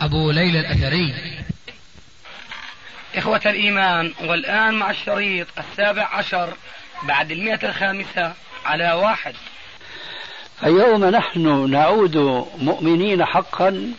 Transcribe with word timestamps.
أبو 0.00 0.30
ليلى 0.30 0.60
الأثري. 0.60 1.14
إخوة 3.14 3.40
الإيمان 3.46 4.12
والآن 4.24 4.74
مع 4.74 4.90
الشريط 4.90 5.46
السابع 5.58 6.08
عشر 6.12 6.52
بعد 7.02 7.30
المئة 7.30 7.68
الخامسة 7.68 8.34
على 8.64 8.92
واحد. 8.92 9.34
اليوم 10.64 11.04
نحن 11.04 11.70
نعود 11.70 12.16
مؤمنين 12.58 13.24
حقا 13.24 13.92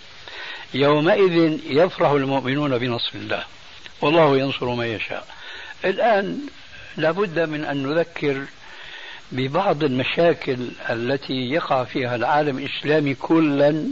يومئذ 0.73 1.59
يفرح 1.69 2.09
المؤمنون 2.09 2.77
بنصر 2.77 3.11
الله. 3.15 3.43
والله 4.01 4.37
ينصر 4.37 4.65
من 4.65 4.85
يشاء. 4.85 5.27
الآن 5.85 6.39
لابد 6.97 7.39
من 7.39 7.65
أن 7.65 7.83
نذكر 7.87 8.45
ببعض 9.31 9.83
المشاكل 9.83 10.67
التي 10.89 11.33
يقع 11.33 11.83
فيها 11.83 12.15
العالم 12.15 12.57
الإسلامي 12.57 13.13
كلا 13.15 13.83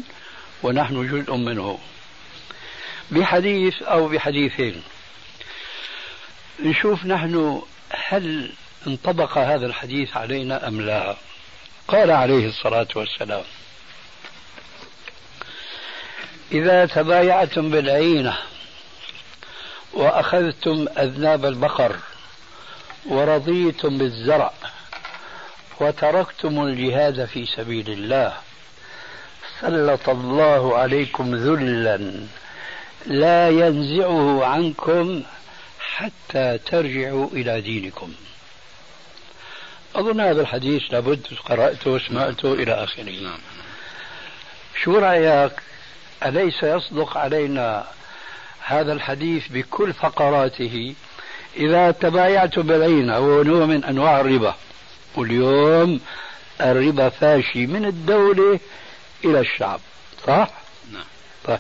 ونحن 0.64 1.08
جزء 1.08 1.36
منه. 1.36 1.80
بحديث 3.12 3.82
أو 3.82 4.08
بحديثين. 4.08 4.84
نشوف 6.59 7.06
نحن 7.06 7.61
هل 7.89 8.52
انطبق 8.88 9.38
هذا 9.38 9.66
الحديث 9.66 10.17
علينا 10.17 10.67
أم 10.67 10.81
لا. 10.81 11.16
قال 11.88 12.11
عليه 12.11 12.48
الصلاة 12.48 12.88
والسلام 12.95 13.44
إذا 16.52 16.86
تبايعتم 16.86 17.70
بالعينة 17.72 18.38
وأخذتم 19.94 20.88
أذناب 20.98 21.45
البقر 21.45 21.95
ورضيتم 23.06 23.98
بالزرع 23.98 24.53
وتركتم 25.80 26.64
الجهاد 26.64 27.26
في 27.26 27.45
سبيل 27.45 27.89
الله 27.89 28.33
سلط 29.61 30.09
الله 30.09 30.78
عليكم 30.78 31.36
ذلا 31.36 32.28
لا 33.06 33.50
ينزعه 33.50 34.45
عنكم 34.45 35.23
حتى 35.80 36.58
ترجعوا 36.58 37.28
إلى 37.34 37.61
دينكم. 37.61 38.14
أظن 39.95 40.20
هذا 40.20 40.42
الحديث 40.42 40.81
لابد 40.92 41.28
قرأته 41.45 41.92
وسمعته 41.92 42.53
إلى 42.53 42.72
آخره. 42.72 43.23
نعم. 43.23 43.39
شو 44.83 44.98
رأيك 44.98 45.52
أليس 46.26 46.64
يصدق 46.64 47.17
علينا 47.17 47.86
هذا 48.59 48.94
الحديث 48.94 49.48
بكل 49.48 49.94
فقراته؟ 49.94 50.95
إذا 51.58 51.92
تبايعت 51.92 52.59
بالعينة 52.59 53.20
وهو 53.20 53.44
نوع 53.44 53.66
من 53.66 53.83
أنواع 53.83 54.20
الربا 54.20 54.56
واليوم 55.16 56.00
الربا 56.61 57.09
فاشي 57.09 57.67
من 57.67 57.86
الدولة 57.86 58.59
إلى 59.26 59.39
الشعب 59.39 59.80
صح؟ 60.28 60.50
نعم. 60.94 61.03
طيب. 61.45 61.59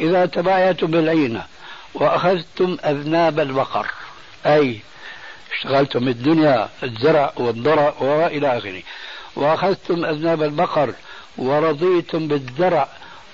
إذا 0.00 0.26
تبايعتم 0.26 0.86
بالعينة 0.86 1.46
وأخذتم 1.94 2.76
أذناب 2.84 3.40
البقر. 3.40 3.86
أي 4.46 4.80
اشتغلتم 5.52 6.08
الدنيا 6.08 6.68
الزرع 6.82 7.32
والضرع 7.36 7.94
وإلى 8.00 8.58
آخره. 8.58 8.82
وأخذتم 9.36 10.04
أذناب 10.04 10.42
البقر 10.42 10.94
ورضيتم 11.36 12.28
بالزرع 12.28 12.88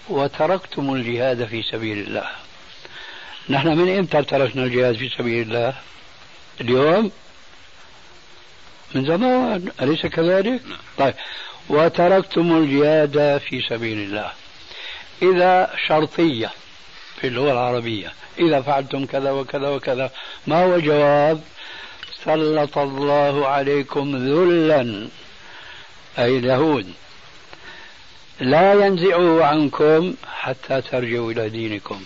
وتركتم 0.08 0.94
الجهاد 0.94 1.46
في 1.46 1.62
سبيل 1.62 1.98
الله. 1.98 2.28
نحن 3.48 3.68
من 3.68 3.98
إمتى 3.98 4.22
تركنا 4.22 4.64
الجهاد 4.64 4.96
في 4.96 5.08
سبيل 5.08 5.46
الله؟ 5.46 5.74
اليوم؟ 6.60 7.10
من 8.94 9.04
زمان 9.04 9.70
أليس 9.82 10.06
كذلك؟ 10.06 10.62
نعم. 10.66 10.78
طيب 10.98 11.14
وتركتم 11.68 12.56
الجهاد 12.56 13.40
في 13.48 13.62
سبيل 13.68 13.98
الله. 13.98 14.32
إذا 15.22 15.70
شرطية 15.86 16.50
في 17.20 17.26
اللغة 17.26 17.52
العربية 17.52 18.12
إذا 18.38 18.60
فعلتم 18.60 19.06
كذا 19.06 19.30
وكذا 19.30 19.68
وكذا 19.68 20.10
ما 20.46 20.64
هو 20.64 20.74
الجواب؟ 20.74 21.40
سلط 22.24 22.78
الله 22.78 23.46
عليكم 23.48 24.16
ذلا 24.16 25.08
أي 26.18 26.38
اليهود 26.38 26.92
لا 28.40 28.86
ينزعه 28.86 29.44
عنكم 29.44 30.14
حتى 30.26 30.80
ترجعوا 30.80 31.32
إلى 31.32 31.48
دينكم. 31.48 32.00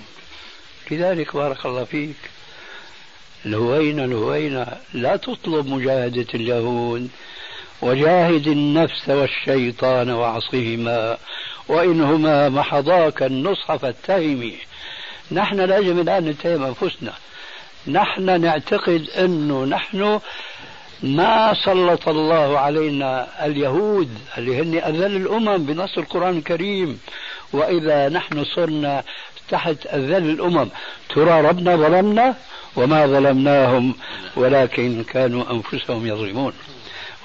لذلك 0.91 1.37
بارك 1.37 1.67
الله 1.67 1.85
فيك. 1.85 2.17
الهوينة 3.47 4.05
الهوينة 4.05 4.67
لا 4.95 5.17
تطلب 5.17 5.67
مجاهدة 5.67 6.27
اليهود 6.35 7.09
وجاهد 7.83 8.47
النفس 8.47 9.09
والشيطان 9.09 10.11
وعصهما 10.11 11.19
وإنهما 11.73 12.49
محضاك 12.49 13.23
النصح 13.23 13.77
فاتهمي. 13.77 14.57
نحن 15.33 15.61
لازم 15.61 16.01
الآن 16.01 16.25
نتهم 16.25 16.63
أنفسنا. 16.63 17.13
نحن 17.87 18.41
نعتقد 18.41 19.09
أنه 19.19 19.65
نحن 19.65 20.21
ما 21.03 21.55
سلط 21.65 22.09
الله 22.09 22.59
علينا 22.59 23.27
اليهود 23.47 24.09
اللي 24.39 24.63
هن 24.63 24.75
أذل 24.75 25.17
الأمم 25.17 25.59
بنص 25.59 25.99
القرآن 25.99 26.39
الكريم. 26.39 27.01
وإذا 27.53 28.09
نحن 28.09 28.45
صرنا 28.45 29.03
تحت 29.49 29.87
أذل 29.87 30.31
الأمم 30.31 30.69
ترى 31.15 31.41
ربنا 31.41 31.77
ظلمنا 31.77 32.35
وما 32.77 33.07
ظلمناهم 33.07 33.95
ولكن 34.37 35.05
كانوا 35.05 35.45
أنفسهم 35.51 36.07
يظلمون. 36.07 36.53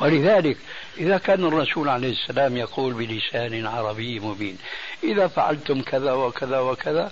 ولذلك 0.02 0.58
إذا 0.98 1.18
كان 1.18 1.46
الرسول 1.46 1.90
عليه 1.90 2.12
السلام 2.12 2.58
يقول 2.58 2.94
بلسان 2.94 3.66
عربي 3.66 4.20
مبين 4.20 4.58
إذا 5.04 5.28
فعلتم 5.28 5.82
كذا 5.82 6.14
وكذا 6.14 6.60
وكذا 6.60 7.12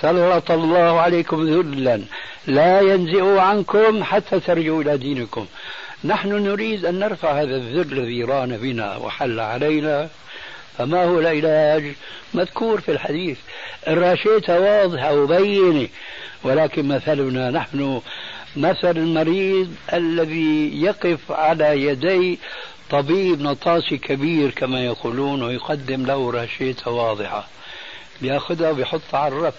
سلط 0.00 0.50
الله 0.50 1.00
عليكم 1.00 1.46
ذلا 1.46 2.02
لا 2.46 2.80
ينزع 2.80 3.42
عنكم 3.42 4.04
حتى 4.04 4.40
ترجعوا 4.40 4.82
إلى 4.82 4.96
دينكم. 4.96 5.46
نحن 6.04 6.28
نريد 6.28 6.84
أن 6.84 6.98
نرفع 6.98 7.32
هذا 7.32 7.56
الذل 7.56 7.98
الذي 7.98 8.24
ران 8.24 8.56
بنا 8.56 8.96
وحل 8.96 9.40
علينا. 9.40 10.08
فما 10.78 11.04
هو 11.04 11.20
العلاج؟ 11.20 11.94
مذكور 12.34 12.80
في 12.80 12.92
الحديث 12.92 13.38
الراشية 13.88 14.48
واضحة 14.48 15.14
وبينة 15.14 15.88
ولكن 16.42 16.88
مثلنا 16.88 17.50
نحن 17.50 18.00
مثل 18.56 18.90
المريض 18.90 19.74
الذي 19.92 20.82
يقف 20.82 21.32
على 21.32 21.82
يدي 21.82 22.38
طبيب 22.90 23.40
نطاسي 23.40 23.98
كبير 23.98 24.50
كما 24.50 24.84
يقولون 24.84 25.42
ويقدم 25.42 26.06
له 26.06 26.30
رشيدة 26.30 26.92
واضحة. 26.92 27.46
بياخذها 28.22 28.70
وبيحطها 28.70 29.20
على 29.20 29.34
الرف 29.34 29.54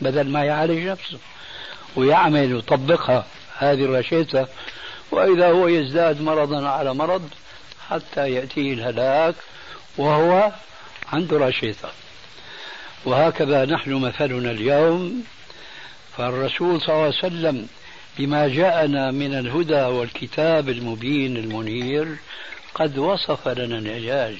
بدل 0.00 0.28
ما 0.28 0.44
يعالج 0.44 0.86
نفسه 0.88 1.18
ويعمل 1.96 2.54
ويطبقها 2.54 3.26
هذه 3.58 3.84
الرشيدة 3.84 4.48
وإذا 5.10 5.50
هو 5.50 5.68
يزداد 5.68 6.20
مرضا 6.20 6.68
على 6.68 6.94
مرض 6.94 7.28
حتى 7.90 8.30
يأتيه 8.30 8.72
الهلاك 8.74 9.34
وهو 9.96 10.52
عنده 11.12 11.38
رشيدة 11.38 11.88
وهكذا 13.04 13.64
نحن 13.64 13.92
مثلنا 13.92 14.50
اليوم 14.50 15.24
فالرسول 16.16 16.80
صلى 16.80 16.94
الله 16.94 17.04
عليه 17.04 17.16
وسلم 17.16 17.68
بما 18.18 18.48
جاءنا 18.48 19.10
من 19.10 19.34
الهدى 19.34 19.82
والكتاب 19.82 20.68
المبين 20.68 21.36
المنير 21.36 22.16
قد 22.74 22.98
وصف 22.98 23.48
لنا 23.48 23.78
العلاج. 23.78 24.36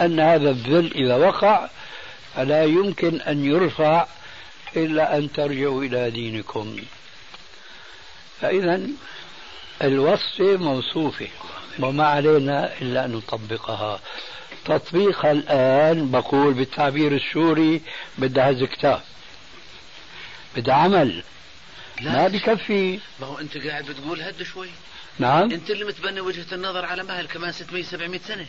أن 0.00 0.20
هذا 0.20 0.50
الذل 0.50 0.94
إذا 0.94 1.16
وقع 1.16 1.68
فلا 2.34 2.64
يمكن 2.64 3.20
أن 3.20 3.44
يرفع 3.44 4.06
إلا 4.76 5.18
أن 5.18 5.32
ترجعوا 5.32 5.84
إلى 5.84 6.10
دينكم. 6.10 6.76
فإذا 8.40 8.80
الوصفة 9.82 10.56
موصوفة 10.56 11.28
وما 11.80 12.06
علينا 12.06 12.72
إلا 12.80 13.04
أن 13.04 13.12
نطبقها. 13.12 14.00
تطبيقها 14.64 15.32
الآن 15.32 16.10
بقول 16.10 16.54
بالتعبير 16.54 17.14
السوري 17.14 17.80
بدها 18.18 18.50
هز 18.50 18.64
كتاب. 18.64 19.00
بدها 20.56 20.74
عمل. 20.74 21.22
لا 22.00 22.12
ما 22.12 22.28
بكفي. 22.28 22.98
ما 23.20 23.26
هو 23.26 23.38
أنت 23.38 23.56
قاعد 23.56 23.84
بتقول 23.84 24.22
هد 24.22 24.42
شوي. 24.42 24.68
نعم. 25.18 25.50
أنت 25.52 25.70
اللي 25.70 25.84
متبني 25.84 26.20
وجهة 26.20 26.54
النظر 26.54 26.84
على 26.84 27.02
مهل 27.02 27.26
كمان 27.26 27.52
600 27.52 27.82
700 27.82 28.20
سنة. 28.20 28.46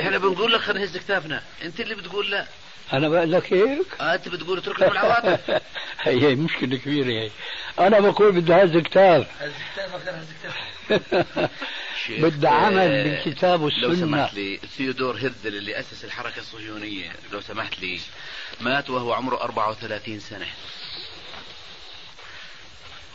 إحنا 0.00 0.18
بنقول 0.18 0.52
لك 0.52 0.60
خلينا 0.60 0.84
نهز 0.84 0.96
كتافنا 0.96 1.42
أنت 1.62 1.80
اللي 1.80 1.94
بتقول 1.94 2.30
لا. 2.30 2.46
أنا 2.92 3.08
بقول 3.08 3.32
لك 3.32 3.52
هيك 3.52 3.86
آه 4.00 4.14
أنت 4.14 4.28
بتقول 4.28 4.58
اترك 4.58 4.80
لهم 4.80 4.92
العواطف. 4.92 5.60
هي 6.00 6.34
مشكلة 6.34 6.76
كبيرة 6.76 7.06
هي. 7.06 7.30
أنا 7.78 8.00
بقول 8.00 8.32
بدي 8.32 8.54
هز 8.54 8.76
كتاب 8.76 9.26
شيخ، 12.06 12.20
بدي 12.24 12.48
عمل 12.48 13.04
بالكتاب 13.04 13.60
لو 13.60 13.64
والسنة 13.64 13.94
سمحت 13.94 14.34
لي 14.34 14.60
ثيودور 14.76 15.16
هيرزل 15.16 15.56
اللي 15.56 15.80
أسس 15.80 16.04
الحركة 16.04 16.38
الصهيونية 16.38 17.10
لو 17.32 17.40
سمحت 17.40 17.80
لي 17.80 18.00
مات 18.60 18.90
وهو 18.90 19.12
عمره 19.12 19.36
34 19.42 20.20
سنة. 20.20 20.46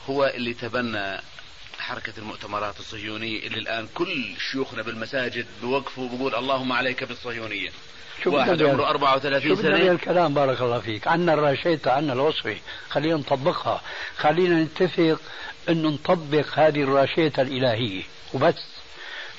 هو 0.09 0.31
اللي 0.35 0.53
تبنى 0.53 1.21
حركة 1.79 2.13
المؤتمرات 2.17 2.79
الصهيونية 2.79 3.47
اللي 3.47 3.59
الآن 3.59 3.87
كل 3.93 4.33
شيوخنا 4.51 4.81
بالمساجد 4.81 5.45
بوقفوا 5.61 6.03
وبقول 6.03 6.35
اللهم 6.35 6.71
عليك 6.71 7.03
بالصهيونية. 7.03 7.69
شو 8.23 8.35
واحد 8.35 8.61
عمره 8.61 8.89
34 8.89 9.55
شو 9.55 9.61
بدنا 9.61 9.77
سنة. 9.77 9.91
الكلام؟ 9.91 10.33
بارك 10.33 10.61
الله 10.61 10.79
فيك. 10.79 11.07
عنا 11.07 11.33
الراشيتا 11.33 11.89
عنا 11.89 12.13
الوصفة 12.13 12.57
خلينا 12.89 13.15
نطبقها. 13.15 13.81
خلينا 14.17 14.63
نتفق 14.63 15.19
إنه 15.69 15.89
نطبق 15.89 16.59
هذه 16.59 16.83
الراشيتا 16.83 17.41
الإلهية. 17.41 18.03
وبس. 18.33 18.72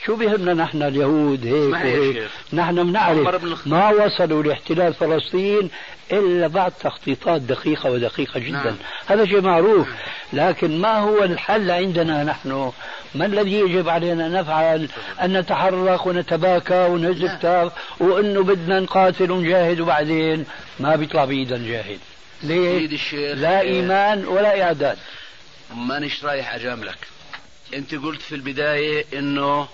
شو 0.07 0.17
بيهمنا 0.17 0.55
نحن 0.55 0.83
اليهود 0.83 1.47
هيك 1.47 1.73
وهيك. 1.73 2.29
نحن 2.53 2.85
بنعرف. 2.91 3.67
ما 3.67 3.91
وصلوا 3.91 4.43
لاحتلال 4.43 4.95
فلسطين 4.95 5.71
إلا 6.13 6.47
بعد 6.47 6.73
تخطيطات 6.81 7.41
دقيقة 7.41 7.91
ودقيقة 7.91 8.41
جدا. 8.41 8.51
نعم. 8.51 8.77
هذا 9.07 9.27
شيء 9.27 9.41
معروف. 9.41 9.89
لكن 10.33 10.81
ما 10.81 10.99
هو 10.99 11.25
الحل 11.25 11.71
عندنا 11.71 12.25
نحن؟ 12.25 12.73
ما 13.15 13.27
الذي 13.27 13.53
يجب 13.53 13.89
علينا 13.89 14.29
نفعل؟ 14.29 14.89
أن 15.23 15.39
نتحرك 15.39 16.07
ونتباكى 16.07 16.87
ونهز. 16.87 17.25
كتاف 17.25 17.73
وأنه 18.01 18.43
بدنا 18.43 18.81
نقاتل 18.81 19.31
ونجاهد 19.31 19.81
وبعدين 19.81 20.45
ما 20.81 20.97
بيطلع 20.97 21.25
بإيدنا 21.25 21.59
نجاهد 21.59 21.99
الشيخ 22.93 23.39
لا 23.39 23.59
آه، 23.59 23.61
إيمان 23.61 24.27
ولا 24.27 24.63
إعداد. 24.63 24.99
مانيش 25.75 26.25
رايح 26.25 26.55
أجاملك. 26.55 26.99
أنت 27.75 27.95
قلت 27.95 28.23
في 28.23 28.35
البداية 28.35 29.05
إنه 29.19 29.69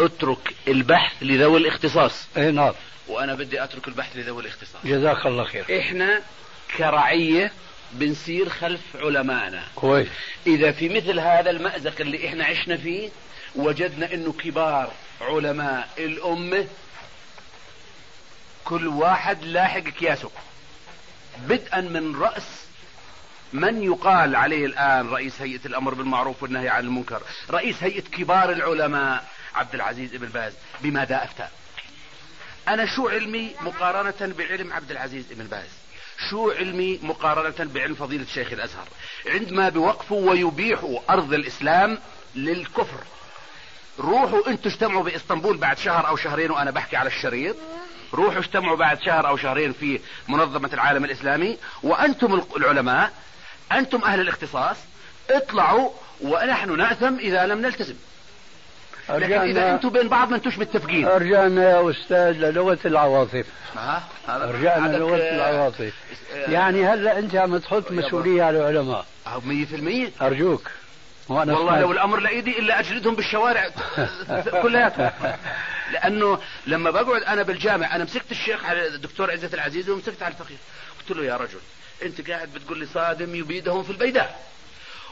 اترك 0.00 0.54
البحث 0.68 1.22
لذوي 1.22 1.58
الاختصاص. 1.58 2.26
إيه 2.36 2.50
نعم. 2.50 2.72
وأنا 3.08 3.34
بدي 3.34 3.64
أترك 3.64 3.88
البحث 3.88 4.16
لذوي 4.16 4.42
الاختصاص. 4.42 4.80
جزاك 4.84 5.26
الله 5.26 5.44
خير. 5.44 5.78
إحنا 5.80 6.22
كرعية 6.76 7.52
بنسير 7.92 8.48
خلف 8.48 8.80
علمائنا. 8.94 9.64
كويس. 9.74 10.08
إذا 10.46 10.72
في 10.72 10.88
مثل 10.88 11.20
هذا 11.20 11.50
المأزق 11.50 12.00
اللي 12.00 12.28
إحنا 12.28 12.44
عشنا 12.44 12.76
فيه 12.76 13.10
وجدنا 13.54 14.14
إنه 14.14 14.32
كبار 14.32 14.92
علماء 15.20 15.88
الأمة 15.98 16.66
كل 18.64 18.88
واحد 18.88 19.44
لاحق 19.44 19.80
كياسه 19.80 20.30
بدءا 21.48 21.80
من 21.80 22.16
رأس 22.16 22.64
من 23.52 23.82
يقال 23.82 24.36
عليه 24.36 24.66
الآن 24.66 25.08
رئيس 25.08 25.42
هيئة 25.42 25.66
الأمر 25.66 25.94
بالمعروف 25.94 26.42
والنهي 26.42 26.68
عن 26.68 26.84
المنكر. 26.84 27.22
رئيس 27.50 27.82
هيئة 27.82 28.00
كبار 28.00 28.52
العلماء 28.52 29.24
عبد 29.54 29.74
العزيز 29.74 30.14
ابن 30.14 30.26
باز 30.26 30.52
بماذا 30.80 31.24
أفتى؟ 31.24 31.48
أنا 32.68 32.86
شو 32.86 33.08
علمي 33.08 33.54
مقارنة 33.60 34.34
بعلم 34.38 34.72
عبد 34.72 34.90
العزيز 34.90 35.32
ابن 35.32 35.44
باز؟ 35.44 35.68
شو 36.30 36.50
علمي 36.50 36.98
مقارنة 37.02 37.72
بعلم 37.72 37.94
فضيلة 37.94 38.26
شيخ 38.34 38.52
الأزهر؟ 38.52 38.88
عندما 39.26 39.68
بوقفوا 39.68 40.30
ويبيحوا 40.30 41.00
أرض 41.10 41.32
الإسلام 41.32 41.98
للكفر 42.34 43.00
روحوا 43.98 44.48
أنتوا 44.48 44.70
اجتمعوا 44.70 45.02
بإسطنبول 45.02 45.56
بعد 45.56 45.78
شهر 45.78 46.08
أو 46.08 46.16
شهرين 46.16 46.50
وأنا 46.50 46.70
بحكي 46.70 46.96
على 46.96 47.08
الشريط. 47.08 47.56
روحوا 48.14 48.38
اجتمعوا 48.38 48.76
بعد 48.76 49.02
شهر 49.02 49.28
أو 49.28 49.36
شهرين 49.36 49.72
في 49.72 50.00
منظمة 50.28 50.70
العالم 50.72 51.04
الإسلامي. 51.04 51.58
وأنتم 51.82 52.42
العلماء 52.56 53.12
أنتم 53.72 54.04
أهل 54.04 54.20
الاختصاص 54.20 54.76
اطلعوا 55.30 55.90
ونحن 56.20 56.76
نأثم 56.76 57.18
إذا 57.18 57.46
لم 57.46 57.60
نلتزم. 57.60 57.94
لكن 59.10 59.38
إذا 59.40 59.74
أنتم 59.74 59.88
بين 59.88 60.08
بعض 60.08 60.30
ما 60.30 60.36
أنتوش 60.36 60.58
متفقين. 60.58 61.06
رجعنا 61.06 61.70
يا 61.70 61.90
أستاذ 61.90 62.32
للغة 62.32 62.78
العواطف. 62.84 63.46
ها؟ 63.76 64.02
رجعنا 64.28 64.96
للغة 64.96 65.16
آه، 65.16 65.34
العواطف. 65.34 65.94
آه، 66.34 66.50
يعني 66.50 66.86
هلأ 66.86 67.18
أنت 67.18 67.34
عم 67.34 67.58
تحط 67.58 67.92
مسؤولية 67.92 68.42
على 68.42 68.58
العلماء. 68.58 69.06
آه، 69.26 69.40
مية 69.44 69.64
في 69.64 69.76
المية؟ 69.76 70.10
أرجوك. 70.22 70.70
وأنا 71.28 71.52
والله 71.52 71.70
سمعت. 71.70 71.80
لو 71.82 71.92
الأمر 71.92 72.20
لإيدي 72.20 72.58
إلا 72.58 72.80
أجلدهم 72.80 73.14
بالشوارع 73.14 73.70
كلياتهم. 74.62 75.10
لأنه 75.92 76.38
لما 76.66 76.90
بقعد 76.90 77.22
أنا 77.22 77.42
بالجامع 77.42 77.96
أنا 77.96 78.04
مسكت 78.04 78.30
الشيخ 78.30 78.64
على 78.64 78.86
الدكتور 78.86 79.30
عزت 79.30 79.54
العزيز 79.54 79.90
ومسكت 79.90 80.22
على 80.22 80.34
الفقير 80.34 80.56
قلت 81.00 81.18
له 81.18 81.24
يا 81.24 81.36
رجل 81.36 81.58
أنت 82.02 82.30
قاعد 82.30 82.48
بتقول 82.54 82.78
لي 82.78 82.86
صادم 82.86 83.34
يبيدهم 83.34 83.82
في 83.82 83.90
البيداء. 83.90 84.40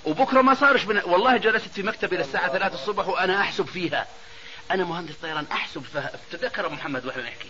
وبكرة 0.07 0.43
ما 0.43 0.55
صارش 0.55 0.85
من... 0.85 1.01
والله 1.05 1.37
جلست 1.37 1.69
في 1.69 1.83
مكتبي 1.83 2.17
للساعه 2.17 2.53
3 2.53 2.75
الصبح 2.75 3.09
وأنا 3.09 3.41
أحسب 3.41 3.67
فيها. 3.67 4.07
أنا 4.71 4.85
مهندس 4.85 5.15
طيران 5.15 5.47
أحسب 5.53 5.83
فيها. 5.83 6.13
تذكر 6.33 6.67
أبو 6.67 6.75
محمد 6.75 7.07
وإحنا 7.07 7.23
نحكي. 7.23 7.49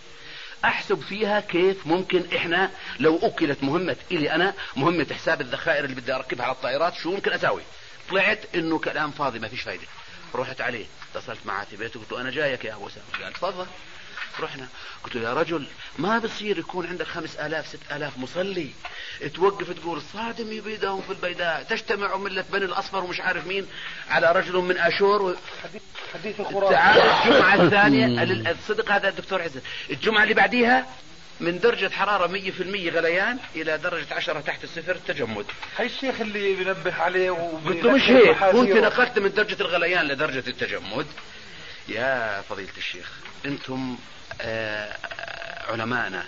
أحسب 0.65 1.01
فيها 1.01 1.39
كيف 1.39 1.87
ممكن 1.87 2.23
إحنا 2.35 2.71
لو 2.99 3.19
أكلت 3.23 3.63
مهمة 3.63 3.95
إلي 4.11 4.31
أنا 4.31 4.53
مهمة 4.75 5.07
حساب 5.13 5.41
الذخائر 5.41 5.83
اللي 5.85 5.95
بدي 5.95 6.13
أركبها 6.15 6.45
على 6.45 6.55
الطائرات 6.55 6.93
شو 6.95 7.11
ممكن 7.11 7.33
أساوي؟ 7.33 7.61
طلعت 8.09 8.55
إنه 8.55 8.79
كلام 8.79 9.11
فاضي 9.11 9.39
ما 9.39 9.47
فيش 9.47 9.61
فايدة. 9.61 9.87
رحت 10.35 10.61
عليه 10.61 10.85
اتصلت 11.15 11.45
معاه 11.45 11.63
في 11.65 11.77
بيته 11.77 11.99
قلت 11.99 12.11
له 12.11 12.21
أنا 12.21 12.31
جايك 12.31 12.65
يا 12.65 12.73
أبو 12.73 12.87
أسامة. 12.87 13.23
قال 13.23 13.33
تفضل. 13.33 13.65
رحنا. 14.41 14.67
قلت 15.03 15.15
له 15.15 15.21
يا 15.29 15.33
رجل 15.33 15.67
ما 15.97 16.19
بصير 16.19 16.59
يكون 16.59 16.87
عندك 16.87 17.07
خمس 17.07 17.35
آلاف 17.35 17.67
ست 17.67 17.79
آلاف 17.91 18.17
مصلي؟ 18.17 18.69
توقف 19.35 19.71
تقول 19.71 20.01
صادم 20.13 20.51
يبيدهم 20.51 21.01
في 21.01 21.09
البيداء 21.09 21.63
تجتمع 21.69 22.17
ملة 22.17 22.45
بني 22.51 22.65
الأصفر 22.65 23.03
ومش 23.03 23.19
عارف 23.21 23.47
مين 23.47 23.67
على 24.09 24.31
رجل 24.31 24.55
من 24.55 24.77
أشور. 24.77 25.21
و... 25.21 25.35
حديث 26.13 26.41
خرافي 26.41 26.73
تعال 26.73 27.01
الجمعة 27.01 27.63
الثانية. 27.63 28.23
الصدق 28.51 28.91
هذا 28.91 29.09
الدكتور 29.09 29.41
عزت 29.41 29.63
الجمعة 29.89 30.23
اللي 30.23 30.33
بعديها 30.33 30.85
من 31.39 31.59
درجة 31.59 31.89
حرارة 31.89 32.27
100% 32.27 32.31
غليان 32.95 33.39
إلى 33.55 33.77
درجة 33.77 34.13
10 34.13 34.39
تحت 34.39 34.63
الصفر 34.63 34.95
تجمد. 35.07 35.45
هي 35.77 35.85
الشيخ 35.85 36.21
اللي 36.21 36.55
بنبه 36.55 36.93
عليه 36.93 37.31
قلت 37.65 37.83
له 37.83 37.91
مش 37.91 38.01
هيك. 38.01 38.41
وانت 38.41 38.71
نقلت 38.71 39.19
من 39.19 39.33
درجة 39.33 39.61
الغليان 39.61 40.07
لدرجة 40.07 40.43
التجمد. 40.49 41.07
يا 41.87 42.41
فضيلة 42.49 42.77
الشيخ 42.77 43.11
أنتم 43.45 43.97
آه 44.41 44.93
علماءنا 45.69 46.23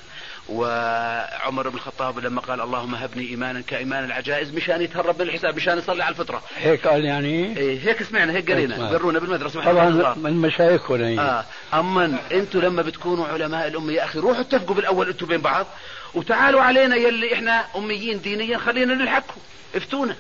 وعمر 0.50 1.70
بن 1.70 1.76
الخطاب 1.76 2.20
لما 2.20 2.42
قال 2.42 2.62
اللهم 2.62 2.96
هبني 2.96 3.30
إيمانا 3.30 3.62
كإيمان 3.62 4.04
العجائز 4.04 4.54
مشان 4.54 4.82
يتهرب 4.82 5.22
من 5.22 5.28
الحساب 5.28 5.56
مشان 5.56 5.78
يصلي 5.78 6.04
على 6.04 6.12
الفطرة. 6.12 6.44
هيك 6.58 6.88
قال 6.88 7.06
يعني؟ 7.06 7.58
إيه 7.58 7.88
هيك 7.88 8.04
سمعنا 8.04 8.34
هيك 8.34 8.52
قرينا. 8.52 8.90
قرونا 8.90 9.20
بالمدرسة 9.20 9.66
طبعا 9.66 10.16
من 10.16 10.34
مشايخنا 10.34 11.08
هي. 11.08 11.20
آه 11.20 11.46
أما 11.74 12.18
أنتم 12.32 12.60
لما 12.60 12.82
بتكونوا 12.82 13.28
علماء 13.28 13.68
الامه 13.68 13.94
يا 13.94 14.06
أخي 14.06 14.20
روحوا 14.20 14.42
اتفقوا 14.42 14.76
بالأول 14.76 15.10
أنتم 15.10 15.26
بين 15.26 15.42
بعض 15.42 15.68
وتعالوا 16.14 16.62
علينا 16.62 16.96
يلي 16.96 17.34
إحنا 17.34 17.66
أميين 17.76 18.22
دينيا 18.22 18.58
خلينا 18.58 18.94
نلحقكم. 18.94 19.42
افتونا. 19.76 20.16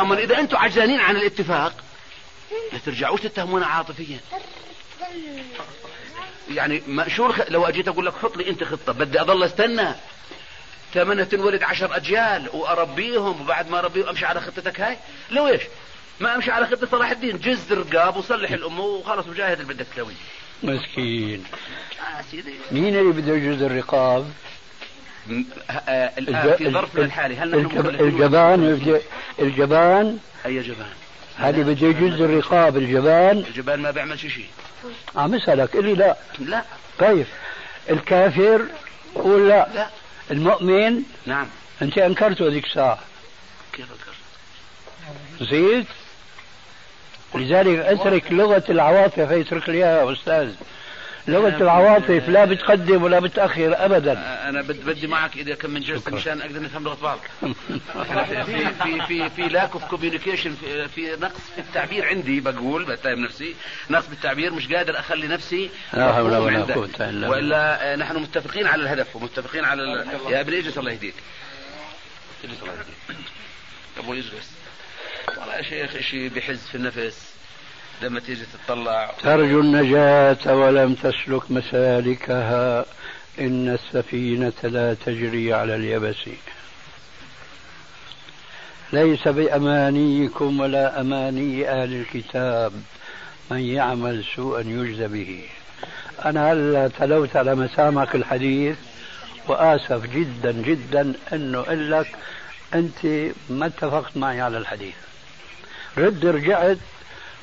أما 0.00 0.18
إذا 0.18 0.38
أنتم 0.38 0.56
عجزانين 0.56 1.00
عن 1.00 1.16
الاتفاق 1.16 1.72
لا 2.72 2.78
ترجعوش 2.78 3.20
تتهمونا 3.20 3.66
عاطفيا. 3.66 4.18
يعني 6.50 6.82
الخ... 7.28 7.40
لو 7.48 7.64
أجيت 7.64 7.88
أقول 7.88 8.06
لك 8.06 8.14
حط 8.22 8.36
لي 8.36 8.50
أنت 8.50 8.64
خطة 8.64 8.92
بدي 8.92 9.20
أضل 9.20 9.42
أستنى. 9.42 9.94
ثمنة 10.94 11.24
تنولد 11.24 11.62
عشر 11.62 11.96
أجيال 11.96 12.48
وأربيهم 12.52 13.40
وبعد 13.40 13.70
ما 13.70 13.78
أربيهم 13.78 14.08
أمشي 14.08 14.26
على 14.26 14.40
خطتك 14.40 14.80
هاي؟ 14.80 14.96
لو 15.30 15.48
إيش؟ 15.48 15.62
ما 16.20 16.34
أمشي 16.34 16.50
على 16.50 16.66
خطة 16.66 16.86
صلاح 16.86 17.10
الدين. 17.10 17.38
جز 17.38 17.72
رقاب 17.72 18.16
وصلح 18.16 18.50
الامه 18.50 18.80
وخلص 18.84 19.26
وجاهد 19.26 19.60
اللي 19.60 19.74
بدك 19.74 19.86
تسويه. 19.94 20.14
مسكين. 20.62 21.44
آه 22.18 22.22
سيدي. 22.30 22.54
مين 22.70 22.96
اللي 22.98 23.12
بده 23.12 23.34
يجوز 23.34 23.62
الرقاب؟ 23.62 24.32
م- 25.26 25.42
آه 25.70 26.12
الآن 26.18 26.56
في 26.56 26.70
ظرفنا 26.70 27.04
الحالي 27.04 27.36
هل 27.36 27.64
نحن 27.64 27.78
الجبان 27.78 28.64
الجبان؟ 29.38 30.18
أي 30.46 30.60
جبان؟ 30.62 30.88
هذه 31.36 31.62
بده 31.62 31.86
يجوز 31.86 32.20
الرقاب 32.20 32.76
الجبان 32.76 33.38
الجبان 33.38 33.80
ما 33.80 33.90
بيعمل 33.90 34.18
شيء. 34.18 34.46
عم 35.16 35.34
اسالك 35.34 35.76
قل 35.76 35.84
لي 35.84 35.94
لا. 35.94 36.16
لا. 36.38 36.62
كيف؟ 36.98 37.26
الكافر 37.90 38.66
قول 39.14 39.48
لا. 39.48 39.68
لا. 39.74 39.88
المؤمن 40.30 41.02
نعم. 41.26 41.46
انت 41.82 41.98
أنكرته 41.98 42.48
هذيك 42.48 42.64
الساعة. 42.64 42.98
كيف 43.72 43.86
اذكر 43.90 44.12
نسيت؟ 45.40 45.86
لذلك 47.34 47.78
اترك 47.78 48.32
لغة 48.32 48.64
العواطف 48.68 49.18
اترك 49.18 49.68
لي 49.68 49.76
اياها 49.78 50.06
يا 50.06 50.12
أستاذ. 50.12 50.54
لغة 51.28 51.48
العواطف 51.62 52.28
لا 52.28 52.44
بتقدم 52.44 53.02
ولا 53.02 53.18
بتأخر 53.18 53.84
أبدا. 53.84 54.12
أنا 54.48 54.62
بد- 54.62 54.84
بدي 54.84 55.06
معك 55.06 55.36
إذا 55.36 55.54
كم 55.54 55.70
من 55.70 55.80
جلسه 55.80 56.12
مشان 56.12 56.40
أقدر 56.40 56.62
نفهم 56.62 56.84
لغة 56.84 56.98
بعض. 57.02 57.18
في 57.42 58.44
في 58.44 58.74
في 58.74 59.06
في, 59.06 59.30
في 59.30 59.42
lack 59.42 59.72
of 59.72 59.84
communication 59.84 60.54
في, 60.94 61.16
نقص 61.20 61.40
في 61.54 61.60
التعبير 61.60 62.04
عندي 62.06 62.40
بقول 62.40 62.84
بتهم 62.84 63.18
نفسي. 63.24 63.54
نقص 63.90 64.06
بالتعبير 64.06 64.52
مش 64.52 64.72
قادر 64.72 64.98
أخلي 64.98 65.28
نفسي 65.28 65.70
لا 65.92 66.12
حول 66.12 66.36
ولا. 66.36 66.76
وإلا 67.28 67.92
آه، 67.92 67.96
نحن 67.96 68.16
متفقين 68.16 68.66
على 68.66 68.82
الهدف 68.82 69.16
ومتفقين 69.16 69.64
على 69.64 69.82
ال... 69.82 70.06
يا 70.32 70.40
ابن 70.40 70.54
اجلس 70.54 70.78
الله 70.78 70.92
يهديك. 70.92 71.14
اجلس 72.44 72.62
الله 72.62 72.72
يهديك. 72.72 73.16
أبو 73.98 74.12
إجلس. 74.14 74.52
والله 75.38 75.54
يا 75.56 75.62
شيخ 75.62 76.00
شيء 76.00 76.28
بحز 76.28 76.58
في 76.66 76.74
النفس. 76.74 77.31
لما 78.02 78.20
تيجي 78.20 78.42
تطلع 78.66 79.10
ترجو 79.22 79.60
النجاة 79.60 80.56
ولم 80.56 80.94
تسلك 80.94 81.50
مسالكها. 81.50 82.84
إن 83.40 83.68
السفينة 83.68 84.52
لا 84.62 84.94
تجري 84.94 85.54
على 85.54 85.74
اليبس. 85.74 86.28
ليس 88.92 89.28
بأمانيكم 89.28 90.60
ولا 90.60 91.00
أماني 91.00 91.68
أهل 91.68 91.92
الكتاب. 91.92 92.72
من 93.50 93.60
يعمل 93.60 94.24
سوءا 94.36 94.60
يجزى 94.60 95.08
به. 95.08 95.44
أنا 96.24 96.52
هلا 96.52 96.88
تلوت 96.88 97.36
على 97.36 97.54
مسامعك 97.54 98.14
الحديث. 98.14 98.76
وآسف 99.48 100.06
جدا 100.06 100.52
جدا 100.52 101.12
أنه 101.32 101.60
أقول 101.60 101.90
لك 101.90 102.16
أنت 102.74 103.06
ما 103.50 103.66
اتفقت 103.66 104.16
معي 104.16 104.40
على 104.40 104.58
الحديث. 104.58 104.94
رد 105.98 106.26
رجعت 106.26 106.78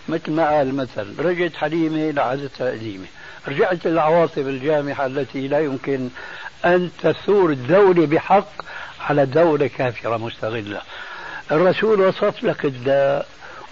مثل 0.09 0.31
ما 0.31 0.49
قال 0.49 0.67
المثل. 0.67 1.19
رجعت 1.19 1.55
حليمة 1.55 2.11
لعادتها 2.11 2.71
قديمة 2.71 3.05
رجعت 3.47 3.87
للعواصف 3.87 4.37
الجامحة 4.37 5.05
التي 5.05 5.47
لا 5.47 5.59
يمكن 5.59 6.09
أن 6.65 6.89
تثور 7.03 7.49
الدولة 7.51 8.05
بحق 8.05 8.49
على 9.01 9.25
دولة 9.25 9.67
كافرة 9.67 10.17
مستغلة. 10.17 10.81
الرسول 11.51 12.01
وصف 12.01 12.43
لك 12.43 12.65
الداء 12.65 13.27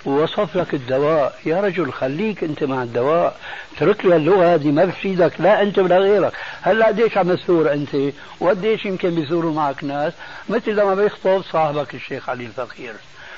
ووصف 0.06 0.58
لك 0.58 0.74
الدواء. 0.74 1.39
يا 1.46 1.62
رجل 1.62 1.91
خليك 1.91 2.44
أنت 2.44 2.63
مع 2.63 2.84
الدواء. 2.84 3.39
اترك 3.75 4.06
لي 4.06 4.15
اللغة 4.15 4.53
هذه 4.53 4.72
ما 4.72 4.86
بتفيدك 4.86 5.34
لا 5.39 5.62
أنت 5.62 5.79
ولا 5.79 5.98
غيرك. 5.98 6.34
هلا 6.62 6.88
قديش 6.88 7.17
عم 7.17 7.36
تثور 7.36 7.74
أنت؟ 7.74 8.13
وقديش 8.39 8.86
يمكن 8.86 9.15
بيثوروا 9.15 9.53
معك 9.53 9.84
ناس؟ 9.84 10.13
مثل 10.50 10.72
لما 10.72 10.96
بيخطب 10.96 11.41
صاحبك 11.51 11.96
الشيخ 11.96 12.29
علي 12.29 12.46
الفقير. 12.46 12.94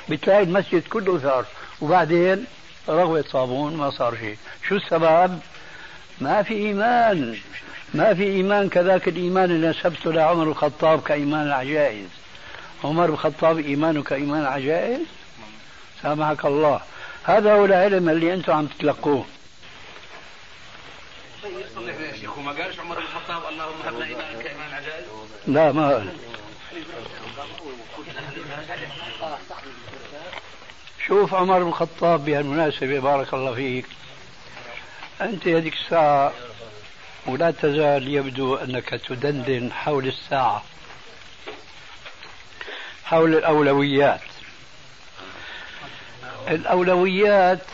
بتلاقي 0.09 0.43
المسجد 0.43 0.83
كله 0.87 1.17
ثار. 1.17 1.45
وبعدين؟ 1.81 2.45
رغوة 2.89 3.25
صابون 3.31 3.77
ما 3.77 3.89
صار 3.91 4.15
شيء. 4.15 4.37
شو 4.67 4.75
السبب؟ 4.75 5.39
ما 6.21 6.43
في 6.43 6.53
إيمان. 6.53 7.39
ما 7.93 8.13
في 8.13 8.23
إيمان 8.23 8.69
كذاك 8.69 9.07
الإيمان 9.07 9.51
اللي 9.51 9.67
نسبته 9.67 10.13
لعمر 10.13 10.43
الخطاب 10.43 11.01
كإيمان 11.03 11.47
العجائز 11.47 12.07
عمر 12.83 13.07
بن 13.07 13.13
الخطاب 13.13 13.57
إيمانه 13.57 14.03
كإيمان 14.03 14.41
العجائز 14.41 15.01
سامحك 16.01 16.45
الله. 16.45 16.81
هذا 17.23 17.53
هو 17.53 17.65
العلم 17.65 18.09
اللي 18.09 18.33
أنتم 18.33 18.53
عم 18.53 18.65
تتلقوه. 18.65 19.25
يا 21.87 22.17
شيخ 22.21 22.37
وما 22.37 22.51
قالش 22.51 22.79
عمر 22.79 22.95
بن 22.95 23.01
الخطاب 23.01 23.41
اللهم 23.53 23.81
هب 23.85 23.93
لنا 23.93 24.05
ايمانا 24.05 24.41
كإيمان 24.41 24.67
العجائز 24.69 25.05
لا 25.47 25.71
ما 25.71 25.89
قال 25.89 26.09
شوف 31.09 31.33
عمر 31.33 31.59
بن 31.63 31.67
الخطاب 31.67 32.25
بهالمناسبة 32.25 32.99
بارك 32.99 33.33
الله 33.33 33.53
فيك. 33.55 33.85
أنت 35.21 35.47
هذيك 35.47 35.73
الساعة 35.73 36.33
ولا 37.25 37.51
تزال 37.51 38.07
يبدو 38.07 38.55
أنك 38.55 38.89
تدندن 38.89 39.71
حول 39.71 40.07
الساعة 40.07 40.63
حول 43.05 43.35
الأولويات. 43.35 44.21
الأولويات 46.47 47.65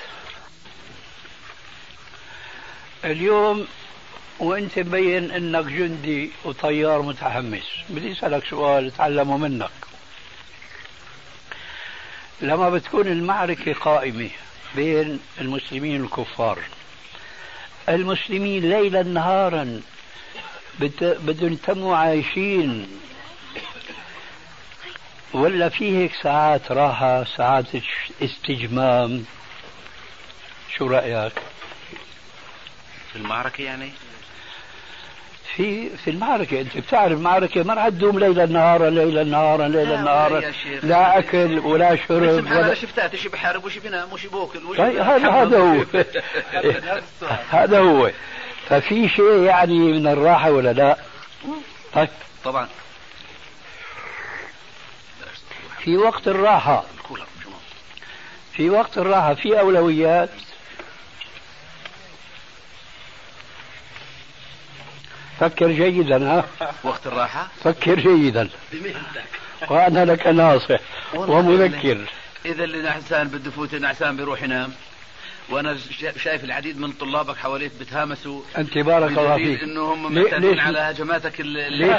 اليوم 3.03 3.67
وأنت 4.39 4.79
مبين 4.79 5.31
إنك 5.31 5.65
جندي 5.65 6.31
وطيار 6.45 7.01
متحمس. 7.01 7.65
بدي 7.89 8.11
أسألك 8.11 8.45
سؤال 8.45 8.87
اتعلمه 8.87 9.37
منك. 9.37 9.71
لما 12.41 12.69
بتكون 12.69 13.07
المعركة 13.07 13.73
قائمة 13.73 14.29
بين 14.75 15.19
المسلمين 15.41 16.01
والكفار 16.01 16.59
المسلمين 17.89 18.69
ليلا 18.69 19.03
نهارا 19.03 19.81
بدهم 20.99 21.53
يتموا 21.53 21.97
عايشين. 21.97 22.87
ولا 25.33 25.69
في 25.69 25.97
هيك 25.97 26.11
ساعات 26.23 26.71
راحة 26.71 27.23
ساعات 27.23 27.65
استجمام. 28.21 29.25
شو 30.77 30.87
رأيك؟ 30.87 31.33
في 33.11 33.15
المعركة 33.15 33.61
يعني؟ 33.63 33.91
في 35.55 35.89
في 35.89 36.09
المعركة. 36.09 36.61
أنت 36.61 36.77
بتعرف 36.77 37.11
المعركة 37.11 37.63
ما 37.63 37.73
رح 37.73 37.89
تدوم 37.89 38.19
ليلا 38.19 38.45
نهارا 38.45 38.89
ليلا 38.89 39.23
نهارا 39.23 39.67
ليلا 39.67 39.95
لا، 39.95 40.01
نهارا. 40.01 40.41
لا 40.83 41.19
أكل 41.19 41.59
ولا 41.59 41.95
شرب 41.95 42.45
ولا 42.45 42.73
شفتات 42.73 43.15
شي 43.15 43.29
بحارب 43.29 43.65
وشي 43.65 43.79
بينام 43.79 44.13
وشي 44.13 44.27
بوكل 44.27 44.65
وشي 44.65 44.77
طيب 44.81 44.97
هذا 44.97 45.29
هذا 45.29 45.57
هو. 45.59 45.85
هذا 47.59 47.79
هو. 47.79 48.11
ففي 48.69 49.09
شيء 49.09 49.43
يعني 49.43 49.79
من 49.79 50.07
الراحة 50.07 50.51
ولا 50.51 50.73
لا؟ 50.73 50.97
طيب. 51.93 52.09
طبعا. 52.43 52.67
في 55.79 55.97
وقت 55.97 56.27
الراحة. 56.27 56.83
في 58.53 58.69
وقت 58.69 58.97
الراحة 58.97 59.33
في 59.33 59.59
أولويات. 59.59 60.29
فكر 65.39 65.71
جيدا 65.71 66.31
ها؟ 66.31 66.45
وقت 66.83 67.07
الراحة؟ 67.07 67.47
فكر 67.63 67.95
جيدا. 67.99 68.49
وأنا 69.69 70.05
لك 70.05 70.27
ناصح 70.27 70.79
ومذكر. 71.13 71.97
اذا 72.45 72.63
اللي 72.63 72.81
نعسان 72.81 73.27
بده 73.27 73.47
يفوت 73.47 73.75
نعسان 73.75 74.17
بيروح 74.17 74.43
ينام. 74.43 74.71
وأنا 75.49 75.77
شا- 75.99 76.17
شايف 76.17 76.43
العديد 76.43 76.79
من 76.79 76.91
طلابك 76.91 77.37
حواليك 77.37 77.71
بتهامسوا 77.79 78.41
أنت 78.57 78.77
بارك 78.77 79.09
الله 79.17 79.35
فيك. 79.35 79.63
إنه 79.63 79.93
هم 79.93 80.13
معتادين 80.15 80.59
على 80.59 80.79
هجماتك 80.79 81.39
ال- 81.41 81.57
ال- 81.57 81.73
ليش؟ 81.73 81.91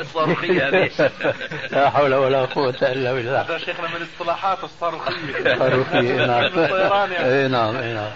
الصاروخية 0.00 0.68
هذه. 0.68 0.90
لا 1.72 1.90
حول 1.90 2.14
ولا 2.14 2.44
قوة 2.44 2.76
إلا 2.82 3.12
بالله. 3.12 3.40
هذا 3.40 3.58
شيخنا 3.58 3.88
من 3.88 4.06
اصطلاحات 4.12 4.64
الصاروخية. 4.64 5.58
صاروخية 5.58 5.98
إيه 6.00 6.26
نعم 6.26 6.42
يعني. 7.12 7.24
إيه 7.28 7.46
نعم 7.46 7.76
إيه 7.76 7.94
نعم. 7.94 8.10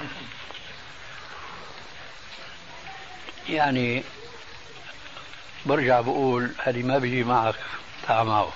يعني 3.49 4.03
برجع 5.67 6.01
بقول 6.01 6.51
هذه 6.63 6.83
ما 6.83 6.99
بيجي 6.99 7.25
معك 7.25 7.55
تعال 8.07 8.27
معه 8.27 8.53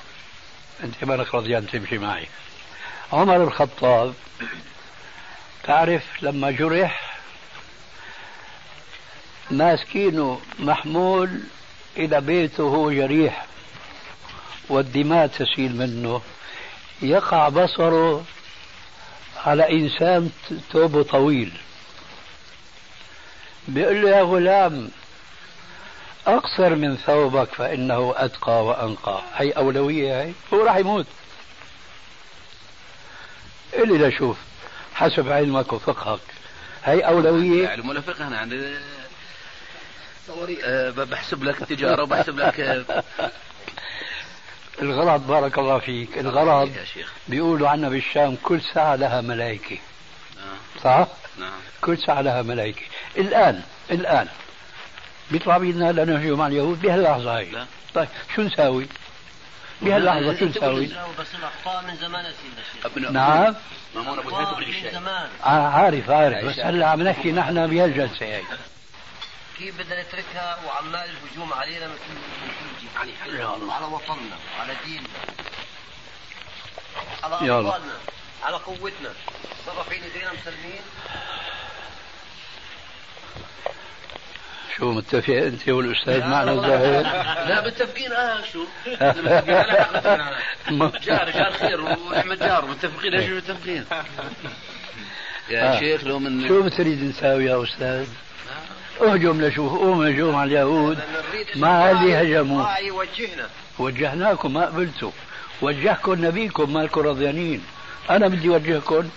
أنت 0.84 1.04
مالك 1.04 1.34
رضيان 1.34 1.66
تمشي 1.66 1.98
معي. 1.98 2.26
عمر 3.12 3.44
الخطاب 3.44 4.14
تعرف 5.64 6.22
لما 6.22 6.50
جرح 6.50 7.18
ماسكينه 9.50 10.40
محمول 10.58 11.40
إلى 11.96 12.20
بيته 12.20 12.92
جريح 12.92 13.46
والدماء 14.68 15.26
تسيل 15.26 15.76
منه. 15.76 16.22
يقع 17.02 17.48
بصره 17.48 18.24
على 19.36 19.72
إنسان 19.72 20.30
ثوبه 20.72 21.02
طويل. 21.02 21.52
بيقول 23.68 24.02
له 24.02 24.10
يا 24.10 24.22
غلام 24.22 24.90
أقصر 26.26 26.74
من 26.74 26.96
ثوبك 26.96 27.48
فإنه 27.54 28.14
أتقى 28.16 28.64
وأنقى. 28.64 29.22
هي 29.36 29.50
أولوية 29.50 30.22
هي؟ 30.22 30.32
هو 30.54 30.64
راح 30.64 30.76
يموت. 30.76 31.06
اللي 33.74 34.08
لشوف 34.08 34.36
حسب 34.94 35.28
علمك 35.28 35.72
وفقهك. 35.72 36.20
هي 36.84 37.00
أولوية؟ 37.00 37.68
علم 37.68 37.88
ولا 37.88 38.00
فقه 38.00 38.26
أنا 38.26 38.38
عندي 38.38 38.76
أه 40.64 40.90
بحسب 40.90 41.44
لك 41.44 41.58
تجارة 41.58 42.02
وبحسب 42.02 42.38
لك 42.38 42.60
آه، 42.60 43.02
الغرض 44.82 45.26
بارك 45.26 45.58
الله 45.58 45.78
فيك. 45.78 46.16
شيخ. 46.84 47.12
بيقولوا 47.28 47.68
عنا 47.68 47.88
بالشام 47.88 48.36
كل 48.42 48.60
ساعة 48.74 48.96
لها 48.96 49.20
ملائكة. 49.20 49.78
آه. 50.38 50.80
صح؟ 50.84 51.08
نعم 51.40 51.60
كل 51.80 51.98
ساعة 51.98 52.20
لها 52.20 52.42
ملائكة 52.42 52.82
الآن 53.16 53.62
الآن 53.90 54.28
بيطلع 55.30 55.58
بيدنا 55.58 55.92
لنهجم 55.92 56.40
على 56.40 56.52
اليهود 56.52 56.82
بهاللحظة 56.82 57.38
هي 57.38 57.50
لا. 57.50 57.66
طيب 57.94 58.08
شو 58.36 58.42
نساوي؟ 58.42 58.86
بهاللحظة 59.82 60.38
شو 60.38 60.44
نساوي؟ 60.44 60.86
بس 61.18 61.26
الاخطاء 61.34 61.84
من 61.84 61.96
زمان 61.96 62.24
يا 62.24 63.10
نعم 63.10 63.54
مامون 63.94 64.20
بن 64.20 64.30
من 64.84 64.90
زمان 64.92 65.28
عارف 65.44 66.10
عارف 66.10 66.44
بس 66.44 66.58
هلا 66.58 66.88
عم 66.88 67.02
نحكي 67.02 67.32
نحن 67.32 67.66
بهالجلسة 67.66 68.26
هي 68.26 68.42
كيف 69.58 69.78
بدنا 69.78 70.02
نتركها 70.02 70.58
وعمال 70.66 71.08
الهجوم 71.10 71.52
علينا 71.52 71.86
كل 71.86 73.36
جهه 73.38 73.72
على 73.72 73.86
وطننا 73.86 74.36
على 74.60 74.74
ديننا 74.84 75.08
على 77.22 77.34
اطفالنا 77.34 77.92
على 78.42 78.56
قوتنا. 78.56 79.10
صرفين 79.66 80.02
ايدينا 80.02 80.32
مسلمين. 80.32 80.80
شو 84.76 84.92
متفق 84.92 85.34
أنت 85.34 85.68
والأستاذ 85.68 86.20
معنا 86.20 86.52
الظاهر؟ 86.52 87.02
لا 87.48 87.66
متفقين. 87.66 88.12
آه 88.12 88.42
شو؟ 88.52 88.64
متفقين 88.86 89.54
على 89.54 90.22
جار 91.06 91.30
جار 91.30 91.52
خير 91.52 91.80
وأحمد 91.80 92.38
جار. 92.38 92.66
متفقين؟ 92.66 93.14
إيش 93.14 93.30
متفقين. 93.30 93.84
يا 95.50 95.76
آه. 95.76 95.78
شيخ 95.78 96.04
لو 96.04 96.18
من 96.18 96.48
شو 96.48 96.62
بتريد 96.62 97.02
نساوي 97.04 97.44
يا 97.44 97.62
أستاذ؟ 97.62 98.06
اهجم 99.00 99.40
لشوف 99.40 99.72
قوم 99.72 100.02
هجوم 100.02 100.34
على 100.36 100.48
اليهود. 100.50 100.98
ما 101.56 101.90
اللي 101.90 102.16
هجموا. 102.16 102.64
وجهنا 102.90 103.48
وجهناكم 103.78 104.52
ما 104.52 104.66
قبلتوا 104.66 105.10
وجهكم 105.62 106.24
نبيكم 106.24 106.72
مالكم 106.72 107.00
رضيانين. 107.00 107.64
أنا 108.10 108.28
بدي 108.28 108.48
أوجهكم 108.48 109.08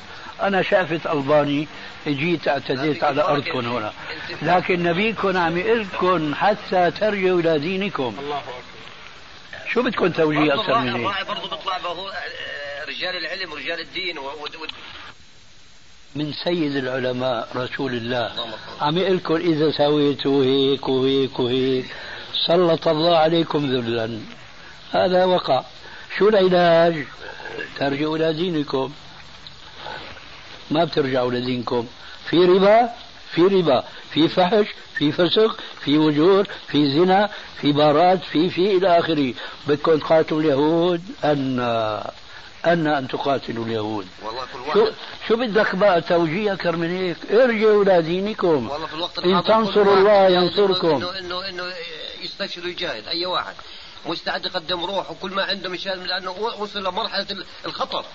أنا 0.42 0.62
شافت 0.62 1.08
ألباني 1.08 1.68
جيت 2.08 2.48
اعتديت 2.48 3.04
على 3.04 3.22
أرضكم 3.22 3.60
هنا. 3.60 3.94
لكن 4.42 4.84
نبيكم 4.84 5.38
عم 5.38 5.58
يقول 5.58 6.36
حتى 6.36 6.92
ترجعوا 6.92 7.40
إلى 7.40 7.60
دينكم. 7.60 8.16
الله 8.20 8.42
شو 9.74 9.82
بدكم 9.82 10.08
توجيه 10.08 10.54
أكثر 10.54 10.80
من 10.80 10.96
هيك؟ 10.96 11.28
برضه 11.28 11.42
بيطلع 11.42 11.78
رجال 12.88 13.16
العلم 13.16 13.52
ورجال 13.52 13.80
الدين 13.80 14.16
من 16.16 16.34
سيد 16.34 16.76
العلماء 16.76 17.48
رسول 17.56 17.94
الله. 17.94 18.32
عم 18.82 18.98
يقول 18.98 19.16
لكم 19.18 19.36
إذا 19.36 19.72
سويتوا 19.72 20.44
هيك 20.44 20.90
وهيك 20.90 21.40
وهيك 21.40 21.86
سلط 22.48 22.88
الله 22.88 23.18
عليكم 23.18 23.72
ذلا. 23.72 24.20
هذا 24.92 25.26
وقع. 25.26 25.64
شو 26.18 26.30
العلاج؟ 26.30 27.06
ترجعوا 27.80 28.18
إلى 28.18 28.34
دينكم. 28.34 28.92
ما 30.72 30.84
بترجعوا 30.84 31.32
لدينكم 31.32 31.88
في 32.30 32.38
ربا 32.46 32.90
في 33.32 33.42
ربا. 33.42 33.84
في 34.12 34.28
فحش 34.28 34.68
في 34.98 35.12
فسق 35.12 35.60
في 35.80 35.98
وجور 35.98 36.48
في 36.68 36.92
زنا 36.92 37.30
في 37.62 37.72
بارات 37.72 38.24
في 38.24 38.50
في 38.50 38.78
إلى 38.78 39.00
آخره. 39.00 39.34
بدكم 39.68 39.98
تقاتلوا 39.98 40.42
اليهود؟ 40.42 41.02
أن 41.24 41.60
أن 42.66 42.88
أن 42.88 43.08
تقاتلوا 43.08 43.66
اليهود. 43.66 44.08
والله 44.24 44.42
كل 44.54 44.74
شو, 44.74 44.92
شو 45.28 45.36
بدك 45.36 45.76
بقى؟ 45.76 46.02
توجيه 46.02 46.54
أكثر 46.54 46.76
من 46.76 46.98
هيك. 46.98 47.18
ارجعوا 47.32 47.84
إلى 47.84 48.02
دينكم. 48.02 48.70
والله 48.70 48.88
في 48.88 48.94
الوقت 48.94 49.20
إن 49.20 49.44
تنصروا 49.44 49.98
الله 49.98 50.28
ينصركم. 50.30 50.96
إنه 50.96 51.20
إنه 51.20 51.50
إنه 51.50 51.64
يستشهد 52.24 52.66
ويجاهد 52.66 53.08
أي 53.08 53.26
واحد. 53.26 53.54
مستعد 54.06 54.46
يقدم 54.46 54.86
روح 54.86 55.12
وكل 55.12 55.32
ما 55.32 55.44
عنده 55.44 55.70
مشان 55.70 56.04
لأنه 56.04 56.32
وصل 56.32 56.84
لمرحلة 56.84 57.28
الخطر. 57.66 58.06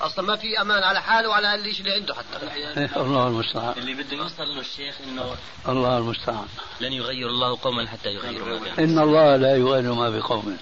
أصلا 0.00 0.24
ما 0.24 0.36
في 0.36 0.60
أمان 0.60 0.82
على 0.82 1.02
حاله 1.02 1.28
وعلى 1.28 1.54
الشيء 1.54 1.80
اللي 1.80 1.92
عنده 1.92 2.14
حتى. 2.14 2.36
الله 3.02 3.26
المستعان. 3.28 3.74
اللي 3.76 3.94
بده 3.94 4.16
يوصل 4.16 4.54
له 4.54 4.60
الشيخ 4.60 4.94
إنه 5.08 5.36
الله 5.68 5.98
المستعان. 5.98 6.46
لن 6.80 6.92
يغير 6.92 7.28
الله 7.28 7.58
قوما 7.62 7.88
حتى 7.88 8.08
يغيروا 8.08 8.48
ما 8.48 8.58
بأنفسهم 8.58 8.84
إن 8.84 8.98
الله 8.98 9.36
لا 9.36 9.56
يغير 9.56 9.92
ما 9.92 10.10
بقوم. 10.10 10.56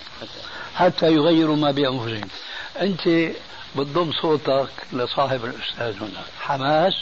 حتى 0.75 1.12
يغيروا 1.12 1.57
ما 1.57 1.71
بأنفسهم. 1.71 2.29
أنت 2.81 3.33
بتضم 3.76 4.12
صوتك 4.23 4.71
لصاحب 4.93 5.45
الأستاذ 5.45 6.03
هنا. 6.03 6.23
حماس 6.41 6.95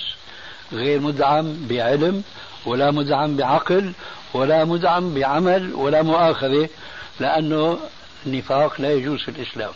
غير 0.73 1.01
مدعم 1.01 1.67
بعلم 1.69 2.23
ولا 2.67 2.91
مدعم 2.91 3.37
بعقل 3.37 3.93
ولا 4.35 4.65
مدعم 4.65 5.15
بعمل 5.15 5.75
ولا 5.75 6.03
مؤاخذة. 6.03 6.69
لأنه 7.21 7.78
النفاق 8.26 8.81
لا 8.81 8.92
يجوز 8.92 9.21
في 9.21 9.28
الإسلام. 9.28 9.71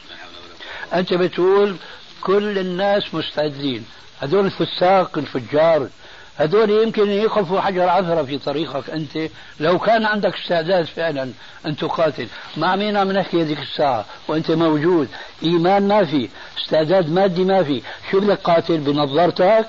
أنت 0.94 1.14
بتقول 1.14 1.76
كل 2.20 2.58
الناس 2.58 3.14
مستعدين. 3.14 3.84
هذول 4.20 4.46
الفساق 4.46 5.18
الفجار 5.18 5.88
هذول 6.36 6.70
يمكن 6.70 7.10
يقفوا 7.10 7.60
حجر 7.60 7.88
عثرة 7.88 8.22
في 8.22 8.38
طريقك 8.38 8.90
أنت. 8.90 9.18
لو 9.60 9.78
كان 9.78 10.04
عندك 10.04 10.34
استعداد 10.34 10.84
فعلا 10.84 11.32
أن 11.66 11.76
تقاتل. 11.76 12.28
مع 12.56 12.76
مين 12.76 12.96
عم 12.96 13.12
نحكي 13.12 13.42
هذيك 13.42 13.58
الساعة؟ 13.58 14.04
وأنت 14.28 14.50
موجود. 14.50 15.08
إيمان 15.42 15.88
ما 15.88 16.04
في. 16.04 16.28
استعداد 16.58 17.10
مادي 17.10 17.44
ما 17.44 17.62
في. 17.62 17.82
شو 18.10 18.20
بدك 18.20 18.40
قاتل؟ 18.40 18.78
بنظارتك؟ 18.78 19.68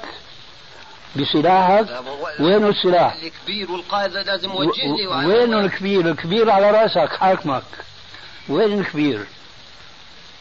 بسلاحك؟ 1.17 1.85
وين 2.39 2.67
السلاح؟ 2.67 3.17
الكبير 3.23 3.71
والقائد 3.71 4.11
لازم 4.13 4.49
يوجهني 4.51 5.07
وين 5.07 5.53
الكبير؟ 5.53 6.11
الكبير 6.11 6.49
على 6.49 6.71
رأسك 6.71 7.09
حاكمك. 7.13 7.63
وين 8.49 8.79
الكبير؟ 8.79 9.19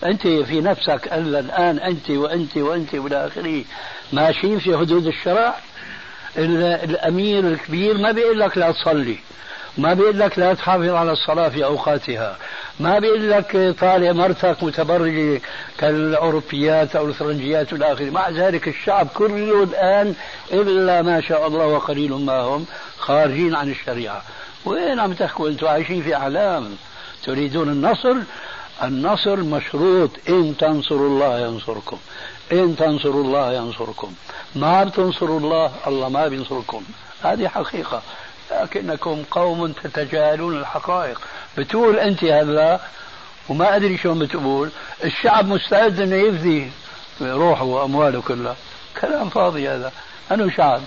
أنت 0.04 0.22
في 0.22 0.60
نفسك 0.60 1.12
الآن 1.12 1.78
أنت 1.78 2.10
وأنت 2.10 2.56
وأنت 2.56 2.94
وإلى 2.94 3.26
آخره. 3.26 3.64
ماشيين 4.12 4.58
في 4.58 4.76
حدود 4.78 5.06
الشرع. 5.06 5.54
الأمير 6.38 7.48
الكبير 7.48 7.98
ما 7.98 8.12
بيقول 8.12 8.40
لك 8.40 8.58
لا 8.58 8.72
تصلي. 8.72 9.18
ما 9.78 9.94
بيقول 9.94 10.18
لك 10.18 10.38
لا 10.38 10.54
تحافظ 10.54 10.88
على 10.88 11.12
الصلاة 11.12 11.48
في 11.48 11.64
أوقاتها. 11.64 12.36
ما 12.80 12.98
بيقول 12.98 13.30
لك 13.30 13.76
طالع 13.80 14.12
مرتك 14.12 14.62
متبرجة 14.62 15.40
كالأوروبيات 15.78 16.96
أو 16.96 17.06
الفرنجيات 17.06 17.72
والى 17.72 17.92
آخره. 17.92 18.10
مع 18.10 18.28
ذلك 18.28 18.68
الشعب 18.68 19.08
كله 19.14 19.62
الآن 19.62 20.14
إلا 20.52 21.02
ما 21.02 21.20
شاء 21.20 21.46
الله 21.46 21.66
وقليل 21.66 22.12
ما 22.12 22.40
هم 22.40 22.66
خارجين 22.98 23.54
عن 23.54 23.70
الشريعة. 23.70 24.22
وين 24.64 25.00
عم 25.00 25.12
تحكوا؟ 25.12 25.48
أنتم 25.48 25.66
عايشين 25.66 26.02
في 26.02 26.16
أحلام 26.16 26.76
تريدون 27.24 27.68
النصر؟ 27.68 28.14
النصر 28.82 29.36
مشروط. 29.36 30.10
إن 30.28 30.54
تنصروا 30.58 31.08
الله 31.08 31.38
ينصركم. 31.38 31.98
إن 32.52 32.76
تنصروا 32.76 33.24
الله 33.24 33.52
ينصركم. 33.52 34.12
ما 34.54 34.84
بتنصروا 34.84 35.40
الله 35.40 35.72
الله 35.86 36.08
ما 36.08 36.28
بينصركم. 36.28 36.82
هذه 37.22 37.48
حقيقة. 37.48 38.02
لكنكم 38.50 39.22
قوم 39.30 39.72
تتجاهلون 39.72 40.60
الحقائق. 40.60 41.20
بتقول 41.58 41.98
أنت 41.98 42.24
هذا 42.24 42.80
وما 43.48 43.76
أدري 43.76 43.98
شلون 43.98 44.18
بتقول. 44.18 44.70
الشعب 45.04 45.48
مستعد 45.48 46.00
أنه 46.00 46.16
يفدي 46.16 46.70
روحه 47.20 47.64
وأمواله 47.64 48.22
كلها. 48.22 48.56
كلام 49.00 49.28
فاضي 49.28 49.68
هذا. 49.68 49.92
أنا 50.30 50.50
شعب. 50.50 50.82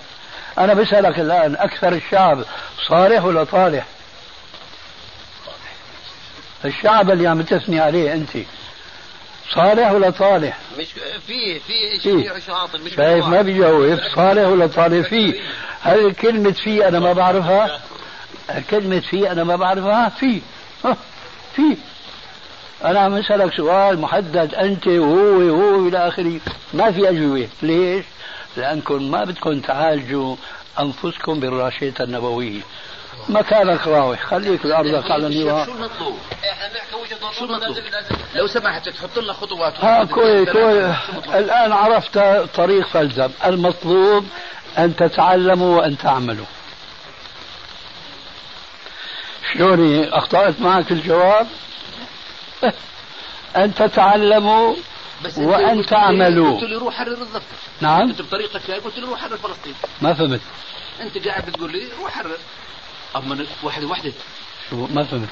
أنا 0.58 0.74
بسألك 0.74 1.18
الآن 1.18 1.56
أكثر 1.56 1.92
الشعب 1.92 2.44
صالح 2.88 3.24
ولا 3.24 3.44
طالح؟ 3.44 3.86
الشعب 6.64 7.10
اللي 7.10 7.26
عم 7.28 7.42
تثني 7.42 7.80
عليه 7.80 8.12
أنت. 8.12 8.30
صالح 9.54 9.90
ولا 9.92 10.10
طالح؟ 10.10 10.58
مش 10.78 10.86
في 11.26 11.60
في 11.60 12.00
شيء 12.02 12.34
مش 12.84 12.94
شايف 12.94 13.26
ما 13.26 13.42
بيجاوب. 13.42 13.98
صالح 14.14 14.48
ولا 14.48 14.66
طالح 14.66 15.08
في. 15.08 15.40
هل 15.80 16.12
كلمة 16.12 16.50
في 16.50 16.88
أنا 16.88 16.98
ما 16.98 17.12
بعرفها؟ 17.12 17.80
كلمة 18.70 19.00
في 19.00 19.32
أنا 19.32 19.44
ما 19.44 19.56
بعرفها؟ 19.56 20.08
في. 20.08 20.40
في. 21.56 21.76
أنا 22.84 23.00
عم 23.00 23.14
أسألك 23.14 23.54
سؤال 23.54 24.00
محدد 24.00 24.54
أنت 24.54 24.86
وهو 24.86 25.38
وهو 25.38 25.88
إلى 25.88 26.08
آخره. 26.08 26.40
ما 26.74 26.92
في 26.92 27.08
أجوبة. 27.10 27.48
ليش؟ 27.62 28.04
لأنكم 28.56 29.10
ما 29.10 29.24
بدكم 29.24 29.60
تعالجوا 29.60 30.36
أنفسكم 30.80 31.40
بالراشدة 31.40 32.04
النبوية. 32.04 32.60
مكانك 33.28 33.86
راوح 33.86 34.26
خليك 34.26 34.66
بأرضك 34.66 35.10
على 35.10 35.26
النواة 35.26 35.64
شو 35.66 35.72
المطلوب؟ 35.72 36.18
إحنا 36.50 36.68
بنحكي 36.68 36.94
وجهة 36.94 37.32
شو 37.32 37.44
المطلوب؟ 37.44 37.76
لو 38.34 38.46
سمحت 38.46 38.88
تحط 38.88 39.18
لنا 39.18 39.32
خطوات. 39.32 39.84
ها 39.84 40.04
كويس 40.04 40.48
كويس 40.48 40.96
الآن 41.34 41.72
عرفت 41.72 42.18
طريق 42.54 42.86
فلزم. 42.86 43.30
المطلوب 43.46 44.26
أن 44.78 44.96
تتعلموا 44.96 45.80
وأن 45.80 45.98
تعملوا. 45.98 46.46
شلوني؟ 49.54 50.08
أخطأت 50.08 50.60
معك 50.60 50.92
الجواب؟ 50.92 51.46
أن 53.56 53.74
تتعلموا 53.74 54.74
بس 55.24 55.38
وأن 55.38 55.86
تعملوا. 55.86 56.60
قلت 56.60 56.70
لي 56.70 56.76
روح 56.76 56.94
حرر 56.94 57.12
الضفة 57.12 57.42
نعم. 57.80 58.00
أنت 58.00 58.22
بطريقتك 58.22 58.70
قلت 58.70 58.98
لي 58.98 59.06
روح 59.06 59.20
حرر 59.20 59.36
فلسطين. 59.36 59.74
ما 60.02 60.14
فهمت. 60.14 60.40
أنت 61.00 61.28
قاعد 61.28 61.46
بتقول 61.46 61.72
لي 61.72 61.88
روح 62.00 62.12
حرر. 62.12 62.36
أما 63.16 63.46
واحدة 63.62 63.86
واحدة 63.86 64.12
شو 64.70 64.86
ما 64.86 65.04
فهمت. 65.04 65.28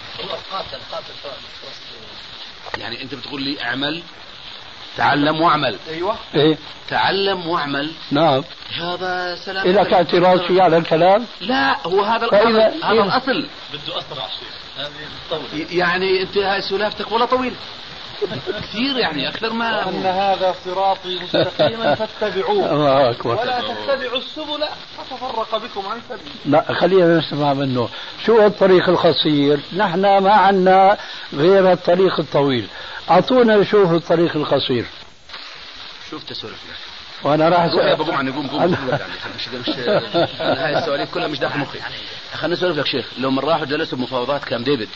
قاتل 0.53 0.79
قاتل 0.93 1.13
يعني 2.79 3.03
أنت 3.03 3.15
بتقول 3.15 3.43
لي 3.43 3.63
اعمل 3.63 4.03
تعلم 4.97 5.41
واعمل. 5.41 5.79
أيوه. 5.89 6.17
إيه. 6.35 6.59
تعلم 6.89 7.47
واعمل. 7.47 7.93
نعم. 8.11 8.45
هذا 8.81 9.37
سلام 9.45 9.69
لك 9.69 9.93
اعتراض 9.93 10.47
شيء 10.47 10.61
على 10.61 10.77
الكلام؟ 10.77 11.27
لا 11.41 11.87
هو 11.87 12.03
هذا 12.03 12.29
فإذا 12.29 12.49
الأصل 12.49 12.85
هذا 12.85 12.93
إيه؟ 12.93 13.03
الأصل. 13.03 13.49
بده 13.73 13.99
أسرع 13.99 14.29
شيء. 14.29 15.67
يعني 15.79 16.23
أنت 16.23 16.39
هاي 16.39 16.63
سلافتك 16.63 17.13
ولا 17.13 17.25
طويل 17.25 17.55
كثير 18.63 18.99
يعني 18.99 19.29
أكثر 19.29 19.53
ما 19.53 19.89
أن 19.89 20.07
هذا 20.07 20.55
صراطي 20.65 21.19
مستقيما 21.23 21.95
فاتبعوه. 22.21 22.73
الله 22.73 23.11
أكبر. 23.11 23.41
ولا 23.41 23.61
تتبعوا 23.61 24.19
السبل 24.19 24.65
فتفرق 24.99 25.57
بكم 25.57 25.87
عن 25.87 26.01
سبيله 26.09 26.35
لا 26.47 26.73
خلينا 26.73 27.19
نسمع 27.19 27.55
منه. 27.55 27.89
شو 28.27 28.47
الطريق 28.47 28.89
القصير؟ 28.89 29.61
نحن 29.77 30.01
ما 30.01 30.33
عنا 30.33 30.99
غير 31.35 31.73
الطريق 31.73 32.21
الطويل. 32.21 32.67
أعطونا 33.11 33.57
نشوف 33.57 33.93
الطريق 33.93 34.37
القصير. 34.37 34.85
شوف 36.11 36.25
تسولف. 36.25 36.63
وأنا 37.23 37.49
راح 37.49 37.61
أسأل 37.61 37.81
أبو 37.81 38.05
جمعه 38.05 38.35
قوم 38.35 38.49
قوم. 38.49 38.61
يعني 38.91 39.03
مش 39.37 39.49
مش 39.49 39.79
هاي 40.41 40.79
السواليف 40.79 41.15
كلها 41.15 41.29
مش 41.29 41.39
داخل 41.39 41.59
مخي. 41.59 41.79
خليني 42.35 42.55
اسولف 42.55 42.79
لك 42.79 42.87
شيخ. 42.87 43.07
لو 43.19 43.31
من 43.31 43.39
راحوا 43.39 43.65
جلسوا 43.65 43.99
بمفاوضات 43.99 44.45
كام 44.45 44.65
ديفيد. 44.65 44.89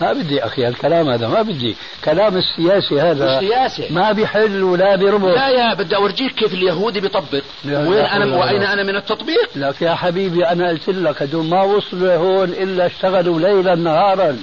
ما 0.00 0.12
بدي 0.12 0.44
أخي 0.44 0.68
الكلام 0.68 1.08
هذا 1.08 1.28
ما 1.28 1.42
بدي. 1.42 1.76
كلام 2.04 2.36
السياسي 2.36 3.00
هذا 3.00 3.38
مش 3.40 3.48
سياسي. 3.48 3.94
ما 3.94 4.12
بيحل 4.12 4.62
ولا 4.62 4.96
بيربط. 4.96 5.36
لا 5.36 5.48
يا 5.48 5.74
بدي 5.74 5.96
أورجيك 5.96 6.32
كيف 6.32 6.54
اليهودي 6.54 7.00
بيطبق. 7.00 7.42
وين 7.64 8.04
أنا 8.04 8.36
وأين. 8.36 8.62
أنا 8.62 8.82
من 8.82 8.96
التطبيق؟ 8.96 9.50
لك 9.56 9.82
يا 9.82 9.94
حبيبي 9.94 10.46
أنا 10.46 10.68
قلت 10.68 10.88
لك 10.88 11.22
هدول 11.22 11.44
ما 11.44 11.62
وصلوا 11.62 12.14
هون 12.14 12.48
إلا 12.48 12.86
اشتغلوا 12.86 13.40
ليلا 13.40 13.74
نهارا. 13.74 14.38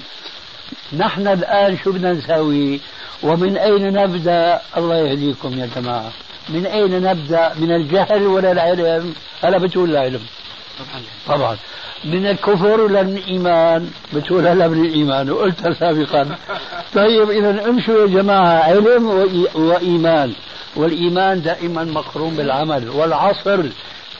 نحن 0.97 1.27
الآن 1.27 1.77
شو 1.77 1.91
بدنا 1.91 2.13
نسوي 2.13 2.79
ومن 3.23 3.57
أين 3.57 3.93
نبدأ؟ 3.93 4.61
الله 4.77 4.95
يهديكم 4.95 5.59
يا 5.59 5.69
جماعة. 5.75 6.11
من 6.49 6.65
أين 6.65 7.01
نبدأ؟ 7.01 7.53
من 7.55 7.71
الجهل 7.71 8.27
ولا 8.27 8.51
العلم؟ 8.51 9.13
هلا 9.43 9.57
بتقول 9.57 9.89
العلم 9.89 10.21
طبعا. 11.27 11.57
من 12.03 12.27
الكفر 12.27 12.87
من 12.87 13.17
الإيمان. 13.17 13.91
بتقول 14.13 14.47
هلا 14.47 14.67
من 14.67 14.85
الإيمان 14.85 15.29
وقلتها 15.29 15.73
سابقا. 15.73 16.35
طيب 16.95 17.29
إذا 17.29 17.69
امشوا 17.69 18.01
يا 18.01 18.07
جماعة 18.07 18.63
علم 18.63 19.09
وإي- 19.09 19.55
وإيمان. 19.55 20.33
والإيمان 20.75 21.41
دائما 21.41 21.83
مقرون 21.83 22.35
بالعمل. 22.35 22.89
والعصر 22.89 23.59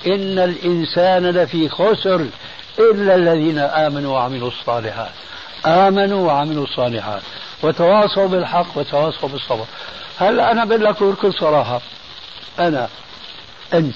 إن 0.08 0.40
الإنسان 0.40 1.26
لفي 1.30 1.70
خسر 1.70 2.26
إلا 2.80 3.16
الذين 3.16 3.60
آمنوا 3.60 4.14
وعملوا 4.14 4.48
الصالحات. 4.48 5.12
آمنوا 5.66 6.28
وعملوا 6.28 6.64
الصالحات. 6.64 7.22
وتواصوا 7.64 8.28
بالحق 8.28 8.68
وتواصوا 8.76 9.30
بالصبر. 9.30 9.66
هلا 10.20 10.52
أنا 10.52 10.66
بقول 10.66 10.86
لك 10.86 11.04
بكل 11.04 11.34
صراحة. 11.34 11.82
أنا 12.60 12.88
أنت 13.74 13.96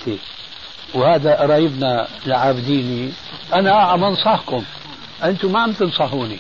وهذا 0.93 1.35
قرايبنا 1.35 2.07
العابديني 2.27 3.11
أنا 3.53 3.71
عم 3.71 4.03
أنصحكم؟ 4.03 4.63
أنتم 5.23 5.51
ما 5.51 5.59
عم 5.59 5.71
تنصحوني. 5.71 6.39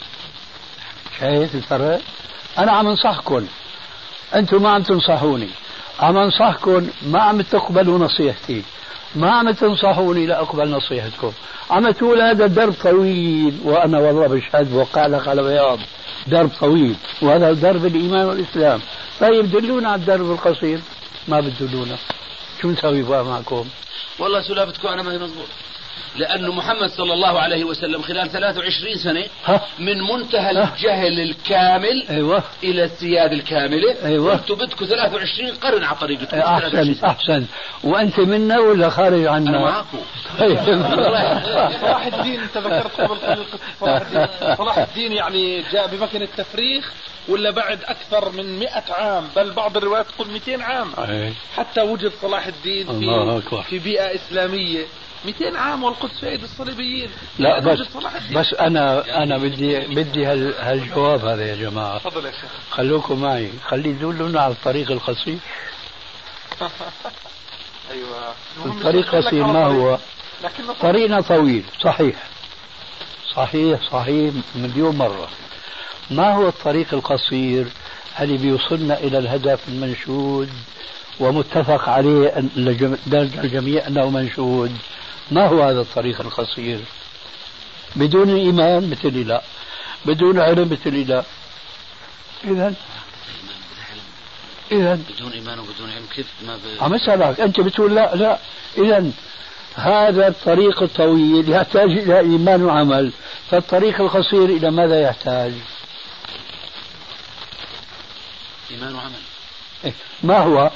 شايف 1.19 1.55
الفرق؟ 1.55 2.01
أنا 2.57 2.71
عم 2.71 2.87
أنصحكم 2.87 3.47
أنتم 4.35 4.63
ما 4.63 4.69
عم 4.69 4.83
تنصحوني. 4.83 5.49
عم 5.99 6.17
أنصحكم 6.17 6.87
ما 7.01 7.21
عم 7.21 7.41
تقبلوا 7.41 7.99
نصيحتي. 7.99 8.63
ما 9.15 9.31
عم 9.31 9.51
تنصحوني 9.51 10.25
لأقبل 10.25 10.69
نصيحتكم. 10.69 11.31
عم 11.69 11.91
تقول 11.91 12.21
هذا 12.21 12.47
درب 12.47 12.73
طويل. 12.73 13.59
وأنا 13.63 13.99
والله 13.99 14.27
بشهد 14.27 14.73
وقع 14.73 15.05
لك 15.05 15.27
على 15.27 15.43
بياض. 15.43 15.79
درب 16.27 16.51
طويل. 16.59 16.95
وهذا 17.21 17.53
درب 17.53 17.85
الإيمان 17.85 18.25
والإسلام. 18.25 18.79
طيب 19.19 19.51
دلونا 19.51 19.89
على 19.89 20.01
الدرب 20.01 20.31
القصير. 20.31 20.79
ما 21.27 21.39
بتدلونا. 21.39 21.97
شو 22.61 22.67
نسوي 22.67 23.03
بقى 23.03 23.25
معكم؟ 23.25 23.65
والله 24.19 24.41
سلافتكم 24.41 24.87
أنا 24.87 25.03
ما 25.03 25.11
هي 25.11 25.17
مضبوط. 25.17 25.47
لأنه 26.15 26.53
محمد 26.53 26.89
صلى 26.89 27.13
الله 27.13 27.39
عليه 27.39 27.63
وسلم 27.63 28.01
خلال 28.01 28.29
23 28.31 28.95
سنة 28.97 29.25
ها 29.45 29.61
من 29.79 30.01
منتهى. 30.01 30.51
الجهل 30.51 31.19
الكامل 31.19 32.05
أيوه 32.09 32.43
إلى 32.63 32.83
السياده 32.83 33.33
الكامله 33.33 33.95
أيوة. 34.05 34.33
أنتم 34.33 34.55
بدكم 34.55 34.85
23 34.85 35.51
قرن 35.55 35.83
على 35.83 35.97
طريقتكم 35.97 36.37
مش 36.37 36.43
23 36.43 36.89
احسن 36.89 37.01
سنة. 37.01 37.09
احسن 37.09 37.45
وأنت 37.83 38.19
منا 38.19 38.59
ولا 38.59 38.89
خارج 38.89 39.25
عنا؟ 39.25 39.49
أنا 39.49 39.59
معاكم 39.59 39.97
طيب. 40.39 40.57
صلاح 41.81 42.05
الدين 42.05 42.39
أنت 42.39 42.57
ذكرت 42.57 43.01
قبل 43.01 43.15
قليل 43.15 43.43
قصة 43.43 43.59
صلاح 43.79 44.01
الدين 44.01 44.55
صلاح 44.55 44.77
الدين 44.77 45.11
يعني 45.11 45.63
جاء 45.71 45.87
بمكنة 45.87 46.27
تفريخ 46.37 46.91
ولا 47.29 47.51
بعد 47.51 47.79
أكثر 47.83 48.31
من 48.31 48.59
100 48.59 48.69
عام 48.89 49.27
بل 49.35 49.51
بعض 49.51 49.77
الروايات 49.77 50.05
تقول 50.07 50.27
200 50.27 50.63
عام. 50.63 50.91
حتى 51.57 51.81
وجد 51.81 52.11
صلاح 52.21 52.47
الدين 52.47 52.87
في. 52.87 53.41
في 53.69 53.79
بيئة 53.79 54.15
إسلامية 54.15 54.85
200 55.25 55.57
عام 55.57 55.83
والقدس 55.83 56.19
في 56.19 56.29
ايدي 56.29 56.43
الصليبيين. 56.43 57.09
لا 57.39 57.49
يعني 57.49 57.65
بس 57.71 57.79
بس 58.33 58.53
أنا 58.53 59.23
أنا 59.23 59.37
بدي 59.37 59.79
بدي 59.79 60.25
هال- 60.25 60.55
هالجواب 60.59 61.25
هذا 61.25 61.45
يا 61.45 61.55
جماعة. 61.55 61.97
تفضل 61.97 62.25
يا 62.25 62.31
شيخ. 62.31 62.51
خلوكم 62.71 63.21
معي. 63.21 63.51
خلي 63.67 63.93
دلونا 63.93 64.41
على 64.41 64.53
الطريق 64.53 64.91
القصير. 64.91 65.37
أيوه. 67.91 68.33
الطريق 68.65 69.15
القصير 69.15 69.43
ما 69.47 69.65
هو؟ 69.65 69.97
طريقنا 70.81 71.21
طويل. 71.21 71.63
صحيح. 71.83 72.15
صحيح 73.35 73.79
صحيح. 73.91 74.33
مليون 74.55 74.95
مرة. 74.95 75.29
ما 76.11 76.35
هو 76.35 76.47
الطريق 76.47 76.93
القصير 76.93 77.67
اللي 78.19 78.37
بيوصلنا 78.37 78.99
إلى 78.99 79.17
الهدف 79.17 79.67
المنشود 79.67 80.49
ومتفق 81.19 81.89
عليه 81.89 82.33
لدى 82.55 82.95
الجميع 83.21 83.87
أنه 83.87 84.09
منشود؟ 84.09 84.71
ما 85.31 85.47
هو 85.47 85.63
هذا 85.63 85.81
الطريق 85.81 86.21
القصير؟ 86.21 86.79
بدون 87.95 88.35
إيمان 88.35 88.89
مثل 88.89 89.13
لي 89.13 89.23
لا. 89.23 89.41
بدون 90.05 90.39
علم 90.39 90.69
مثل 90.71 90.93
لي 90.93 91.03
لا. 91.03 91.23
إذا 92.43 92.73
إذا 94.71 94.99
بدون 95.09 95.31
إيمان 95.31 95.59
وبدون 95.59 95.91
علم 95.91 96.05
كيف 96.15 96.27
ما 96.47 96.55
ب... 96.55 96.83
عم 96.83 96.93
اسالك 96.93 97.39
أنت 97.39 97.59
بتقول 97.59 97.95
لا 97.95 98.15
لا. 98.15 98.37
اذا 98.77 99.11
هذا 99.75 100.27
الطريق 100.27 100.83
الطويل 100.83 101.49
يحتاج 101.49 101.89
إلى 101.89 102.19
إيمان 102.19 102.63
وعمل. 102.63 103.11
فالطريق 103.51 104.01
القصير 104.01 104.45
إلى 104.45 104.71
ماذا 104.71 105.01
يحتاج؟ 105.01 105.53
إيمان 108.71 108.95
وعمل. 108.95 109.21
إيه، 109.85 109.93
ما 110.23 110.37
هو؟ 110.37 110.71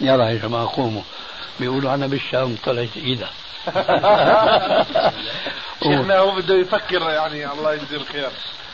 يلا 0.00 0.30
يا 0.30 0.38
جماعة 0.38 0.76
قوموا 0.76 1.02
بيقولوا 1.60 1.94
أنا 1.94 2.06
بالشام 2.06 2.56
طلعت 2.64 2.96
إيدها. 2.96 3.30
شيخنا 5.82 6.18
هو 6.18 6.34
بده 6.36 6.54
يفكر 6.54 7.02
يعني 7.02 7.52
الله 7.52 7.74
يجزيه 7.74 7.96
الخير. 7.96 8.30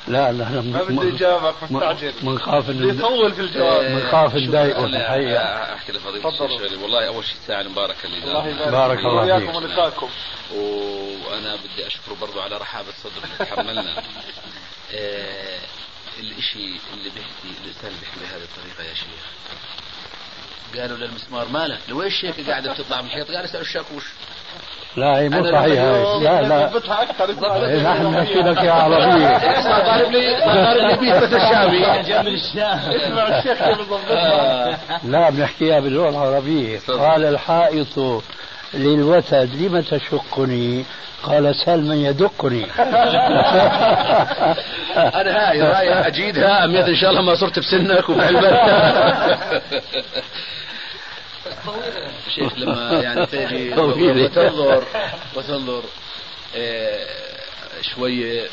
لا 0.09 0.33
نحن 0.33 0.73
ما 0.73 0.83
بده 0.83 1.09
يجاوبك 1.09 1.55
مستعجل. 1.71 2.13
بنخاف 2.23 2.69
يطول 2.69 3.33
في 3.33 3.41
الجواب. 3.41 3.85
بنخاف 3.85 4.35
نضايقه 4.37 4.85
الحقيقة. 4.85 5.75
أحكي 5.75 5.93
لفضيلة. 5.93 6.29
الشيخ 6.29 6.59
شغلي 6.59 6.77
والله 6.77 7.07
أول 7.07 7.25
شيء 7.25 7.37
الساعة 7.43 7.61
المباركه 7.61 8.05
اللي 8.05 8.19
الله 8.19 8.71
بارك 8.71 8.97
فيك. 8.97 9.07
الله 9.07 9.23
وياكم 9.23 9.47
فيك. 9.47 9.57
ولقاكم 9.57 10.09
وأنا 10.55 11.57
بدي 11.57 11.87
أشكره 11.87 12.17
برضو 12.21 12.41
على 12.41 12.57
رحابة 12.57 12.89
صدر 13.03 13.25
اللي 13.25 13.37
تحملنا. 13.51 14.03
آه 14.95 15.59
الإشي 16.21 16.81
اللي 16.95 17.11
بيحكي 17.15 17.61
الإنسان 17.63 17.93
بيحكي 18.01 18.21
بهذه 18.21 18.43
الطريقة 18.43 18.89
يا 18.91 18.95
شيخ. 18.95 19.25
قالوا 20.81 20.97
للمسمار 20.97 21.49
مالك 21.49 21.79
لويش 21.89 22.25
هيك 22.25 22.51
قاعدة 22.51 22.73
بتطلع 22.73 23.01
من 23.01 23.07
الحيط؟ 23.07 23.27
قال 23.27 23.45
اسال 23.45 23.61
الشاكوش 23.61 24.05
لا 24.97 25.19
هي 25.19 25.29
مو 25.29 25.43
صحيحه 25.53 25.85
لما 25.87 26.05
هي. 26.05 26.21
لا 26.25 26.43
لا. 26.43 26.71
إيه، 27.69 27.83
نحن 27.83 28.07
نحكي 28.07 28.35
لك 28.39 28.57
يا 28.65 28.73
عربية. 28.73 29.39
ضارب 29.87 30.11
لي 30.13 30.37
ضارب 30.45 31.03
لي 31.03 31.13
بيت 31.71 32.07
جنب 32.07 32.27
الشام 32.27 32.91
أسمع 32.97 33.39
الشيخ 33.39 33.63
لا 35.05 35.31
بنحكيها 35.31 35.81
باللغة 35.81 36.09
العربية. 36.09 36.79
قال 36.89 37.25
الحائط 37.25 38.23
للوتد 38.75 39.55
لم 39.63 39.81
تشقني؟ 39.81 40.85
قال 41.23 41.55
سل 41.67 41.81
من 41.81 41.97
يدقني. 41.97 42.65
أنا 44.97 45.51
هاي 45.51 45.63
رايح 45.63 46.07
اجيدها 46.07 46.65
امنيت 46.65 46.85
إن 46.89 46.97
شاء 46.97 47.11
الله 47.11 47.23
ما 47.23 47.35
صرت 47.35 47.59
بسنك 47.59 48.09
وبعلمك 48.09 48.61
شيخ 52.35 52.59
لما 52.59 53.01
يعني 53.03 53.27
تيجي 53.27 53.75
طويلة. 53.77 54.25
وتنظر 54.25 54.85
وتنظر 55.37 55.83
آه، 56.57 57.07
شوية 57.95 58.49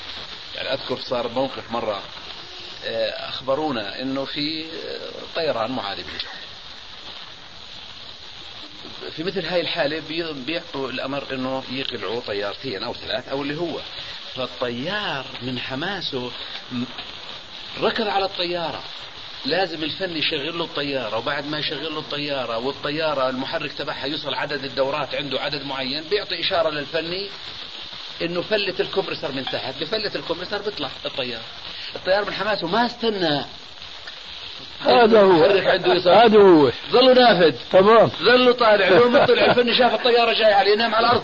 يعني 0.56 0.74
أذكر 0.74 0.98
صار 1.00 1.28
موقف 1.28 1.72
مرة 1.72 2.00
آه، 2.86 3.10
أخبرونا 3.30 4.02
إنه 4.02 4.26
في 4.26 4.66
طيران 5.36 5.72
معالج 5.72 6.06
في 9.16 9.24
مثل 9.24 9.46
هاي 9.46 9.62
الحالة 9.62 10.00
بي- 10.10 10.34
بيعطوا 10.34 10.90
الأمر 10.90 11.24
أنه 11.32 11.64
يقلعوا 11.72 12.22
طيارتين 12.28 12.84
أو 12.84 12.94
ثلاث 12.94 13.28
أو 13.30 13.42
اللي 13.42 13.56
هو. 13.58 13.80
فالطيار 14.36 15.26
من 15.42 15.60
حماسه 15.60 16.32
ركض 17.82 18.08
على 18.08 18.26
الطيارة. 18.26 18.84
لازم 19.46 19.84
الفني 19.84 20.20
يشغل 20.20 20.58
له 20.58 20.64
الطيارة 20.64 21.18
وبعد 21.18 21.46
ما 21.48 21.60
يشغل 21.60 21.94
له 21.94 22.00
الطيارة 22.00 22.58
والطيارة 22.58 23.30
المحرك 23.30 23.74
تبعها 23.74 24.06
يوصل 24.06 24.34
عدد 24.34 24.64
الدورات 24.66 25.16
عنده 25.16 25.40
عدد 25.42 25.64
معين 25.66 26.04
بيعطي 26.04 26.40
إشارة 26.40 26.70
للفني 26.70 27.28
إنه 28.22 28.42
فلة 28.42 28.76
الكمبرسر 28.80 29.32
من 29.32 29.46
تحت 29.46 29.74
بفلة 29.82 30.12
الكمبرسر 30.16 30.62
بيطلع 30.62 30.90
الطيار. 31.06 31.42
الطيار 31.96 32.26
من 32.26 32.34
حماسه 32.34 32.68
ما 32.68 32.86
استنى 32.86 33.46
هذا 34.86 35.22
هو. 35.22 35.44
هذا 36.14 36.40
هو. 36.40 36.72
ظلوا 36.92 37.14
نافذ. 37.14 37.56
تمام. 37.72 38.12
ظلوا 38.24 38.54
طالع. 38.54 38.88
لو 38.90 39.10
ما 39.10 39.26
طلع 39.26 39.46
الفني 39.46 39.76
شاف 39.76 39.94
الطيارة 39.94 40.34
جاية 40.34 40.54
عليه 40.54 40.76
نام 40.76 40.96
على 40.96 41.06
الأرض. 41.08 41.24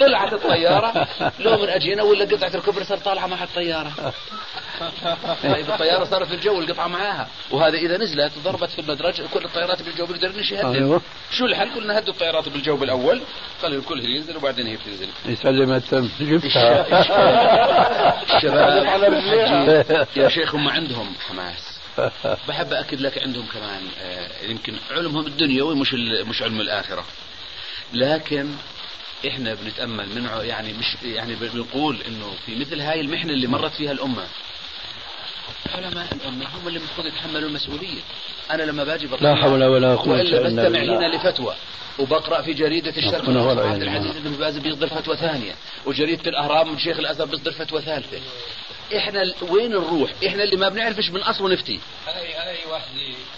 طلعت 0.00 0.32
الطيارة. 0.32 1.08
لو 1.38 1.58
من 1.58 1.68
اجينا 1.68 2.02
ولا 2.02 2.24
قطعة 2.24 2.54
الكمبرسر 2.54 2.96
طالعة 2.96 3.26
مع 3.26 3.42
الطيارة. 3.44 3.92
طيب 5.42 5.70
الطيارة 5.70 6.04
صارت 6.04 6.28
في 6.28 6.34
الجو 6.34 6.60
القطعة 6.60 6.86
معاها. 6.86 7.28
وهذا 7.50 7.76
إذا 7.78 7.96
نزلت 7.96 8.32
ضربت 8.44 8.70
في 8.70 8.78
المدرج 8.78 9.22
كل 9.34 9.44
الطيارات 9.44 9.82
بالجو 9.82 10.06
بيقدر 10.06 10.32
يهدد 10.52 10.76
أيوه. 10.76 11.00
شو 11.30 11.46
الحل؟ 11.46 11.74
قلنا 11.74 11.98
هدوا 11.98 12.12
الطيارات 12.14 12.48
بالجو 12.48 12.76
بالأول. 12.76 13.20
خلي 13.62 13.76
الكل 13.76 14.04
ينزل 14.04 14.36
وبعدين 14.36 14.66
هي 14.66 14.76
بتنزل 14.76 15.08
يسلم 15.26 15.72
التم 15.72 16.08
جبتها. 16.20 16.86
الشباب. 18.36 20.06
يا 20.16 20.28
شيخ 20.28 20.54
هم 20.54 20.68
عندهم 20.68 21.14
حماس. 21.28 21.73
بحب 22.48 22.72
أكد 22.72 23.00
لك 23.00 23.22
عندهم 23.22 23.46
كمان 23.46 23.82
آه، 24.00 24.28
يمكن 24.42 24.74
علمهم 24.90 25.26
الدنيوي 25.26 25.74
مش 25.74 25.94
مش 26.28 26.42
علم 26.42 26.60
الآخرة 26.60 27.04
لكن 27.92 28.50
إحنا 29.28 29.54
بنتأمل 29.54 30.08
من 30.08 30.28
يعني 30.42 30.72
مش 30.72 30.96
يعني 31.04 31.34
بنقول 31.34 31.98
إنه 32.08 32.32
في 32.46 32.54
مثل 32.54 32.80
هاي 32.80 33.00
المحنة 33.00 33.32
اللي 33.32 33.46
مرت 33.46 33.72
فيها 33.72 33.92
الأمة 33.92 34.26
علماء 35.74 36.06
الأمة 36.14 36.46
هم 36.46 36.68
اللي 36.68 36.78
المفروض 36.78 37.06
يتحملوا 37.06 37.48
المسؤولية 37.48 38.00
أنا 38.50 38.62
لما 38.62 38.84
باجي 38.84 39.06
بطلع 39.06 39.30
لا 39.32 39.42
حول 39.42 39.64
ولا 39.64 39.96
قوة 39.96 40.08
والا 40.08 40.22
إلا 40.22 40.40
بستمع 40.42 40.68
بالله. 40.68 40.98
لنا 40.98 41.16
لفتوى 41.16 41.54
وبقرأ 41.98 42.42
في 42.42 42.52
جريدة 42.52 42.90
الشرق 42.96 43.28
عبد. 43.28 43.82
العزيز 43.82 44.16
بن 44.18 44.32
باز 44.32 44.58
بيصدر 44.58 44.88
فتوى 44.88 45.16
ثانية 45.16 45.54
وجريدة 45.86 46.30
الأهرام 46.30 46.72
من 46.72 46.78
شيخ 46.78 46.98
الأزهر 46.98 47.26
بيصدر 47.26 47.52
فتوى 47.52 47.82
ثالثة 47.82 48.18
إحنا 48.96 49.22
ال- 49.22 49.34
وين 49.42 49.70
نروح؟ 49.70 50.10
إحنا 50.26 50.42
اللي 50.44 50.56
ما 50.56 50.68
بنعرفش 50.68 51.10
من 51.10 51.20
اصله 51.20 51.48
نفتي 51.48 51.80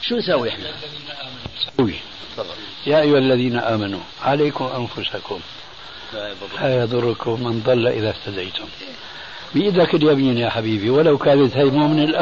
شو 0.03 0.17
نسوي 0.17 0.49
إحنا؟ 0.49 0.65
يا 2.87 3.01
أيها 3.01 3.19
الذين 3.19 3.59
آمنوا 3.59 4.01
عليكم 4.23 4.89
أنفسكم. 4.97 5.41
لا 6.61 6.83
يضركم 6.83 7.45
من 7.45 7.63
ضل 7.67 7.87
إذا 7.89 8.09
اهتديتم. 8.09 8.65
بإيدك 9.55 9.95
اليمين 9.95 10.39
يا 10.39 10.51
حبيبي 10.51 10.91
ولو 10.91 11.19
كانت 11.19 11.57
هي 11.57 11.65
مو 11.65 11.89
من 11.89 12.05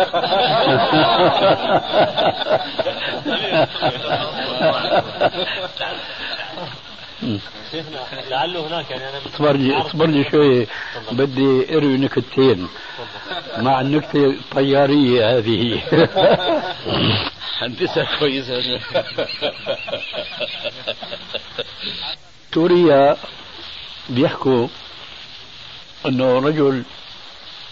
الأولويات 7.22 8.28
لعله 8.30 8.66
هناك 8.66 8.90
يعني 8.90 9.08
أنا 9.08 9.18
اصبر 9.26 9.56
لي 9.56 9.76
اصبر 9.76 10.06
لي 10.06 10.30
شوي. 10.30 10.66
بدي 11.12 11.76
اروي 11.76 11.96
نكتتين. 11.96 12.68
مع 13.58 13.80
النكتة 13.80 14.26
الطيارية 14.26 15.38
هذه. 15.38 15.82
هندسة 17.58 18.18
كويسة. 18.18 18.80
سوريا 22.54 23.16
بيحكوا 24.08 24.68
إنه 26.06 26.38
رجل 26.38 26.82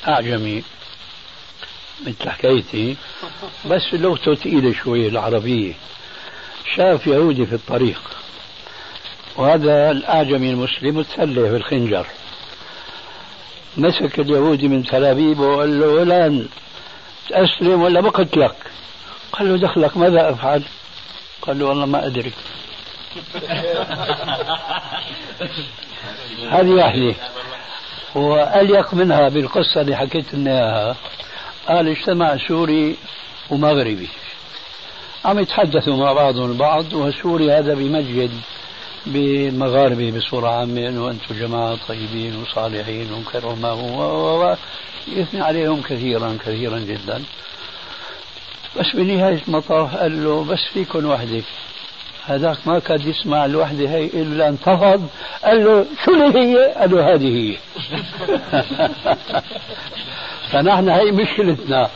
أعجمي 0.08 0.62
مثل 2.06 2.30
حكايتي 2.30 2.96
بس 3.66 3.82
لغته 3.92 4.34
ثقيلة 4.34 4.72
شوي 4.72 5.08
العربية. 5.08 5.72
شاف 6.76 7.06
يهودي 7.06 7.46
في 7.46 7.54
الطريق. 7.54 8.17
وهذا 9.38 9.90
الأعجمي 9.90 10.50
المسلم 10.50 11.02
تسلح 11.02 11.50
بالخنجر. 11.50 12.06
مسك 13.76 14.20
اليهودي 14.20 14.68
من 14.68 14.84
تلابيبه 14.84 15.42
وقال 15.42 15.80
له 15.80 16.04
فلان 16.04 16.48
تأسلم 17.28 17.82
ولا 17.82 18.00
بقتلك 18.00 18.56
قال 19.32 19.48
له 19.48 19.58
دخلك 19.58 19.96
ماذا 19.96 20.30
أفعل؟ 20.30 20.62
قال 21.42 21.58
له 21.58 21.66
والله 21.66 21.86
ما 21.86 22.06
أدري. 22.06 22.32
هذه 26.50 26.70
واحدة. 26.70 27.14
وأليق 28.14 28.94
منها 28.94 29.28
بالقصة 29.28 29.80
اللي 29.80 29.96
حكيت 29.96 30.34
لنا 30.34 30.50
إياها 30.50 30.96
قال 31.68 31.88
اجتمع 31.88 32.36
سوري 32.48 32.96
ومغربي. 33.50 34.08
عم 35.24 35.38
يتحدثوا 35.38 35.96
مع 35.96 36.12
بعضهم 36.12 36.50
البعض 36.50 36.92
وسوري 36.92 37.52
هذا 37.52 37.74
بيمجد 37.74 38.30
بالمغاربة 39.06 40.10
بصورة 40.10 40.48
عامة 40.48 40.88
إنه 40.88 41.10
أنتم 41.10 41.34
جماعة 41.34 41.78
طيبين 41.88 42.36
وصالحين 42.36 43.12
وكرماء 43.12 43.74
و 43.74 44.02
و 44.02 44.44
و 44.44 44.56
يثني 45.08 45.40
عليهم 45.40 45.82
كثيرا 45.82 46.38
كثيرا 46.40 46.78
جدا. 46.78 47.22
بس 48.78 48.96
بنهاية 48.96 49.42
المطاف 49.48 49.96
قال 49.96 50.24
له 50.24 50.44
بس 50.44 50.64
فيكم 50.72 51.06
وحدة. 51.06 51.42
هذاك 52.26 52.56
ما 52.66 52.78
كاد 52.78 53.06
يسمع 53.06 53.44
الوحدة 53.44 53.88
هي 53.88 54.04
إلا 54.04 54.48
انتفض. 54.48 55.08
قال 55.44 55.64
له 55.64 55.86
شو 56.04 56.10
اللي 56.10 56.38
هي؟ 56.38 56.74
قال 56.74 56.90
له 56.90 57.14
هذه 57.14 57.38
هي. 57.38 57.56
فنحن 60.50 60.88
هي 60.88 61.10
مشكلتنا. 61.10 61.90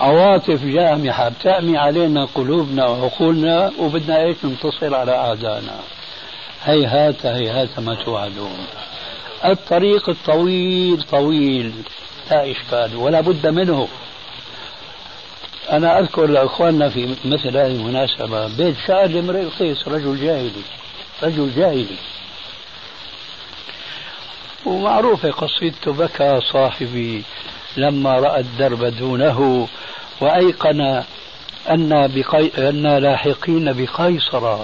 عواطف 0.00 0.64
جامحة 0.64 1.28
بتأمي 1.28 1.78
علينا 1.78 2.24
قلوبنا 2.24 2.86
وعقولنا 2.86 3.72
وبدنا 3.78 4.22
إيش 4.22 4.36
ننتصر 4.44 4.94
على 4.94 5.12
أعدائنا. 5.12 5.80
هيهات 6.64 7.26
هيهات 7.26 7.78
ما 7.78 7.94
توعدون. 7.94 8.66
الطريق 9.44 10.08
الطويل 10.08 11.02
طويل 11.02 11.72
لا 12.30 12.50
إشكال 12.50 12.96
ولا 12.96 13.20
بد 13.20 13.46
منه. 13.46 13.88
أنا 15.70 15.98
أذكر 15.98 16.26
لإخواننا 16.26 16.88
في 16.88 17.16
مثل 17.24 17.56
هذه 17.56 17.66
المناسبة 17.66 18.56
بيت 18.56 18.76
شاعر 18.86 19.18
امرئ 19.18 19.42
القيس 19.42 19.88
رجل 19.88 20.20
جاهلي 20.20 20.62
رجل 21.22 21.54
جاهلي. 21.56 21.96
ومعروفة 24.66 25.30
قصيدته 25.30 25.92
بكى 25.92 26.40
صاحبي 26.52 27.24
لما 27.76 28.12
رأى 28.12 28.40
الدرب 28.40 28.84
دونه 28.84 29.68
وأيقن 30.20 31.02
أن 31.70 32.12
بقي... 32.14 32.68
أن 32.68 32.98
لاحقين 32.98 33.72
بقيصر. 33.72 34.58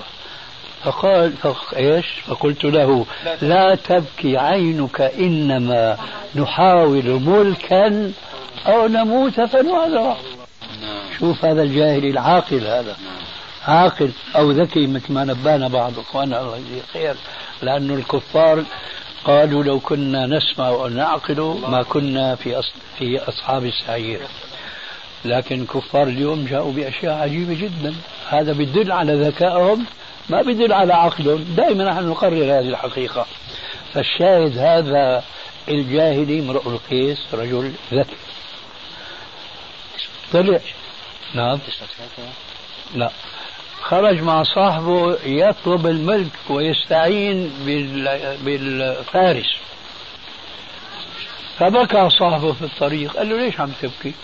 فقال 0.85 1.33
فق... 1.33 1.75
إيش؟ 1.77 2.07
فقلت 2.27 2.64
له 2.64 3.07
لا 3.42 3.75
تبكي 3.75 4.38
عينك 4.38 5.01
إنما 5.01 5.97
نحاول 6.35 7.20
ملكا 7.20 8.12
أو 8.66 8.87
نموت 8.87 9.40
فنعذر. 9.40 10.16
شوف 11.18 11.44
هذا 11.44 11.62
الجاهل 11.62 12.05
العاقل 12.05 12.66
هذا. 12.66 12.97
عاقل 13.68 14.11
أو 14.37 14.51
ذكي 14.51 14.87
مثل 14.87 15.12
ما 15.12 15.25
نبأنا 15.25 15.68
بعض 15.68 15.99
إخواننا 15.99 16.40
الله 16.40 16.57
يجزيه 16.57 16.83
خير. 16.92 17.14
لأنه 17.62 17.94
الكفار 17.94 18.64
قالوا 19.25 19.64
لو 19.64 19.81
كنا 19.81 20.27
نسمع 20.27 20.68
أو 20.68 20.88
نعقل 20.88 21.61
ما 21.68 21.83
كنا 21.83 22.35
في. 22.35 22.62
في 22.99 23.18
أصحاب 23.29 23.64
السعير. 23.64 24.20
لكن 25.25 25.61
الكفار 25.61 26.03
اليوم 26.03 26.44
جاءوا 26.44 26.73
بأشياء 26.73 27.14
عجيبة 27.14 27.55
جدا. 27.55 27.94
هذا 28.29 28.53
بيدل 28.53 28.92
على 28.92 29.14
ذكائهم 29.14 29.85
ما 30.29 30.43
بيدل 30.43 30.73
على 30.73 30.95
عقلهم 30.95 31.45
دائما 31.57 31.85
نحن 31.85 32.09
نقرر 32.09 32.45
هذه 32.45 32.69
الحقيقة. 32.69 33.27
فالشاهد 33.95 34.59
هذا 34.59 35.25
الجاهلي 35.69 36.41
امرؤ 36.41 36.69
القيس 36.69 37.19
رجل 37.33 37.73
ذكي. 37.93 38.17
طلع. 40.33 40.61
نعم. 41.35 41.59
لا 42.95 43.11
خرج 43.83 44.23
مع 44.23 44.43
صاحبه 44.43 45.19
يطلب 45.27 45.87
الملك 45.87 46.51
ويستعين 46.51 47.53
بال... 47.67 48.37
بالفارس. 48.45 49.55
فبكى 51.59 52.11
صاحبه 52.11 52.53
في 52.53 52.63
الطريق. 52.63 53.17
قال 53.17 53.29
له 53.29 53.37
ليش 53.37 53.61
عم 53.61 53.73
تبكي؟ 53.83 54.15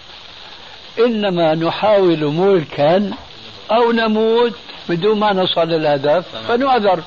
إنما 0.99 1.55
نحاول 1.55 2.25
ملكا 2.25 3.13
أو 3.70 3.92
نموت 3.92 4.54
بدون 4.88 5.18
ما 5.18 5.33
نصل 5.33 5.68
للهدف 5.68 6.24
فنعذر. 6.48 7.02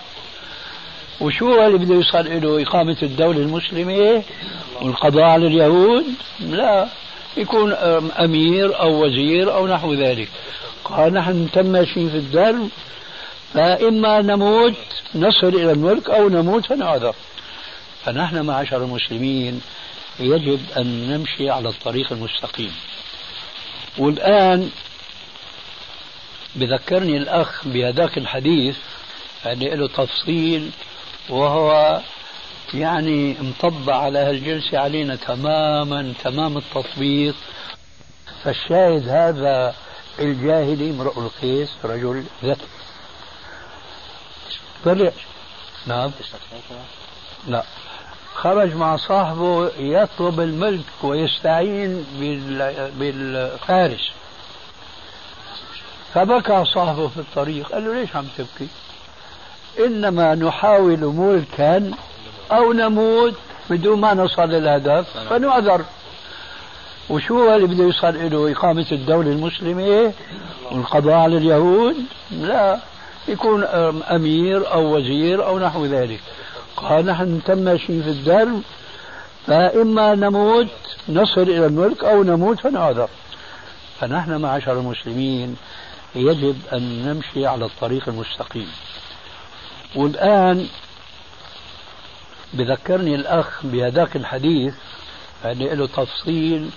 وشو 1.22 1.66
اللي 1.66 1.78
بده 1.78 1.96
يوصل 1.96 2.42
له 2.42 2.62
إقامة 2.62 2.98
الدولة 3.04 3.40
المسلمة 3.40 4.24
والقضاء 4.82 5.24
على 5.24 5.48
اليهود؟ 5.48 6.06
لا. 6.40 6.88
يكون 7.38 7.74
أمير 8.20 8.80
أو 8.80 9.06
وزير 9.06 9.54
أو 9.54 9.68
نحو 9.68 9.94
ذلك. 9.94 10.30
قال 10.84 11.14
نحن 11.14 11.48
تم 11.54 11.66
ماشيين 11.66 12.10
في 12.10 12.18
الدرب 12.18 12.70
فإما 13.54 14.22
نموت 14.22 14.76
نصل 15.16 15.48
إلى 15.48 15.72
الملك 15.72 16.10
أو 16.10 16.30
نموت 16.30 16.66
فنعذر. 16.66 17.16
فنحن 18.06 18.46
معشر 18.46 18.78
المسلمين 18.78 19.62
يجب 20.20 20.60
أن 20.78 21.10
نمشي 21.10 21.50
على 21.50 21.70
الطريق 21.70 22.12
المستقيم. 22.12 22.72
والآن 23.98 24.70
بذكرني 26.56 27.18
الأخ 27.18 27.68
بهذاك 27.68 28.18
الحديث 28.18 28.78
يعني 29.46 29.76
له 29.76 29.88
تفصيل 29.88 30.72
وهو 31.30 32.02
يعني 32.74 33.36
مطبع 33.40 33.96
على 33.96 34.20
هالجلسة 34.20 34.80
علينا 34.80 35.16
تماما 35.16 36.14
تمام 36.24 36.58
التطبيق. 36.58 37.36
فالشاهد 38.44 39.10
هذا 39.10 39.76
الجاهلي 40.20 40.90
امرؤ 40.90 41.20
القيس 41.20 41.70
رجل 41.84 42.24
ذكي. 42.44 42.68
طلع. 44.86 45.12
نعم. 45.88 46.12
لا. 47.48 47.64
خرج 48.36 48.76
مع 48.76 48.98
صاحبه 48.98 49.72
يطلب 49.78 50.40
الملك 50.40 51.04
ويستعين 51.04 52.06
بالفارس. 53.00 54.12
فبكى 56.14 56.64
صاحبه 56.66 57.08
في 57.08 57.18
الطريق 57.18 57.72
قال 57.72 57.86
له 57.86 57.94
ليش 57.94 58.16
عم 58.16 58.26
تبكي؟ 58.38 58.68
إنما 59.80 60.36
نحاول 60.36 61.00
ملكا 61.00 61.92
أو 62.52 62.74
نموت 62.74 63.34
بدون 63.70 64.00
ما 64.00 64.14
نصل 64.14 64.50
للهدف 64.50 65.18
فنعذر. 65.30 65.82
وشو 67.10 67.56
اللي 67.56 67.68
بده 67.68 67.84
يوصل 67.84 68.32
له 68.32 68.52
إقامة 68.52 68.86
الدولة 68.92 69.32
المسلمة؟ 69.32 70.14
والقضاء 70.72 71.14
على 71.14 71.38
اليهود؟ 71.38 71.96
لا. 72.32 72.80
يكون 73.28 73.64
أمير 74.12 74.74
أو 74.74 74.96
وزير 74.96 75.46
أو 75.46 75.60
نحو 75.60 75.86
ذلك. 75.86 76.20
قال 76.76 77.06
نحن 77.06 77.42
ماشيين 77.48 78.04
في 78.04 78.10
الدرب 78.10 78.62
فإما 79.48 80.16
نموت 80.16 80.68
نصل 81.10 81.42
إلى 81.42 81.66
الملك 81.66 82.04
أو 82.04 82.24
نموت 82.24 82.60
فنعذر. 82.60 83.10
فنحن 84.00 84.42
معشر 84.42 84.74
المسلمين 84.74 85.56
يجب 86.16 86.58
أن 86.74 87.06
نمشي 87.06 87.48
على 87.48 87.66
الطريق 87.66 88.10
المستقيم. 88.10 88.72
والآن 89.96 90.68
بذكرني 92.54 93.16
الأخ 93.16 93.66
بهذاك 93.66 94.16
الحديث 94.16 94.74
يعني 95.44 95.76
له 95.76 95.88
تفصيل 95.88 96.70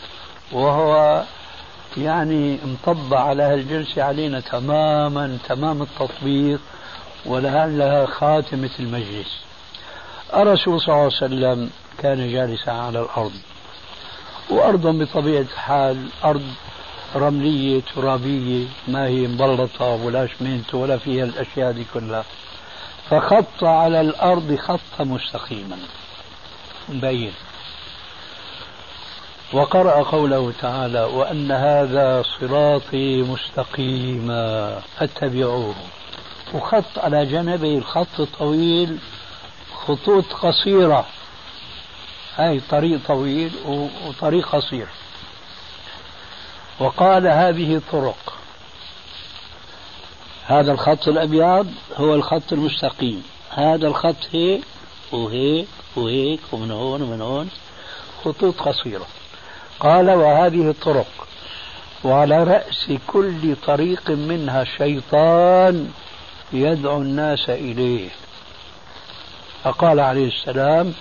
وهو 0.52 1.22
يعني 1.96 2.58
مطبع 2.64 3.20
على 3.20 3.42
هالجلسة 3.42 4.02
علينا 4.02 4.40
تماما 4.40 5.38
تمام 5.48 5.82
التطبيق 5.82 6.60
ولعلها 7.26 8.06
خاتمة 8.06 8.70
المجلس. 8.80 9.38
الرسول 10.34 10.80
صلى 10.80 10.88
الله 10.88 11.02
عليه 11.04 11.06
وسلم 11.16 11.70
كان 11.98 12.32
جالسا 12.32 12.70
على 12.70 13.00
الأرض. 13.00 13.32
وأرض 14.50 14.86
بطبيعة 14.86 15.40
الحال 15.40 16.08
أرض 16.24 16.42
رملية 17.16 17.82
ترابية 17.94 18.66
ما 18.88 19.06
هي 19.06 19.26
مبلطة 19.26 19.84
ولا 19.84 20.26
شمنت 20.26 20.74
ولا 20.74 20.98
فيها 20.98 21.24
الأشياء 21.24 21.72
دي 21.72 21.84
كلها. 21.94 22.24
فخط 23.10 23.64
على 23.64 24.00
الأرض 24.00 24.56
خطا 24.56 25.04
مستقيما. 25.04 25.78
مبين. 26.88 27.32
وقرأ 29.52 30.02
قوله 30.02 30.52
تعالى 30.60 31.04
وأن 31.04 31.52
هذا 31.52 32.22
صراطي 32.40 33.22
مستقيما 33.22 34.80
فاتبعوه. 34.96 35.74
وخط 36.54 36.98
على 36.98 37.26
جانبي 37.26 37.78
الخط 37.78 38.20
الطويل 38.20 38.98
خطوط 39.86 40.32
قصيرة. 40.32 41.06
هاي 42.36 42.60
طريق 42.70 43.00
طويل 43.06 43.50
وطريق 44.06 44.48
قصير. 44.56 44.86
وقال 46.80 47.26
هذه 47.26 47.80
طرق 47.92 48.32
هذا 50.46 50.72
الخط 50.72 51.08
الأبيض 51.08 51.74
هو 51.96 52.14
الخط 52.14 52.52
المستقيم. 52.52 53.22
هذا 53.50 53.86
الخط 53.86 54.16
هيك 54.32 54.62
وهيك 55.12 55.68
وهيك 55.96 56.40
ومن 56.52 56.70
هون 56.70 57.02
ومن 57.02 57.20
هون. 57.20 57.50
خطوط 58.24 58.60
قصيرة. 58.60 59.06
قال 59.80 60.10
وهذه 60.10 60.70
الطرق. 60.70 61.06
وعلى 62.04 62.44
رأس 62.44 62.92
كل 63.06 63.56
طريق 63.66 64.10
منها 64.10 64.64
شيطان 64.64 65.90
يدعو 66.52 67.02
الناس 67.02 67.50
إليه. 67.50 68.08
فقال 69.64 70.00
عليه 70.00 70.28
السلام 70.28 70.94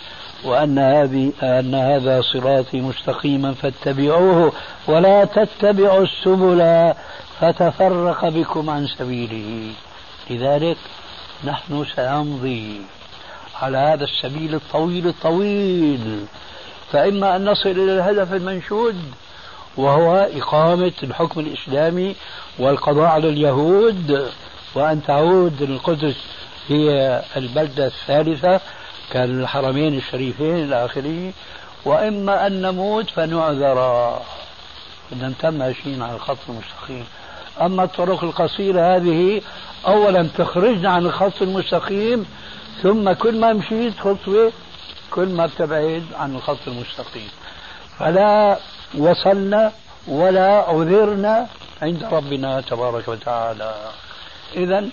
وأن 0.45 0.79
هذه 0.79 1.31
أن 1.43 1.75
هذا 1.75 2.21
صراطي 2.21 2.81
مستقيما 2.81 3.53
فاتبعوه 3.53 4.53
ولا 4.87 5.25
تتبعوا 5.25 6.03
السبل 6.03 6.93
فتفرق 7.39 8.29
بكم 8.29 8.69
عن 8.69 8.87
سبيله. 8.87 9.71
لذلك 10.29 10.77
نحن 11.43 11.85
سنمضي 11.95 12.81
على 13.61 13.77
هذا 13.77 14.03
السبيل 14.03 14.55
الطويل 14.55 15.07
الطويل. 15.07 16.25
فإما 16.91 17.35
أن 17.35 17.45
نصل 17.45 17.69
إلى 17.69 17.93
الهدف 17.93 18.33
المنشود 18.33 18.95
وهو 19.77 20.15
إقامة 20.15 20.93
الحكم 21.03 21.39
الإسلامي 21.39 22.15
والقضاء 22.59 23.05
على 23.05 23.29
اليهود 23.29 24.31
وأن 24.75 25.03
تعود 25.03 25.61
القدس 25.61 26.15
هي 26.67 27.21
البلدة 27.37 27.85
الثالثة 27.85 28.61
كالحرمين 29.11 29.97
الشريفين 29.97 30.55
إلى 30.55 30.85
آخره 30.85 31.31
وإما 31.85 32.47
أن 32.47 32.61
نموت 32.61 33.09
فنعذر. 33.09 34.19
بدنا 35.11 35.29
نتم 35.29 35.53
ماشيين 35.53 36.01
على 36.01 36.15
الخط 36.15 36.37
المستقيم. 36.49 37.05
أما 37.61 37.83
الطرق 37.83 38.23
القصيرة 38.23 38.95
هذه 38.95 39.41
أولا 39.87 40.29
تخرجنا 40.37 40.89
عن 40.89 41.05
الخط 41.05 41.41
المستقيم 41.41 42.25
ثم 42.83 43.13
كل 43.13 43.39
ما 43.39 43.53
مشيت 43.53 43.99
خطوة 43.99 44.51
كل 45.11 45.27
ما 45.27 45.45
بتبعد 45.45 46.03
عن 46.15 46.35
الخط 46.35 46.67
المستقيم. 46.67 47.29
فلا 47.99 48.57
وصلنا 48.97 49.71
ولا 50.07 50.49
عذرنا 50.49 51.47
عند 51.81 52.03
ربنا 52.03 52.61
تبارك 52.61 53.07
وتعالى. 53.07 53.75
إذا 54.55 54.85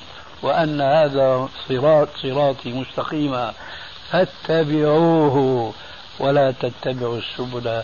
وأن 0.42 0.80
هذا 0.80 1.48
صراط 1.68 2.08
صراطي 2.22 2.72
مستقيما. 2.72 3.52
فاتبعوه 4.12 5.72
ولا 6.18 6.54
تتبعوا 6.60 7.18
السبل 7.18 7.82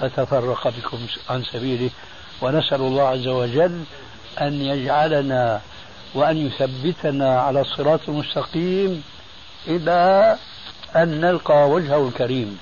فتفرق 0.00 0.68
بكم 0.68 0.98
عن 1.30 1.42
سبيله. 1.42 1.90
ونسأل 2.42 2.80
الله 2.80 3.02
عز 3.02 3.28
وجل 3.28 3.82
أن 4.40 4.52
يجعلنا 4.62 5.60
وأن 6.14 6.36
يثبتنا 6.36 7.40
على 7.40 7.60
الصراط 7.60 8.00
المستقيم 8.08 9.02
إلى 9.68 10.36
أن 10.96 11.20
نلقى 11.20 11.70
وجهه 11.70 12.08
الكريم. 12.08 12.58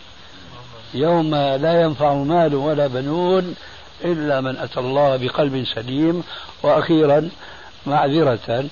يوم 0.94 1.34
لا 1.34 1.82
ينفع 1.82 2.14
مال 2.14 2.54
ولا 2.54 2.86
بنون 2.86 3.54
إلا 4.04 4.40
من 4.40 4.56
أتى 4.56 4.80
الله 4.80 5.16
بقلب 5.16 5.64
سليم 5.74 6.24
وأخيرا 6.62 7.30
معذرة 7.86 8.64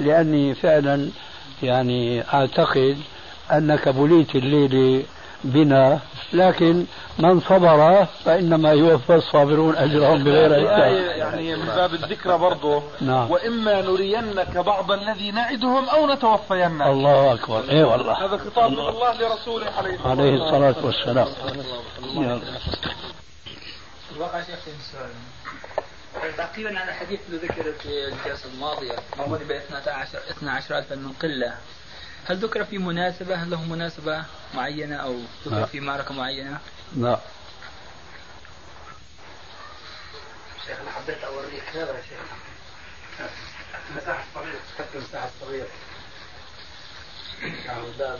لأني 0.00 0.54
فعلا 0.54 1.08
يعني 1.62 2.22
أعتقد 2.34 2.98
أنك 3.52 3.88
بليت 3.88 4.34
الليلة 4.34 5.04
بنا 5.44 6.00
لكن 6.32 6.84
من 7.18 7.40
صبر 7.40 8.04
فإنما 8.24 8.72
يوفى 8.72 9.14
الصابرون 9.14 9.76
أجرهم 9.76 10.24
بغير 10.24 10.50
حساب. 10.50 10.92
يعني 11.16 11.56
من 11.56 11.66
باب 11.66 11.94
الذكرى 11.94 12.38
برضه 12.38 12.82
نعم. 13.00 13.30
وإما 13.30 13.80
نرينك 13.80 14.56
بعض 14.56 14.92
الذي 14.92 15.30
نعدهم 15.30 15.88
أو 15.88 16.06
نتوفينك. 16.06 16.86
الله 16.86 17.32
أكبر. 17.34 17.64
إيه 17.70 17.84
والله. 17.84 18.24
هذا 18.24 18.36
خطاب 18.36 18.70
من 18.70 18.78
الله 18.78 19.14
لرسوله 19.14 19.66
عليه 19.78 19.94
الصلاة, 19.94 20.10
عليه 20.10 20.34
الصلاة 20.34 20.86
والسلام. 20.86 21.28
الواقع 24.16 24.42
شيخ 24.42 24.58
سؤال 24.92 25.10
تقريبا 26.36 26.78
على 26.78 26.90
الحديث 26.90 27.20
اللي 27.28 27.38
ذكر 27.38 27.72
في 27.72 27.88
الجلسة 27.88 28.48
الماضية 28.54 28.96
موجود 29.18 29.48
ب 29.48 29.50
12 29.50 30.18
12 30.30 30.78
ألفا 30.78 30.94
من 30.94 31.12
قلة. 31.22 31.54
هل 32.28 32.36
ذكر 32.36 32.64
في 32.64 32.78
مناسبة؟ 32.78 33.34
هل 33.34 33.50
له 33.50 33.62
مناسبة 33.64 34.24
معينة 34.54 34.96
أو 34.96 35.20
ذكر 35.46 35.66
في 35.66 35.80
معركة 35.80 36.14
معينة؟ 36.14 36.58
لا. 36.96 37.18
شيخ 40.66 40.80
أنا 40.80 40.90
حبيت 40.90 41.24
أوريك. 41.24 41.62
هذا 41.74 41.96
يا 41.96 42.02
شيخ. 42.02 43.28
مساحة 43.96 44.24
صغيرة 44.34 44.60
حتى 44.78 44.98
مساحة 44.98 45.30
صغيرة 45.40 45.68
على 47.68 47.82
باب 47.98 48.18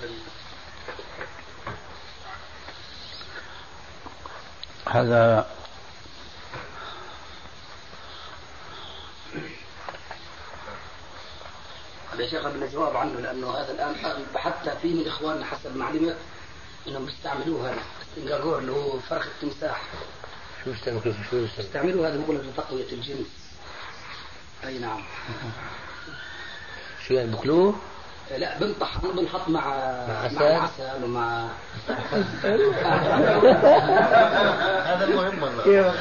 هذا 4.90 5.46
يا 12.20 12.30
شيخ 12.30 12.44
قبل 12.44 12.62
الجواب 12.62 12.96
عنه 12.96 13.20
لأنه 13.20 13.50
هذا 13.50 13.72
الآن 13.72 13.94
بحثت 14.34 14.68
فيه 14.82 14.94
من 14.94 15.06
إخواننا 15.06 15.44
حسب 15.44 15.76
معلومات 15.76 16.16
إنهم 16.88 17.06
بيستعملوه 17.06 17.70
هذا. 17.70 17.82
السنجاجور 18.02 18.58
اللي 18.58 18.72
هو 18.72 18.98
فرخ 18.98 19.26
التمساح. 19.26 19.82
شو 20.64 20.70
بيستعملوه 20.70 21.14
شو 21.30 21.40
بيستعملوه 21.40 22.08
هذا 22.08 22.16
لك 22.16 22.44
لتقوية 22.44 22.92
الجنس. 22.92 23.26
أي 24.64 24.78
نعم. 24.78 25.04
شو 27.06 27.14
يعني 27.14 27.30
بكلوه؟ 27.30 27.74
لا 28.36 28.58
بنطحن 28.60 29.00
بنحط 29.16 29.48
مع 29.48 29.60
عسل؟ 30.24 30.34
مع 30.34 30.62
عسل. 30.62 31.04
ومع 31.04 31.48
هذا 34.84 35.04
المهم 35.04 35.42
والله. 35.42 35.94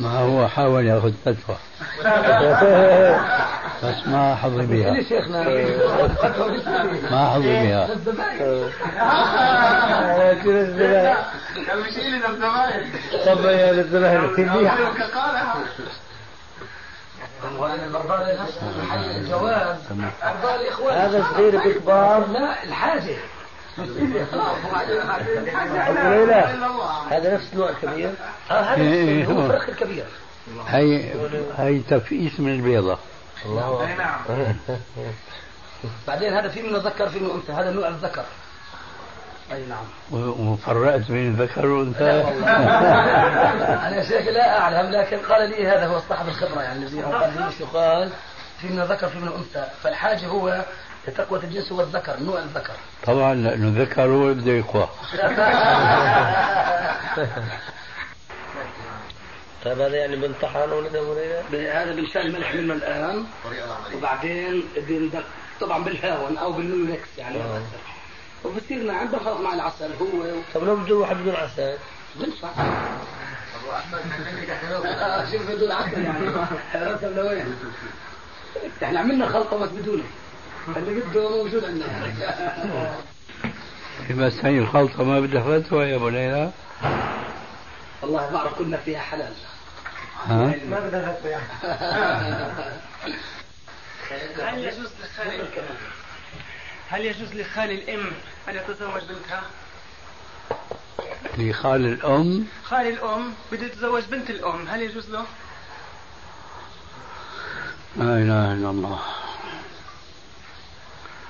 ما 0.00 0.18
هو 0.18 0.48
حاول 0.48 0.86
ياخذ 0.86 1.12
فتوى 1.24 1.56
بس 3.82 4.06
ما 4.06 4.34
حظي 4.34 4.66
بها. 4.66 5.02
شيخنا؟ 5.02 5.42
ما 7.10 7.30
حظي 7.30 7.52
بها. 7.52 7.88
كل 10.42 10.50
الزمان 10.50 11.16
كان 11.66 11.82
بيشيل 11.82 12.22
الزمان 17.54 17.80
المرضى 17.80 18.14
الجواز 19.16 19.76
مرضى 19.90 20.54
الإخوان 20.54 20.94
هذا 20.94 21.24
صغير 21.32 21.56
بكبار 21.56 22.26
لا 22.26 22.64
الحاجة. 22.64 23.16
لا 26.24 26.46
هذا 27.10 27.34
نفس 27.34 27.52
النوع 27.52 27.70
الكبير. 27.70 28.14
آه، 28.50 28.60
هذا 28.60 28.82
إيه، 28.82 29.26
هو. 29.26 29.46
الفرخ 29.46 29.68
الكبير. 29.68 30.04
هي 30.66 31.12
هي 31.56 31.78
تفقيس 31.78 32.40
من 32.40 32.52
البيضة. 32.52 32.98
الله. 33.46 33.96
بعدين 36.06 36.32
هذا 36.34 36.48
في 36.48 36.62
منه 36.62 36.78
ذكر 36.78 37.08
في 37.08 37.18
منه 37.20 37.34
أنثى. 37.34 37.52
هذا 37.52 37.70
نوع 37.70 37.88
الذكر. 37.88 38.24
أي 39.52 39.64
نعم. 39.66 39.84
وفرقت 40.12 41.10
بين 41.10 41.26
الذكر 41.26 41.66
والأنثى 41.66 42.10
أنا 43.88 44.04
شيخ 44.08 44.28
لا 44.28 44.58
أعلم 44.58 44.90
لكن 44.90 45.18
قال 45.18 45.50
لي 45.50 45.66
هذا 45.66 45.86
هو 45.86 46.00
صاحب 46.08 46.28
الخبرة 46.28 46.62
يعني 46.62 46.78
الذي 46.78 47.02
قال 47.02 47.32
لي 47.36 47.52
شو 47.58 47.64
قال 47.66 48.12
في 48.60 48.68
منه 48.68 48.84
ذكر 48.84 49.08
في 49.08 49.18
منه 49.18 49.36
انثى 49.36 49.66
فالحاجة 49.82 50.26
هو 50.26 50.64
لتقوى 51.08 51.44
الجنس 51.44 51.72
هو 51.72 51.80
الذكر 51.80 52.20
نوع 52.20 52.38
الذكر. 52.38 52.72
طبعا 53.06 53.34
لأنه 53.34 53.68
الذكر 53.68 54.02
هو 54.02 54.30
اللي 54.30 54.42
بده 54.42 54.52
يقوى. 54.52 54.88
طيب 59.64 59.80
هذا 59.80 59.96
يعني 59.96 60.16
بنطحن 60.16 60.70
ولا 60.70 61.00
ولا 61.00 61.82
هذا 61.82 61.92
بنشال 61.92 62.26
الملح 62.26 62.54
منه 62.54 62.74
الآن. 62.74 63.24
وبعدين 63.94 64.64
بندق 64.76 65.24
طبعا 65.60 65.84
بالهاون 65.84 66.38
أو 66.38 66.52
بالنيولكس 66.52 67.08
يعني. 67.18 67.38
وبصير 68.44 68.82
نعم 68.82 69.08
بخلط 69.08 69.40
مع 69.40 69.54
العسل 69.54 69.90
هو 70.00 70.22
طب 70.54 70.64
لو 70.64 70.76
بده 70.76 70.94
واحد 70.94 71.16
بدون 71.16 71.34
عسل؟ 71.34 71.76
بنفع 72.16 72.48
شوف 75.32 75.50
بدون 75.50 75.72
عسل 75.72 76.04
يعني. 76.04 76.28
رسم 76.74 77.14
لوين 77.16 77.56
إحنا 78.82 79.00
عملنا 79.00 79.28
خلطة 79.28 79.56
بس 79.58 79.68
بدونه. 79.68 80.02
اللي 80.76 81.00
بده 81.00 81.28
موجود 81.30 81.64
عندنا. 81.64 82.12
بس 84.26 84.44
هي 84.44 84.58
الخلطة 84.58 85.04
ما 85.04 85.20
بدها 85.20 85.60
فتوى 85.60 85.84
يا 85.90 85.96
أبو 85.96 86.08
ليلى. 86.08 86.50
والله 88.02 88.30
بعرف 88.32 88.58
كنا 88.58 88.76
فيها 88.76 89.00
حلال. 89.00 89.32
ها؟ 90.26 90.54
ما 90.70 90.80
بدها 90.80 91.12
فتوى. 91.12 91.34
هل 94.42 94.64
يجوز 94.64 94.90
لخالي 95.04 95.42
هل 96.88 97.04
يجوز 97.04 97.34
لخالي 97.34 97.74
الأم 97.74 98.12
أن 98.48 98.56
يتزوج 98.56 99.02
بنتها؟ 99.02 99.42
لخال 101.38 101.86
الأم؟ 101.86 102.46
خالي 102.64 102.88
الأم 102.88 103.34
بده 103.52 103.66
يتزوج 103.66 104.02
بنت 104.04 104.30
الأم 104.30 104.68
هل 104.68 104.82
يجوز 104.82 105.10
له؟ 105.10 105.24
لا 107.96 108.18
إله 108.18 108.52
إلا 108.52 108.70
الله. 108.70 109.00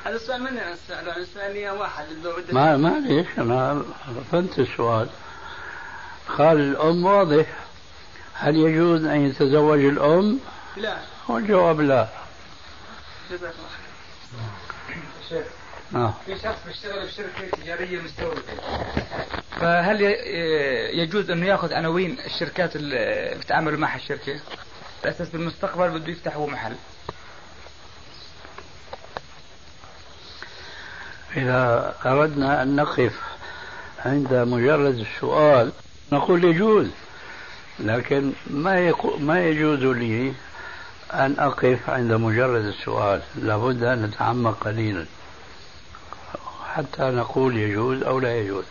هذا 0.05 0.17
السؤال 0.17 0.43
من 0.43 0.49
أنا 0.49 0.75
أسأله؟ 0.75 1.17
أنا 1.17 1.25
سألني 1.35 1.71
واحد 1.71 2.07
ما 2.53 2.77
معليش 2.77 3.27
أنا 3.39 3.83
فهمت 4.33 4.59
السؤال. 4.59 5.09
خال 6.29 6.61
الأم 6.61 7.05
واضح. 7.05 7.47
هل 8.35 8.57
يجوز 8.57 9.05
أن 9.05 9.27
يتزوج 9.27 9.85
الأم؟ 9.85 10.41
لا. 10.77 10.99
والجواب 11.29 11.81
لا. 11.81 12.09
جزاك 13.31 13.43
الله 13.43 13.69
خير. 13.69 14.74
آه. 15.95 16.15
في 16.27 16.37
شخص 16.39 16.59
بيشتغل 16.67 17.09
في 17.09 17.15
شركة 17.15 17.57
تجارية 17.63 18.01
مستوردة. 18.01 18.43
فهل 19.61 20.01
يجوز 20.99 21.31
أنه 21.31 21.47
يأخذ 21.47 21.73
عناوين 21.73 22.17
الشركات 22.27 22.77
اللي 22.77 23.35
بتعامل 23.41 23.77
معها 23.79 23.97
الشركة؟ 23.97 24.41
على 25.05 25.15
أساس 25.15 25.29
بالمستقبل 25.29 25.91
بده 25.99 26.13
يفتح 26.13 26.37
هو 26.37 26.47
محل. 26.47 26.75
إذا 31.37 31.95
أردنا 32.07 32.63
أن 32.63 32.77
نقف 32.77 33.21
عند 34.05 34.35
مجرد 34.35 34.99
السؤال 34.99 35.73
نقول 36.13 36.45
يجوز 36.45 36.87
لكن 37.79 38.33
ما 38.47 38.79
يقو 38.79 39.17
ما 39.17 39.47
يجوز 39.47 39.79
لي 39.97 40.33
أن 41.15 41.35
أقف 41.39 41.91
عند 41.91 42.13
مجرد 42.13 42.65
السؤال. 42.65 43.21
لابد 43.35 43.83
أن 43.83 44.03
نتعمق 44.03 44.59
قليلا. 44.65 45.07
حتى 46.75 47.03
نقول 47.03 47.57
يجوز 47.57 48.03
أو 48.03 48.19
لا 48.19 48.37
يجوز. 48.37 48.65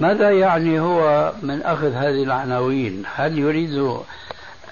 ماذا 0.00 0.30
يعني 0.30 0.80
هو 0.80 1.32
من 1.42 1.62
أخذ 1.62 1.92
هذه 1.92 2.22
العناوين؟ 2.22 3.02
هل 3.14 3.38
يريد 3.38 4.00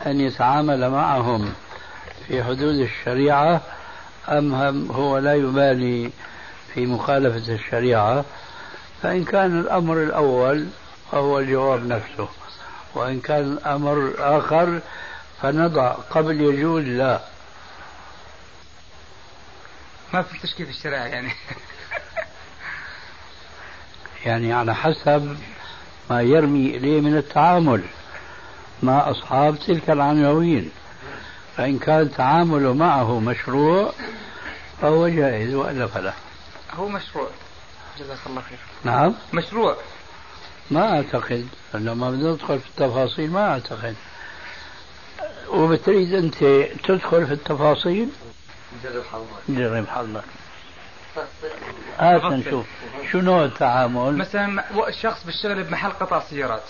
أن 0.07 0.21
يتعامل 0.21 0.91
معهم 0.91 1.53
في 2.27 2.45
حدود 2.45 2.75
الشريعة 2.75 3.61
أم 4.29 4.55
هم 4.55 4.93
هو 4.93 5.19
لا 5.19 5.35
يبالي 5.35 6.11
في 6.75 6.87
مخالفة 6.87 7.55
الشريعة؟ 7.55 8.25
فإن 9.03 9.25
كان 9.25 9.61
الأمر 9.61 10.03
الأول 10.03 10.67
فهو 11.13 11.39
الجواب 11.39 11.87
نفسه 11.87 12.29
وإن 12.95 13.21
كان 13.21 13.53
الأمر 13.53 14.15
آخر 14.19 14.81
فنضع 15.45 15.93
قبل 15.93 16.41
يجوز 16.41 16.85
لا. 16.85 17.21
ما 20.15 20.23
في 20.23 20.39
تشكيل 20.39 20.69
الشريعة 20.69 21.05
يعني. 21.05 21.33
يعني 24.27 24.53
على 24.53 24.75
حسب 24.75 25.37
ما 26.11 26.23
يرمي 26.23 26.77
إليه 26.77 27.01
من 27.01 27.17
التعامل 27.17 27.83
مع 28.83 29.11
أصحاب 29.11 29.59
تلك 29.59 29.91
العناوين. 29.91 30.71
فإن 31.57 31.79
كان 31.79 32.01
التعامل 32.01 32.75
معه 32.75 33.21
مشروع 33.21 33.93
فهو 34.83 35.09
جائز 35.09 35.55
وإلا 35.55 35.87
فلا. 35.87 36.13
هو 36.75 36.89
مشروع. 36.89 37.29
جزاك 37.99 38.19
الله 38.27 38.41
خير. 38.41 38.59
نعم. 38.85 39.15
مشروع. 39.35 39.77
ما 40.71 40.97
أعتقد. 40.97 41.49
لما 41.75 42.11
بندخل 42.11 42.61
في 42.61 42.67
التفاصيل 42.69 43.31
ما 43.31 43.53
أعتقد. 43.53 43.97
وبتريد 45.49 46.15
أنت 46.15 46.45
تدخل 46.85 47.27
في 47.27 47.33
التفاصيل؟ 47.33 48.09
جرب 48.85 49.03
حظك. 49.13 49.43
جرب 49.49 49.87
حظك. 49.89 50.25
هات 51.99 52.23
نشوف 52.23 52.67
شو 53.13 53.21
نوع 53.21 53.45
التعامل؟ 53.45 54.17
مثلا 54.17 54.65
شخص 55.03 55.25
بيشتغل 55.27 55.63
بمحل 55.65 55.91
قطع 55.91 56.21
سيارات. 56.21 56.63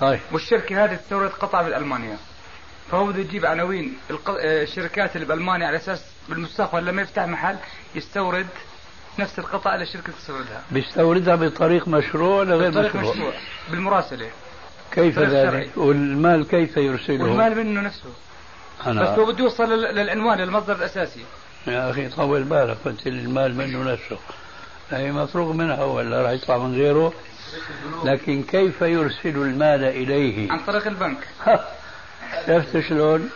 طيب. 0.00 0.20
والشركة 0.32 0.84
هذه 0.84 0.94
تستورد 0.94 1.30
قطع 1.30 1.62
بألمانيا 1.62 2.16
فهو 2.90 3.06
بده 3.06 3.18
يجيب 3.18 3.46
عناوين 3.46 3.96
آه، 4.10 4.62
الشركات 4.62 5.16
اللي 5.16 5.26
بألمانيا 5.26 5.66
على 5.66 5.76
أساس 5.76 6.04
بالمستقبل 6.28 6.84
لما 6.84 7.02
يفتح 7.02 7.22
محل 7.22 7.56
يستورد 7.94 8.46
نفس 9.18 9.38
القطع 9.38 9.74
اللي 9.74 9.82
الشركة 9.82 10.12
تستوردها. 10.12 10.62
بيستوردها 10.70 11.36
بطريق 11.36 11.88
مشروع 11.88 12.38
ولا 12.38 12.56
غير 12.56 12.70
بطريق 12.70 12.96
مشروع؟ 12.96 13.14
مشروع. 13.14 13.32
بالمراسلة. 13.70 14.30
كيف 14.92 15.18
ذلك؟ 15.18 15.70
والمال 15.76 16.48
كيف 16.48 16.76
يرسله؟ 16.76 17.24
والمال 17.24 17.56
منه 17.56 17.80
نفسه. 17.80 18.12
أنا 18.86 19.02
بس 19.02 19.18
هو 19.18 19.24
بده 19.24 19.44
يوصل 19.44 19.64
لل- 19.72 19.94
للعنوان 19.94 20.38
للمصدر 20.38 20.76
الأساسي. 20.76 21.24
يا 21.66 21.90
أخي 21.90 22.08
طول 22.08 22.42
بالك 22.42 22.76
قلت 22.84 23.06
المال 23.06 23.54
منه 23.54 23.92
نفسه. 23.92 24.18
هي 24.90 25.12
مفروغ 25.12 25.52
منها 25.52 25.84
ولا 25.84 26.22
راح 26.22 26.30
يطلع 26.30 26.58
من 26.58 26.74
غيره. 26.74 27.12
لكن 28.04 28.42
كيف 28.42 28.82
يرسل 28.82 29.36
المال 29.36 29.84
إليه؟ 29.84 30.52
عن 30.52 30.58
طريق 30.64 30.86
البنك. 30.86 31.18
شفت 32.46 32.78
شلون؟ 32.88 33.30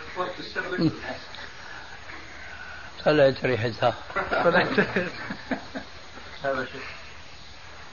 طلعت 3.05 3.45
ريحتها 3.45 3.95
هذا 6.45 6.65
شيء. 6.65 6.81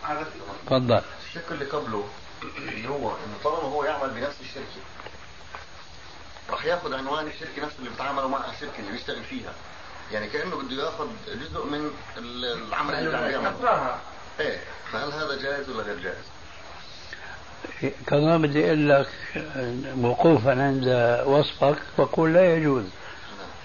هذا 0.04 0.26
تفضل. 0.68 1.02
الشق 1.30 1.52
اللي 1.52 1.66
قبله 1.66 2.04
اللي 2.58 2.90
هو 2.90 3.10
انه 3.10 3.36
طالما 3.44 3.70
هو 3.70 3.84
يعمل 3.84 4.10
بنفس 4.10 4.36
الشركة 4.42 4.82
راح 6.50 6.66
ياخذ 6.66 6.94
عنوان 6.94 7.28
الشركة 7.28 7.66
نفسه 7.66 7.80
اللي 7.80 7.90
بتعاملوا 7.90 8.30
معها 8.30 8.52
الشركة 8.52 8.80
اللي 8.80 8.92
بيشتغل 8.92 9.24
فيها. 9.24 9.54
يعني 10.12 10.28
كأنه 10.28 10.56
بده 10.56 10.84
ياخذ 10.86 11.08
جزء 11.28 11.66
من 11.66 11.92
ال- 12.18 12.46
العمل 12.68 12.94
اللي 12.96 13.18
عم 13.18 13.24
يعمله. 13.30 13.96
إيه. 14.40 14.60
فهل 14.92 15.12
هذا 15.12 15.42
جائز 15.42 15.70
ولا 15.70 15.84
غير 15.84 16.00
جائز؟ 16.00 16.26
كمان 18.08 18.42
بدي 18.42 18.66
أقول 18.68 18.90
لك 18.90 19.08
وقوفا 20.02 20.52
عند 20.64 20.88
وصفك 21.26 21.78
بقول 21.98 22.34
لا 22.34 22.56
يجوز 22.56 22.84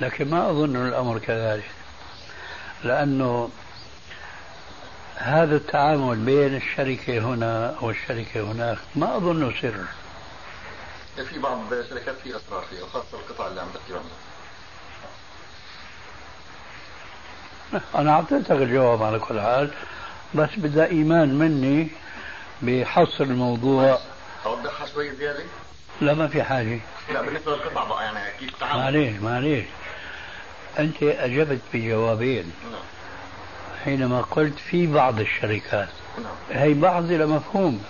لكن 0.00 0.30
ما 0.30 0.50
أظن 0.50 0.76
الأمر 0.88 1.18
كذلك 1.18 1.70
لأنه 2.84 3.50
هذا 5.20 5.56
التعامل 5.56 6.16
بين 6.16 6.56
الشركة 6.56 7.18
هنا 7.18 7.76
والشركة 7.80 8.52
هناك 8.52 8.78
ما 8.96 9.16
أظنه 9.16 9.52
سر 9.62 9.84
في 11.24 11.38
بعض 11.38 11.72
الشركات 11.72 12.16
في 12.24 12.36
أسرار 12.36 12.62
فيها 12.70 12.82
وخاصة 12.82 13.06
القطع 13.18 13.46
اللي 13.46 13.60
عم 13.60 13.68
عنها 13.90 14.02
أنا 17.94 18.10
أعطيتك 18.12 18.50
الجواب 18.50 19.02
على 19.02 19.18
كل 19.18 19.40
حال 19.40 19.70
بس 20.34 20.48
بدها 20.56 20.86
إيمان 20.86 21.34
مني 21.34 21.88
بحصر 22.62 23.24
الموضوع. 23.24 23.98
أوضحها 24.46 24.86
شوي 24.86 25.16
زيادة؟ 25.16 25.44
لا 26.00 26.14
ما 26.14 26.28
في 26.28 26.42
حاجة. 26.42 26.80
لا 27.12 27.22
بالنسبة 27.22 27.56
للقطع 27.56 27.84
بقى 27.84 28.04
يعني 28.04 28.38
كيف 28.38 28.58
تعامل؟ 28.60 28.80
معليش 28.82 29.20
معليش. 29.20 29.64
أنت 30.78 31.02
أجبت 31.02 31.60
بجوابين. 31.74 32.52
نعم. 32.72 32.80
حينما 33.84 34.20
قلت 34.20 34.58
في 34.58 34.86
بعض 34.86 35.20
الشركات. 35.20 35.88
نعم 36.18 36.60
هي 36.60 36.74
بعض 36.74 37.04
إلى 37.04 37.26
مفهوم. 37.26 37.84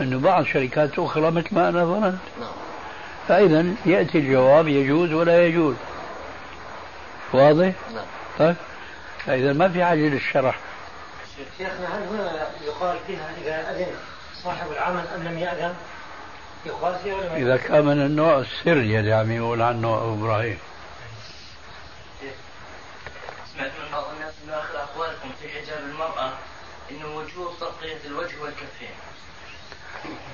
أنه 0.00 0.18
بعض 0.18 0.44
شركات 0.44 0.98
أخرى 0.98 1.30
مثل 1.30 1.48
ما 1.52 1.68
أنا 1.68 1.84
ظننت. 1.84 2.18
نعم 2.40 2.48
فإذا 3.28 3.64
يأتي 3.86 4.18
الجواب 4.18 4.68
يجوز 4.68 5.12
ولا 5.12 5.46
يجوز. 5.46 5.74
واضح؟ 7.32 7.72
نعم 7.94 8.04
طيب. 8.38 8.56
فإذا 9.26 9.52
ما 9.52 9.68
في 9.68 9.84
حاجة 9.84 9.98
للشرح 9.98 10.58
شيخنا 11.58 11.98
هل 11.98 12.02
هنا 12.08 12.46
يقال 12.66 12.96
فيها 13.06 13.30
إذا 13.42 13.70
أذن 13.70 13.94
صاحب 14.44 14.72
العمل 14.72 15.04
أم 15.16 15.22
لم 15.22 15.38
يأذن؟ 15.38 15.74
يقال 16.66 16.98
فيها 17.02 17.14
ولا 17.14 17.28
ما 17.28 17.36
إذا 17.36 17.56
كان 17.56 17.84
من 17.84 18.00
النوع 18.06 18.38
السر 18.38 18.76
يلي 18.76 19.12
عم 19.12 19.32
يقول 19.32 19.62
عنه 19.62 19.94
أبو 19.94 20.14
إبراهيم 20.14 20.58
سمعت 23.54 23.70
من 23.70 23.92
بعض 23.92 24.04
الناس 24.16 24.34
من 24.46 24.54
أقوالكم 25.26 25.32
في 25.42 25.48
حجاب 25.48 25.78
المرأة 25.90 26.32
أنه 26.90 27.16
وجوب 27.16 27.52
تغطية 27.60 27.98
الوجه 28.06 28.42
والكفين. 28.42 28.94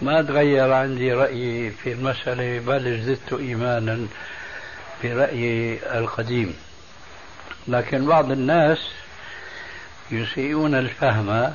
ما 0.02 0.22
تغير 0.22 0.72
عندي 0.72 1.12
رأيي 1.12 1.70
في 1.70 1.92
المسألة 1.92 2.58
بل 2.58 3.02
زدت 3.02 3.32
إيمانا 3.32 4.06
برأيي 5.02 5.80
القديم. 5.98 6.56
لكن 7.68 8.06
بعض 8.06 8.30
الناس 8.30 8.78
يسيئون 10.10 10.74
الفهم 10.74 11.54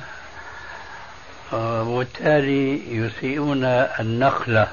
آه، 1.52 1.82
وبالتالي 1.82 2.96
يسيئون 2.96 3.64
النقل 3.64 4.66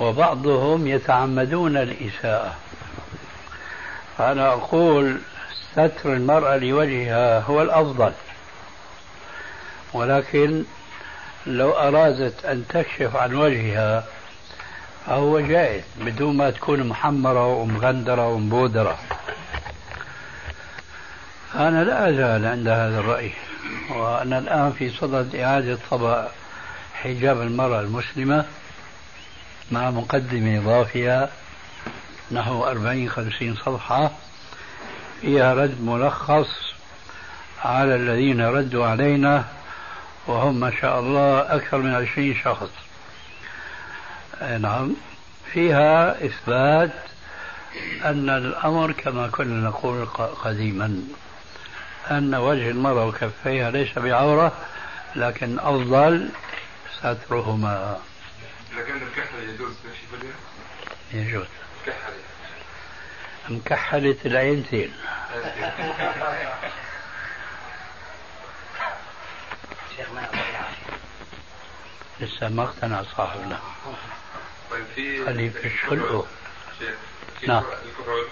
وبعضهم 0.00 0.86
يتعمدون 0.86 1.76
الإساءة. 1.76 2.56
فأنا 4.18 4.48
أقول 4.48 5.20
ستر 5.72 6.12
المرأة 6.12 6.56
لوجهها 6.56 7.40
هو 7.40 7.62
الأفضل. 7.62 8.12
ولكن 9.92 10.64
لو 11.46 11.70
أرادت 11.70 12.44
أن 12.44 12.64
تكشف 12.68 13.16
عن 13.16 13.34
وجهها 13.34 14.04
فهو 15.06 15.40
جائز 15.40 15.82
بدون 16.00 16.36
ما 16.36 16.50
تكون 16.50 16.86
محمرة 16.86 17.46
ومغندرة 17.46 18.28
ومبودرة. 18.28 18.98
أنا 21.54 21.84
لا 21.84 22.10
أزال 22.10 22.46
عند 22.46 22.68
هذا 22.68 22.98
الرأي 22.98 23.32
وأنا 23.90 24.38
الآن 24.38 24.72
في 24.72 24.90
صدد 24.90 25.34
إعادة 25.34 25.78
طبع 25.90 26.28
حجاب 26.94 27.40
المرأة 27.40 27.80
المسلمة 27.80 28.44
مع 29.70 29.90
مقدمة 29.90 30.60
ضافية 30.60 31.28
نحو 32.32 32.64
أربعين 32.64 33.10
خمسين 33.10 33.54
صفحة. 33.54 34.10
فيها 35.22 35.54
رد 35.54 35.80
ملخص 35.80 36.48
على 37.64 37.94
الذين 37.94 38.40
ردوا 38.40 38.86
علينا 38.86 39.44
وهم 40.26 40.60
ما 40.60 40.72
شاء 40.80 41.00
الله 41.00 41.40
أكثر 41.40 41.78
من 41.78 41.94
عشرين 41.94 42.36
شخص. 42.44 42.70
نعم. 44.60 44.96
فيها 45.52 46.24
إثبات 46.26 46.92
أن 48.04 48.28
الأمر 48.28 48.92
كما 48.92 49.28
كنا 49.28 49.68
نقول 49.68 50.06
قديما 50.44 51.02
أن 52.10 52.34
وجه 52.34 52.70
المرأة 52.70 53.06
وكفيها 53.06 53.70
ليس 53.70 53.98
بعورة 53.98 54.52
لكن 55.16 55.58
أفضل 55.58 56.28
سترهما. 56.98 57.98
إذا 58.72 58.82
كان 58.82 58.96
الكحل 58.96 59.48
يجوز 59.48 59.72
يجوز. 61.12 61.46
كحل. 61.86 62.21
مكحلة 63.48 64.16
العينتين. 64.26 64.92
لسه 72.20 72.48
ما 72.48 72.62
اقتنع 72.62 73.02
صاحبنا 73.16 73.60
طيب 74.70 74.84
في 74.94 75.24
خليه 75.26 75.50
في 75.50 75.68
في 77.40 77.46
نعم. 77.46 77.62
الكحول 77.62 78.26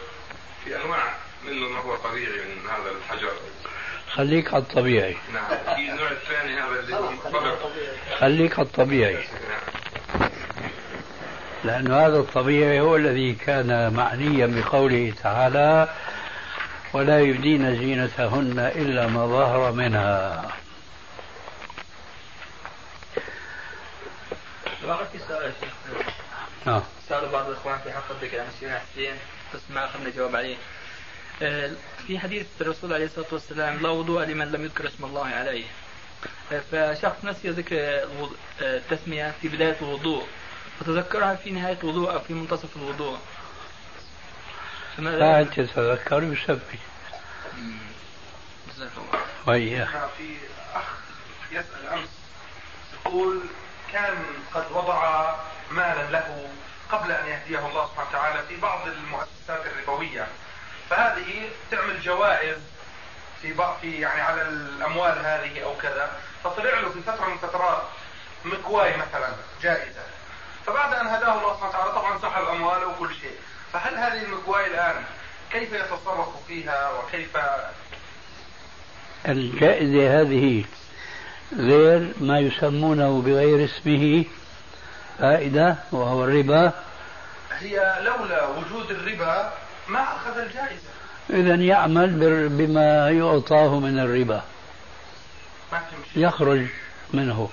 في 0.65 0.77
أنواع 0.77 1.15
منه 1.45 1.69
ما 1.69 1.81
هو 1.81 1.97
طبيعي 1.97 2.45
من 2.45 2.71
هذا 2.71 2.91
الحجر. 2.91 3.33
خليك 4.15 4.55
على 4.55 4.63
الطبيعي. 4.63 5.17
نعم 5.33 5.49
في 5.49 5.91
النوع 5.93 6.11
الثاني 6.11 6.61
هذا 6.61 6.81
اللي 6.81 7.19
خليك 8.19 8.59
على 8.59 8.67
الطبيعي. 8.67 9.29
لأن 11.65 11.93
هذا 11.93 12.19
الطبيعي 12.19 12.81
هو 12.81 12.97
الذي 12.97 13.35
كان 13.35 13.93
معنيا 13.95 14.47
بقوله 14.47 15.13
تعالى 15.23 15.89
ولا 16.93 17.21
يبدين 17.21 17.77
زينتهن 17.77 18.59
إلا 18.59 19.07
ما 19.07 19.27
ظهر 19.27 19.73
منها. 19.73 20.49
في 25.13 25.19
سؤال 25.29 25.43
يا 25.43 25.53
شيخ. 25.61 26.05
نعم 26.67 26.83
سألوا 27.09 27.31
بعض 27.33 27.47
الإخوان 27.49 27.79
في 27.79 27.93
حق 27.93 28.11
الذكر 28.11 28.41
عن 28.41 28.47
الشيخ 28.55 28.73
حسين 28.73 29.15
بس 29.55 29.61
ما 29.75 29.85
أخذنا 29.85 30.11
جواب 30.11 30.37
عليه. 30.37 30.57
آه، 31.43 31.71
في 32.07 32.19
حديث 32.19 32.47
الرسول 32.61 32.93
عليه 32.93 33.05
الصلاة 33.05 33.27
والسلام 33.33 33.83
لا 33.83 33.89
وضوء 33.89 34.25
لمن 34.25 34.53
لم 34.53 34.65
يذكر 34.65 34.87
اسم 34.87 35.05
الله 35.05 35.27
عليه. 35.27 35.65
آه، 36.53 36.61
فشخص 36.73 37.25
نسي 37.25 37.49
ذكر 37.49 37.77
آه، 37.77 38.07
التسمية 38.61 39.35
في 39.43 39.49
بداية 39.49 39.77
الوضوء. 39.83 40.27
فتذكرها 40.81 41.35
في 41.35 41.51
نهاية 41.51 41.79
الوضوء 41.85 42.13
أو 42.13 42.19
في 42.21 42.35
منتصف 42.35 42.77
الوضوء. 42.77 43.19
فماذا- 44.97 45.17
لا 45.19 45.45
تتذكر 45.45 46.23
يسبح 46.23 46.79
جزاك 48.69 48.91
الله. 48.97 49.21
وإياه. 49.47 49.87
في 50.19 50.37
أخ 50.75 50.85
يسأل 51.53 51.89
أمس 51.93 52.09
يقول 53.07 53.41
كان 53.93 54.25
قد 54.55 54.73
وضع 54.73 55.35
مالا 55.71 56.11
له 56.11 56.49
قبل 56.93 57.13
أن 57.13 57.27
يهديه 57.27 57.59
الله 57.69 57.87
سبحانه 57.87 58.09
وتعالى 58.09 58.43
في 58.49 58.57
بعض 58.57 58.89
المؤسسات 58.89 59.67
الربوية. 59.67 60.27
فهذه 60.91 61.49
تعمل 61.71 62.01
جوائز 62.01 62.59
في 63.43 63.53
بعض 63.53 63.77
في 63.81 64.01
يعني 64.01 64.21
على 64.21 64.43
الأموال 64.43 65.19
هذه 65.19 65.65
أو 65.65 65.77
كذا 65.77 66.11
فطلع 66.45 66.81
له 66.81 66.89
في 66.89 67.01
فترة 67.01 67.27
من 67.27 67.33
الفترات 67.33 67.83
مكواي 68.45 68.97
مثلا 68.97 69.33
جائزة. 69.63 70.03
فبعد 70.67 70.95
أن 70.95 71.07
هداه 71.07 71.39
الله 71.39 71.55
سبحانه 71.55 71.69
وتعالى 71.69 71.93
طبعا 71.93 72.19
سحب 72.19 72.45
أمواله 72.45 72.87
وكل 72.87 73.15
شيء. 73.15 73.35
فهل 73.73 73.95
هذه 73.95 74.23
المكواي 74.23 74.67
الآن 74.67 74.95
كيف 75.53 75.73
يتصرف 75.73 76.29
فيها 76.49 76.91
وكيف 76.99 77.37
الجائزة 79.29 80.21
هذه 80.21 80.65
غير 81.57 82.13
ما 82.21 82.39
يسمونه 82.39 83.23
بغير 83.23 83.65
اسمه 83.65 84.25
فائدة 85.19 85.77
وهو 85.93 86.25
الربا؟ 86.25 86.73
هي 87.59 87.99
لولا 88.01 88.47
وجود 88.47 88.91
الربا 88.91 89.53
ما 89.89 90.03
أخذ 90.03 90.39
الجائزة. 90.39 90.91
إذا 91.31 91.55
يعمل 91.55 92.49
بما 92.49 93.11
يعطاه 93.11 93.79
من 93.81 93.99
الربا. 93.99 94.43
يخرج 96.17 96.67
منه. 97.13 97.51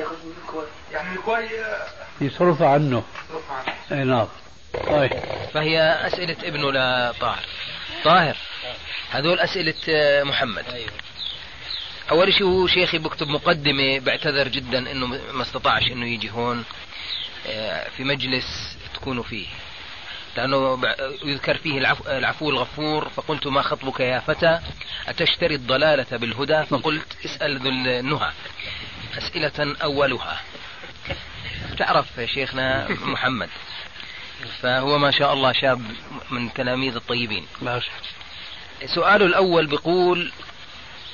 ياخذ 0.00 0.26
من 0.26 0.32
الكوي 0.42 0.64
يعني 0.92 1.16
الكوي 1.16 1.48
يصرف 2.20 2.62
عنه. 2.62 3.02
يصرف 3.30 3.50
عنه. 3.50 3.74
أي 3.92 4.04
نعم. 4.04 4.28
طيب. 4.86 5.12
فهي 5.54 5.80
أسئلة 6.06 6.36
ابنه 6.44 6.70
لطاهر 6.70 7.44
طاهر. 8.04 8.36
هذول 9.10 9.40
أسئلة 9.40 9.74
آه، 9.88 10.22
محمد. 10.22 10.64
أول 12.10 12.32
شيء 12.32 12.46
هو 12.46 12.66
شيخي 12.66 12.98
بكتب 12.98 13.28
مقدمة 13.28 13.98
بعتذر 13.98 14.48
جدا 14.48 14.78
إنه 14.90 15.06
ما 15.06 15.42
استطاعش 15.42 15.82
إنه 15.82 16.06
يجي 16.06 16.30
هون 16.30 16.64
آه، 17.46 17.88
في 17.88 18.04
مجلس 18.04 18.76
تكونوا 18.94 19.22
فيه. 19.22 19.46
لأنه 20.36 20.78
يذكر 21.24 21.56
فيه 21.56 21.78
العفو, 21.78 22.04
العفو 22.10 22.50
الغفور 22.50 23.08
فقلت 23.08 23.46
ما 23.46 23.62
خطبك 23.62 24.00
يا 24.00 24.20
فتى؟ 24.20 24.60
أتشتري 25.08 25.54
الضلالة 25.54 26.16
بالهدى؟ 26.16 26.62
فقلت 26.62 27.16
اسأل 27.24 27.58
ذو 27.58 27.68
النهى. 27.68 28.32
أسئلة 29.18 29.76
أولها. 29.82 30.40
تعرف 31.78 32.06
شيخنا 32.34 32.88
محمد 32.88 33.48
فهو 34.62 34.98
ما 34.98 35.10
شاء 35.10 35.32
الله 35.32 35.52
شاب 35.52 35.82
من 36.30 36.52
تلاميذ 36.52 36.94
الطيبين. 36.94 37.46
سؤاله 38.94 39.26
الأول 39.26 39.66
بيقول 39.66 40.32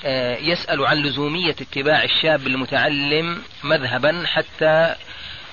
آه، 0.05 0.37
يسأل 0.37 0.87
عن 0.87 0.97
لزومية 0.97 1.51
اتباع 1.51 2.05
الشاب 2.05 2.47
المتعلم 2.47 3.43
مذهبا 3.65 4.23
حتى 4.27 4.95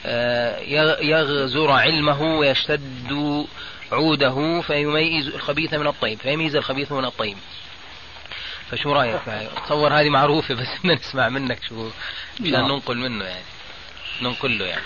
آه، 0.05 0.59
يغزر 1.01 1.71
علمه 1.71 2.21
ويشتد 2.21 3.45
عوده 3.91 4.61
فيميز 4.61 5.27
الخبيث 5.27 5.73
من 5.73 5.87
الطيب 5.87 6.19
فيميز 6.19 6.55
الخبيث 6.55 6.91
من 6.91 7.05
الطيب. 7.05 7.37
فشو 8.73 8.93
رأيك 8.93 9.21
تصور 9.65 9.93
هذه 9.93 10.09
معروفة 10.09 10.53
بس 10.53 10.67
بدنا 10.79 10.93
نسمع 10.93 11.29
منك 11.29 11.59
شو 11.69 11.89
مشان 12.39 12.51
نعم. 12.51 12.71
ننقل 12.71 12.97
منه 12.97 13.25
يعني. 13.25 13.43
ننقل 14.21 14.59
له 14.59 14.65
يعني. 14.65 14.81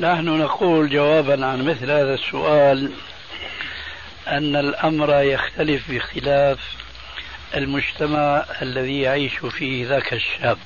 نحن 0.00 0.24
نقول 0.24 0.90
جوابا 0.90 1.46
عن 1.46 1.62
مثل 1.62 1.90
هذا 1.90 2.14
السؤال 2.14 2.92
أن 4.28 4.56
الأمر 4.56 5.22
يختلف 5.22 5.90
باختلاف 5.90 6.58
المجتمع 7.54 8.44
الذي 8.62 9.00
يعيش 9.00 9.36
فيه 9.36 9.86
ذاك 9.86 10.12
الشاب. 10.12 10.58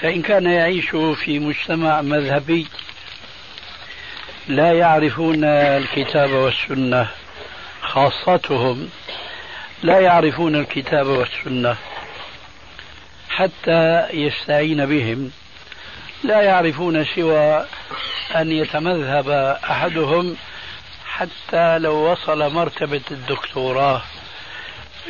فإن 0.00 0.22
كان 0.22 0.46
يعيش 0.46 0.90
في 0.90 1.38
مجتمع 1.38 2.02
مذهبي 2.02 2.66
لا 4.48 4.72
يعرفون 4.72 5.44
الكتاب 5.44 6.30
والسنة 6.30 7.08
خاصتهم 7.82 8.88
لا 9.84 10.00
يعرفون 10.00 10.56
الكتاب 10.56 11.06
والسنة 11.06 11.76
حتى 13.28 14.06
يستعين 14.12 14.86
بهم. 14.86 15.30
لا 16.22 16.42
يعرفون 16.42 17.04
سوى 17.04 17.66
أن 18.36 18.52
يتمذهب 18.52 19.28
أحدهم 19.70 20.36
حتى 21.06 21.78
لو 21.78 22.12
وصل 22.12 22.52
مرتبة 22.52 23.00
الدكتوراه 23.10 24.02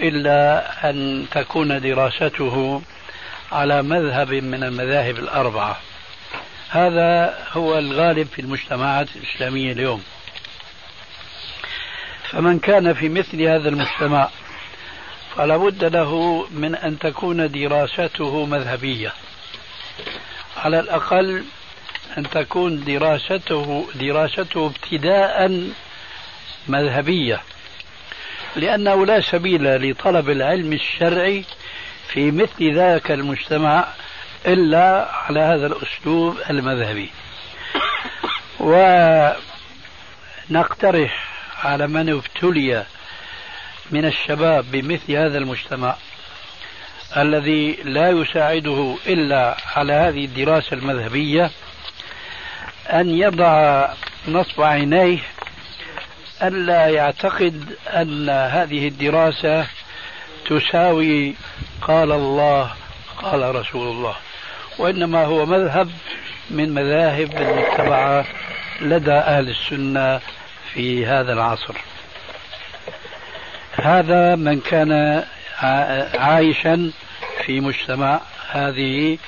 إلا 0.02 0.90
أن 0.90 1.26
تكون 1.30 1.80
دراسته 1.80 2.82
على 3.52 3.82
مذهب 3.82 4.32
من 4.32 4.64
المذاهب 4.64 5.18
الأربعة. 5.18 5.76
هذا 6.70 7.38
هو 7.52 7.78
الغالب 7.78 8.26
في 8.26 8.38
المجتمعات 8.42 9.08
الإسلامية 9.16 9.72
اليوم. 9.72 10.04
فمن 12.30 12.58
كان 12.58 12.94
في 12.94 13.08
مثل 13.08 13.42
هذا 13.42 13.68
المجتمع 13.68 14.28
فلا 15.36 15.56
بد 15.56 15.84
له 15.84 16.46
من 16.50 16.74
أن 16.74 16.98
تكون 16.98 17.50
دراسته 17.50 18.46
مذهبية. 18.46 19.12
على 20.56 20.80
الأقل 20.80 21.44
أن 22.18 22.30
تكون 22.30 22.84
دراسته 22.84 23.86
دراسته 23.94 24.66
ابتداء 24.66 25.68
مذهبية. 26.68 27.40
لأنه 28.56 29.06
لا 29.06 29.20
سبيل 29.20 29.90
لطلب 29.90 30.30
العلم 30.30 30.72
الشرعي 30.72 31.44
في 32.08 32.30
مثل 32.30 32.74
ذاك 32.74 33.10
المجتمع 33.10 33.88
إلا 34.46 35.08
على 35.12 35.40
هذا 35.40 35.66
الأسلوب 35.66 36.38
المذهبي. 36.50 37.10
ونقترح 40.50 41.28
على 41.64 41.86
من 41.86 42.08
ابتلي 42.08 42.84
من 43.90 44.04
الشباب 44.04 44.64
بمثل 44.72 45.12
هذا 45.12 45.38
المجتمع 45.38 45.96
الذي 47.16 47.72
لا 47.84 48.10
يساعده 48.10 48.96
إلا 49.06 49.56
على 49.76 49.92
هذه 49.92 50.24
الدراسة 50.24 50.74
المذهبية 50.76 51.50
أن 52.92 53.10
يضع 53.10 53.88
نصب 54.28 54.62
عينيه 54.62 55.18
ألا 56.42 56.86
يعتقد 56.88 57.76
أن 57.88 58.30
هذه 58.30 58.88
الدراسة 58.88 59.66
تساوي 60.46 61.34
قال 61.82 62.12
الله 62.12 62.70
قال 63.22 63.54
رسول 63.54 63.88
الله. 63.88 64.14
وإنما 64.78 65.24
هو 65.24 65.46
مذهب 65.46 65.90
من 66.50 66.74
مذاهب 66.74 67.36
المتبعة 67.36 68.26
لدى 68.80 69.12
أهل 69.12 69.48
السنة 69.48 70.20
في 70.72 71.06
هذا 71.06 71.32
العصر. 71.32 71.74
هذا 73.82 74.36
من 74.36 74.60
كان 74.60 75.24
عايشا 76.14 76.92
في 77.44 77.60
مجتمع 77.60 78.20
هذه 78.50 79.18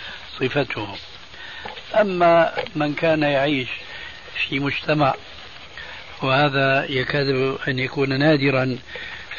صفته. 0.41 0.89
أما 2.01 2.53
من 2.77 2.95
كان 2.95 3.23
يعيش 3.23 3.69
في 4.49 4.59
مجتمع 4.59 5.15
وهذا 6.23 6.87
يكاد 6.91 7.57
أن 7.69 7.79
يكون 7.79 8.19
نادرا 8.19 8.79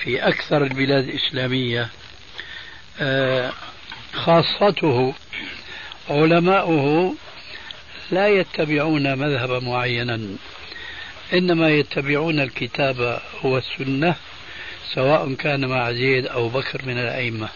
في 0.04 0.28
أكثر 0.28 0.64
البلاد 0.64 1.04
الإسلامية 1.04 1.90
آه، 3.02 3.52
خاصته 4.14 5.14
علماؤه 6.10 7.16
لا 8.12 8.28
يتبعون 8.28 9.18
مذهبا 9.18 9.60
معينا 9.60 10.20
إنما 11.34 11.70
يتبعون 11.70 12.40
الكتاب 12.40 13.22
والسنة 13.44 14.16
سواء 14.94 15.34
كان 15.34 15.66
مع 15.66 15.92
زيد 15.92 16.28
أو 16.28 16.50
بكر 16.50 16.82
من 16.86 17.00
الأئمة. 17.00 17.50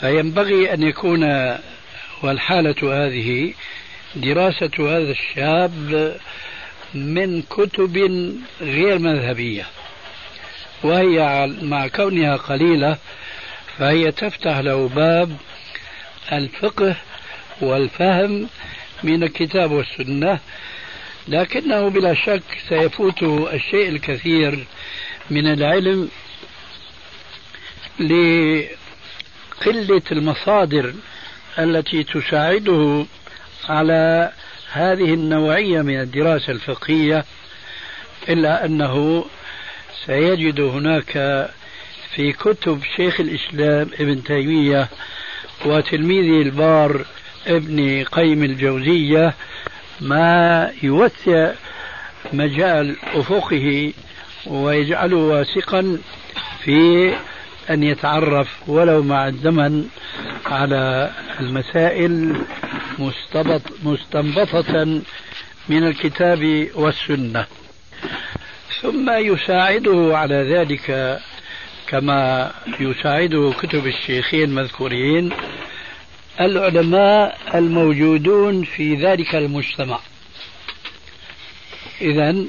فينبغي 0.00 0.74
أن 0.74 0.82
يكون 0.82 1.24
والحالة 2.22 3.06
هذه 3.06 3.54
دراسة 4.14 4.70
هذا 4.78 5.10
الشاب 5.10 6.16
من 6.94 7.42
كتب 7.42 7.96
غير 8.60 8.98
مذهبية 8.98 9.66
وهي 10.82 11.46
مع 11.62 11.86
كونها 11.86 12.36
قليلة 12.36 12.96
فهي 13.78 14.12
تفتح 14.12 14.58
له 14.58 14.88
باب 14.88 15.36
الفقه 16.32 16.96
والفهم 17.60 18.48
من 19.02 19.22
الكتاب 19.22 19.70
والسنة 19.70 20.38
لكنه 21.28 21.88
بلا 21.88 22.14
شك 22.14 22.42
سيفوته 22.68 23.48
الشيء 23.52 23.88
الكثير 23.88 24.64
من 25.30 25.46
العلم 25.46 26.08
لقلة 28.00 28.68
المصادر 30.12 30.94
التي 31.58 32.04
تساعده 32.04 33.06
على 33.68 34.32
هذه 34.72 35.14
النوعية 35.14 35.82
من 35.82 36.00
الدراسة 36.00 36.52
الفقهية 36.52 37.24
إلا 38.28 38.64
أنه 38.64 39.24
سيجد 40.06 40.60
هناك 40.60 41.12
في 42.14 42.32
كتب 42.32 42.82
شيخ 42.96 43.20
الإسلام 43.20 43.90
ابن 44.00 44.24
تيمية 44.24 44.88
وتلميذه 45.64 46.42
البار 46.42 47.04
ابن 47.46 48.04
قيم 48.04 48.44
الجوزية 48.44 49.34
ما 50.00 50.72
يوسع 50.82 51.52
مجال 52.32 52.96
أفقه 53.02 53.92
ويجعله 54.46 55.16
واثقا 55.16 55.98
في 56.64 57.12
أن 57.70 57.82
يتعرف 57.82 58.48
ولو 58.68 59.02
مع 59.02 59.28
الزمن 59.28 59.88
على 60.46 61.10
المسائل 61.40 62.42
مستنبطة 63.84 64.84
من 65.68 65.86
الكتاب 65.86 66.68
والسنة. 66.74 67.46
ثم 68.80 69.10
يساعده 69.10 70.10
على 70.18 70.34
ذلك 70.34 71.18
كما 71.86 72.52
يساعده 72.80 73.52
كتب 73.62 73.86
الشيخين 73.86 74.44
المذكورين 74.44 75.30
العلماء 76.40 77.38
الموجودون 77.54 78.64
في 78.64 78.94
ذلك 78.94 79.34
المجتمع. 79.34 79.98
إذا 82.00 82.44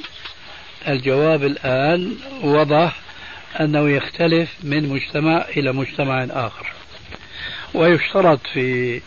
الجواب 0.87 1.43
الآن 1.43 2.15
وضح 2.43 2.99
أنه 3.59 3.89
يختلف 3.89 4.49
من 4.63 4.89
مجتمع 4.89 5.45
إلى 5.57 5.71
مجتمع 5.71 6.27
آخر. 6.31 6.67
ويشترط 7.73 8.39
في 8.53 9.01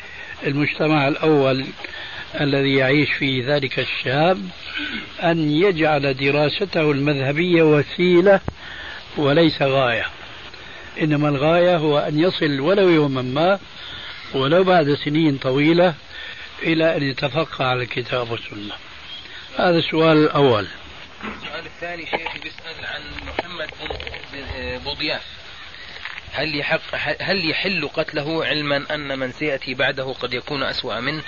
المجتمع 0.47 1.09
الأول 1.09 1.65
الذي 2.41 2.75
يعيش 2.75 3.13
فيه 3.13 3.55
ذلك 3.55 3.79
الشاب 3.79 4.49
أن 5.23 5.51
يجعل 5.51 6.15
دراسته 6.15 6.91
المذهبية 6.91 7.63
وسيلة 7.63 8.41
وليس 9.17 9.63
غاية. 9.63 10.07
إنما 11.03 11.29
الغاية 11.29 11.77
هو 11.77 11.99
أن 11.99 12.19
يصل 12.19 12.61
ولو 12.61 12.89
يوما 12.89 13.23
ما 13.23 13.59
ولو 14.35 14.65
بعد 14.65 14.95
سنين 14.95 15.37
طويلة 15.37 15.95
إلى 16.63 16.97
أن 16.97 17.03
يتفقه 17.03 17.65
على 17.65 17.83
الكتاب 17.83 18.31
والسنة. 18.31 18.75
هذا 19.59 19.79
السؤال 19.79 20.17
الأول. 20.17 20.67
السؤال 21.25 21.67
الثاني 21.67 22.07
شيخي 22.07 22.39
بيسأل 22.39 22.87
عن 22.87 23.03
محمد 23.27 23.71
بوضياف. 24.85 25.23
هل 26.33 26.57
يحق 26.57 26.81
هل 27.21 27.51
يحل 27.51 27.89
قتله 27.95 28.45
علما 28.45 28.95
أن 28.95 29.19
من 29.19 29.33
سيأتي 29.33 29.75
بعده 29.75 30.13
قد 30.13 30.35
يكون 30.35 30.63
أسوأ 30.63 31.01
منه 31.01 31.23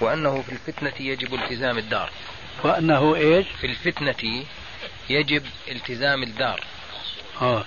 وأنه 0.00 0.42
في 0.42 0.52
الفتنة 0.52 0.92
يجب 1.00 1.34
التزام 1.34 1.78
الدار؟ 1.78 2.10
وأنه 2.64 3.16
إيش؟ 3.16 3.46
في 3.60 3.66
الفتنة 3.66 4.44
يجب 5.10 5.42
التزام 5.68 6.22
الدار. 6.22 6.60
آه. 7.42 7.64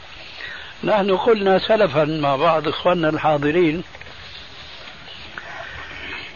نحن 0.84 1.18
قلنا 1.18 1.60
سلفا 1.60 2.06
مع 2.06 2.36
بعض 2.36 2.68
إخواننا 2.68 3.10
الحاضرين 3.10 3.84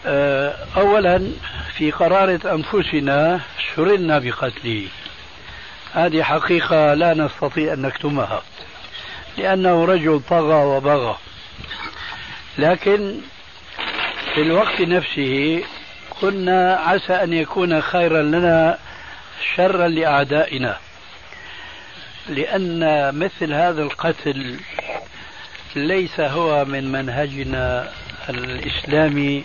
آه، 0.06 0.68
أولا 0.78 1.32
في 1.78 1.92
قرارة 1.92 2.54
أنفسنا 2.54 3.42
سررنا 3.76 4.20
بقتله. 4.20 4.88
هذه 5.94 6.24
حقيقة 6.24 6.94
لا 6.94 7.14
نستطيع 7.14 7.74
أن 7.74 7.82
نكتمها 7.82 8.42
لأنه 9.38 9.86
رجل 9.86 10.22
طغى 10.30 10.66
وبغى. 10.66 11.18
لكن 12.58 13.18
في 14.34 14.42
الوقت 14.42 14.82
نفسه 14.82 15.64
قلنا 16.22 16.76
عسى 16.76 17.14
أن 17.14 17.34
يكون 17.34 17.82
خيرا 17.82 18.22
لنا 18.22 18.78
شرا 19.56 19.88
لأعدائنا. 19.88 20.78
لأن 22.30 22.80
مثل 23.20 23.54
هذا 23.54 23.82
القتل 23.82 24.60
ليس 25.76 26.20
هو 26.20 26.66
من 26.66 26.92
منهجنا 26.92 27.92
الإسلامي 28.30 29.44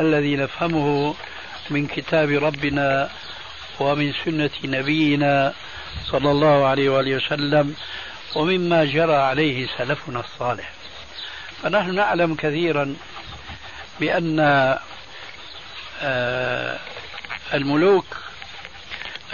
الذي 0.00 0.36
نفهمه 0.36 1.14
من 1.70 1.86
كتاب 1.86 2.30
ربنا 2.30 3.10
ومن 3.80 4.12
سنة 4.24 4.50
نبينا 4.64 5.54
صلى 6.04 6.30
الله 6.30 6.66
عليه 6.66 6.88
وآله 6.90 7.16
وسلم 7.16 7.74
ومما 8.36 8.84
جرى 8.84 9.14
عليه 9.14 9.66
سلفنا 9.78 10.20
الصالح. 10.20 10.72
فنحن 11.62 11.94
نعلم 11.94 12.34
كثيرا 12.34 12.96
بأن 14.00 14.40
آه، 16.02 16.78
الملوك 17.54 18.16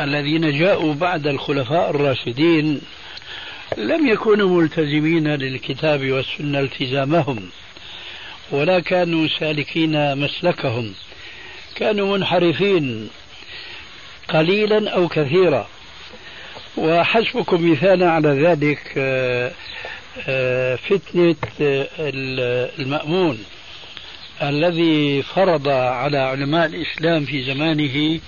الذين 0.01 0.59
جاءوا 0.59 0.95
بعد 0.95 1.27
الخلفاء 1.27 1.91
الراشدين 1.91 2.81
لم 3.77 4.07
يكونوا 4.07 4.61
ملتزمين 4.61 5.29
للكتاب 5.29 6.11
والسنة 6.11 6.61
التزامهم 6.61 7.51
ولا 8.51 8.81
كانوا 8.81 9.29
سالكين 9.41 10.19
مسلكهم. 10.19 10.95
كانوا 11.75 12.17
منحرفين 12.17 13.11
قليلا 14.29 14.91
أو 14.91 15.09
كثيرا. 15.09 15.69
وحسبكم 16.79 17.71
مثالا 17.71 18.11
على 18.11 18.29
ذلك 18.29 18.93
آه، 18.97 19.53
آه، 20.29 20.77
فتنة 20.77 21.37
آه، 21.61 21.89
المأمون 22.79 23.39
الذي 24.43 25.23
فرض 25.23 25.69
على 25.69 26.19
علماء 26.19 26.67
الإسلام 26.67 27.25
في 27.25 27.43
زمانه 27.43 28.21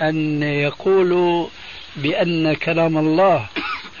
أن 0.00 0.42
يقولوا 0.42 1.48
بأن 1.96 2.54
كلام 2.54 2.98
الله 2.98 3.46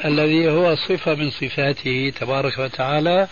الذي 0.04 0.48
هو 0.48 0.74
صفة 0.74 1.14
من 1.14 1.30
صفاته 1.30 2.12
تبارك 2.20 2.58
وتعالى 2.58 3.28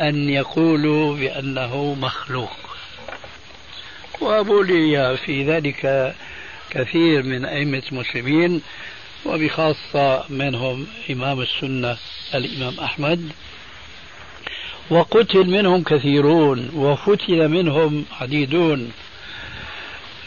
أن 0.00 0.28
يقولوا 0.28 1.16
بأنه 1.16 1.94
مخلوق. 1.94 2.52
وبولي 4.20 5.16
في 5.16 5.44
ذلك 5.44 6.14
كثير 6.70 7.22
من 7.22 7.44
أئمة 7.44 7.82
المسلمين 7.92 8.62
وبخاصة 9.26 10.24
منهم 10.30 10.86
إمام 11.10 11.40
السنة 11.40 11.96
الإمام 12.34 12.80
أحمد. 12.80 13.32
وقتل 14.90 15.44
منهم 15.50 15.82
كثيرون 15.82 16.70
وفتن 16.74 17.50
منهم 17.50 18.04
عديدون. 18.20 18.92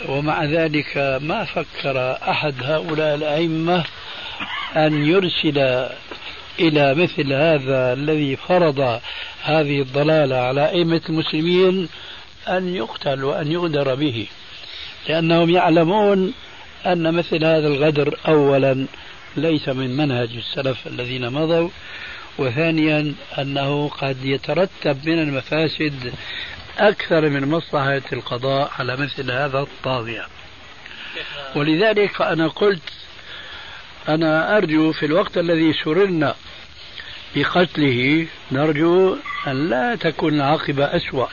ومع 0.09 0.43
ذلك 0.43 0.97
ما 1.21 1.45
فكر 1.45 2.17
أحد 2.29 2.53
هؤلاء 2.63 3.15
الأئمة 3.15 3.83
أن 4.75 5.05
يرسل 5.05 5.87
إلى 6.59 6.95
مثل 6.95 7.33
هذا 7.33 7.93
الذي 7.93 8.35
فرض 8.35 8.99
هذه 9.43 9.81
الضلالة 9.81 10.35
على 10.35 10.69
أئمة 10.69 11.01
المسلمين 11.09 11.89
أن 12.47 12.75
يقتل 12.75 13.23
وأن 13.23 13.51
يغدر 13.51 13.95
به. 13.95 14.27
لأنهم 15.09 15.49
يعلمون 15.49 16.33
أن 16.85 17.13
مثل 17.13 17.45
هذا 17.45 17.67
الغدر 17.67 18.19
أولا 18.27 18.85
ليس 19.35 19.69
من 19.69 19.97
منهج 19.97 20.29
السلف 20.35 20.87
الذين 20.87 21.29
مضوا 21.29 21.69
وثانيا 22.37 23.13
أنه 23.39 23.89
قد 23.89 24.25
يترتب 24.25 25.09
من 25.09 25.19
المفاسد 25.19 26.13
أكثر 26.77 27.29
من 27.29 27.49
مصلحة 27.49 28.01
القضاء 28.13 28.71
على 28.79 28.97
مثل 28.97 29.31
هذا 29.31 29.59
الطاغية. 29.59 30.25
ولذلك 31.55 32.21
أنا 32.21 32.47
قلت 32.47 32.81
أنا 34.09 34.57
أرجو 34.57 34.91
في 34.91 35.05
الوقت 35.05 35.37
الذي 35.37 35.73
سررنا 35.73 36.35
بقتله 37.35 38.27
نرجو 38.51 39.17
أن 39.47 39.69
لا 39.69 39.95
تكون 39.95 40.33
العاقبة 40.33 40.85
أسوأ. 40.85 41.27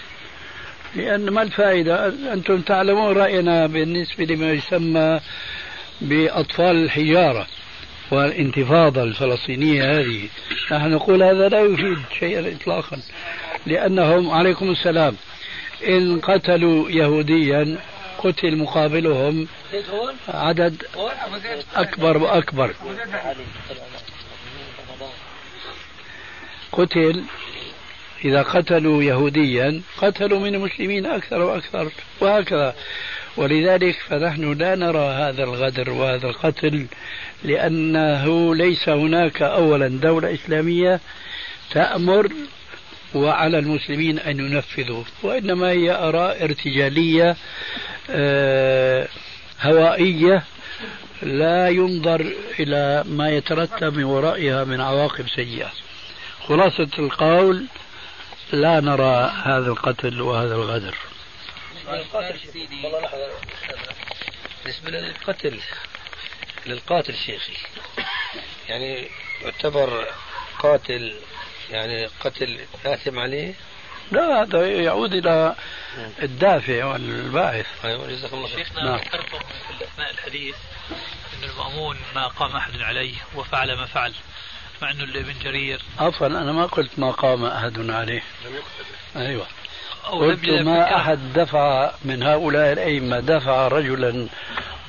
لأن 0.96 1.30
ما 1.30 1.42
الفائدة؟ 1.42 2.06
أنتم 2.32 2.60
تعلمون 2.60 3.16
رأينا 3.16 3.66
بالنسبة 3.66 4.24
لما 4.24 4.52
يسمى 4.52 5.20
بأطفال 6.00 6.84
الحجارة 6.84 7.46
والانتفاضة 8.10 9.02
الفلسطينية 9.02 9.98
هذه. 9.98 10.28
نحن 10.72 10.90
نقول 10.90 11.22
هذا 11.22 11.48
لا 11.48 11.60
يفيد 11.60 11.98
شيئا 12.20 12.56
إطلاقا 12.56 12.98
لأنهم 13.66 14.30
عليكم 14.30 14.70
السلام 14.70 15.16
إن 15.88 16.20
قتلوا 16.20 16.90
يهوديا 16.90 17.78
قتل 18.18 18.56
مقابلهم 18.56 19.48
عدد 20.28 20.82
أكبر 21.74 22.18
وأكبر. 22.18 22.74
قتل 26.72 27.24
إذا 28.24 28.42
قتلوا 28.42 29.02
يهوديا 29.02 29.80
قتلوا 29.98 30.40
من 30.40 30.54
المسلمين 30.54 31.06
أكثر 31.06 31.42
وأكثر 31.42 31.90
وهكذا. 32.20 32.74
ولذلك 33.36 33.96
فنحن 34.08 34.52
لا 34.52 34.74
نرى 34.74 35.06
هذا 35.06 35.44
الغدر 35.44 35.90
وهذا 35.90 36.26
القتل 36.26 36.86
لأنه 37.44 38.54
ليس 38.54 38.88
هناك 38.88 39.42
أولا 39.42 39.88
دولة 39.88 40.34
إسلامية 40.34 41.00
تأمر 41.70 42.28
وعلى 43.14 43.58
المسلمين 43.58 44.18
أن 44.18 44.40
ينفذوا 44.40 45.04
وإنما 45.22 45.70
هي 45.70 45.90
آراء 45.90 46.44
ارتجالية 46.44 47.36
آه، 48.10 49.08
هوائية 49.60 50.42
لا 51.22 51.68
ينظر 51.68 52.32
إلى 52.60 53.04
ما 53.06 53.30
يترتب 53.30 53.96
من 53.96 54.04
ورائها 54.04 54.64
من 54.64 54.80
عواقب 54.80 55.28
سيئة. 55.28 55.72
خلاصة 56.48 56.88
القول 56.98 57.64
لا 58.52 58.80
نرى 58.80 59.32
هذا 59.44 59.66
القتل 59.66 60.22
وهذا 60.22 60.54
الغدر. 60.54 60.96
بالنسبة 64.64 64.90
للقتل 64.90 65.60
للقاتل 66.66 67.14
شيخي 67.14 67.56
يعني 68.68 69.08
يعتبر 69.42 70.06
قاتل 70.58 71.14
يعني 71.70 72.06
قتل 72.06 72.60
آثم 72.86 73.18
عليه؟ 73.18 73.54
لا 74.12 74.42
هذا 74.42 74.66
يعود 74.66 75.14
إلى 75.14 75.54
الدافع 76.22 76.84
والباعث. 76.84 77.66
أيوة 77.84 78.10
جزاك 78.10 78.32
الله 78.32 78.48
خير. 78.48 78.56
شيخنا 78.56 78.82
نعم. 78.82 78.98
ذكرتم 78.98 79.38
في 79.38 79.84
أثناء 79.84 80.10
الحديث 80.10 80.56
أن 81.38 81.50
المأمون 81.50 81.96
ما 82.14 82.26
قام 82.26 82.56
أحد 82.56 82.80
عليه 82.80 83.14
وفعل 83.34 83.76
ما 83.76 83.86
فعل. 83.86 84.14
مع 84.82 84.90
أنه 84.90 85.04
ابن 85.04 85.34
جرير. 85.42 85.82
عفوا 85.98 86.26
أنا 86.26 86.52
ما 86.52 86.66
قلت 86.66 86.98
ما 86.98 87.10
قام 87.10 87.44
أحد 87.44 87.90
عليه. 87.90 88.22
لم 88.44 88.54
يقتل 88.54 88.84
أيوة. 89.16 89.46
قلت 90.04 90.48
ما 90.48 90.96
أحد 90.96 91.32
دفع 91.32 91.92
من 92.04 92.22
هؤلاء 92.22 92.72
الأئمة 92.72 93.20
دفع 93.20 93.68
رجلا 93.68 94.28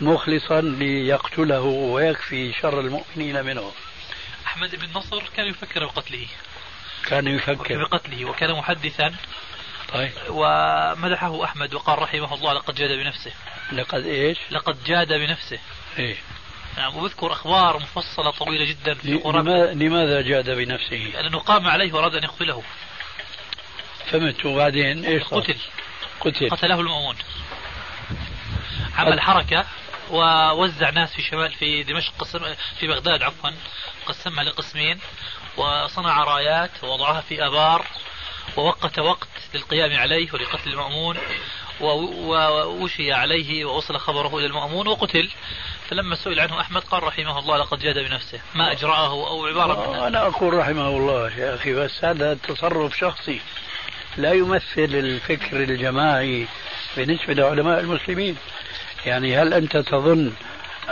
مخلصا 0.01 0.61
ليقتله 0.61 1.61
ويكفي 1.61 2.53
شر 2.53 2.79
المؤمنين 2.79 3.45
منه. 3.45 3.71
أحمد 4.45 4.75
بن 4.75 4.87
نصر 4.95 5.23
كان 5.35 5.47
يفكر 5.47 5.85
بقتله. 5.85 6.27
كان 7.07 7.27
يفكر. 7.27 7.83
بقتله 7.83 8.25
وكان 8.25 8.51
محدثا. 8.51 9.15
طيب. 9.93 10.11
ومدحه 10.29 11.43
أحمد 11.43 11.73
وقال 11.73 11.99
رحمه 11.99 12.33
الله 12.33 12.53
لقد 12.53 12.75
جاد 12.75 12.91
بنفسه. 12.91 13.31
لقد 13.71 14.05
إيش؟ 14.05 14.37
لقد 14.51 14.83
جاد 14.83 15.07
بنفسه. 15.07 15.59
إيه. 15.99 16.15
نعم 16.77 16.97
ويذكر 16.97 17.31
أخبار 17.31 17.77
مفصلة 17.77 18.31
طويلة 18.31 18.65
جدا 18.65 18.93
في 18.93 19.07
لماذا, 19.25 19.73
لماذا 19.73 20.21
جاد 20.21 20.49
بنفسه؟ 20.49 21.11
لأنه 21.13 21.39
قام 21.39 21.67
عليه 21.67 21.93
وأراد 21.93 22.15
أن 22.15 22.23
يقتله. 22.23 22.63
فهمت 24.05 24.45
وبعدين 24.45 25.05
إيش 25.05 25.23
قتل. 25.23 25.55
قتل. 26.19 26.49
قتله 26.49 26.79
المأمون. 26.79 27.15
عمل 28.95 29.21
حركة 29.21 29.65
ووزع 30.11 30.89
ناس 30.89 31.13
في 31.13 31.21
شمال 31.21 31.51
في 31.51 31.83
دمشق 31.83 32.13
قسم 32.19 32.39
في 32.79 32.87
بغداد 32.87 33.23
عفوا 33.23 33.49
قسمها 34.05 34.43
لقسمين 34.43 34.99
وصنع 35.57 36.23
رايات 36.23 36.71
ووضعها 36.83 37.21
في 37.21 37.45
آبار 37.45 37.85
ووقت 38.57 38.99
وقت 38.99 39.27
للقيام 39.53 39.99
عليه 39.99 40.33
ولقتل 40.33 40.69
المأمون 40.69 41.17
ووشي 41.81 43.13
عليه 43.13 43.65
ووصل 43.65 43.97
خبره 43.97 44.37
إلى 44.37 44.45
المأمون 44.45 44.87
وقتل. 44.87 45.29
فلما 45.89 46.15
سئل 46.15 46.39
عنه 46.39 46.61
أحمد 46.61 46.81
قال 46.81 47.03
رحمه 47.03 47.39
الله 47.39 47.57
لقد 47.57 47.79
جاد 47.79 47.99
بنفسه. 47.99 48.39
ما 48.55 48.71
أجرأه 48.71 49.27
أو 49.27 49.45
عبارة 49.45 49.91
من 49.91 49.99
أنا 49.99 50.27
أقول 50.27 50.53
رحمه 50.53 50.87
الله 50.87 51.37
يا 51.37 51.55
أخي 51.55 51.73
بس 51.73 52.05
هذا 52.05 52.33
تصرف 52.33 52.97
شخصي. 52.97 53.41
لا 54.17 54.31
يمثل 54.31 54.65
الفكر 54.77 55.63
الجماعي 55.63 56.47
بالنسبة 56.97 57.33
لعلماء 57.33 57.79
المسلمين. 57.79 58.37
يعني 59.05 59.37
هل 59.37 59.53
أنت 59.53 59.77
تظن 59.77 60.33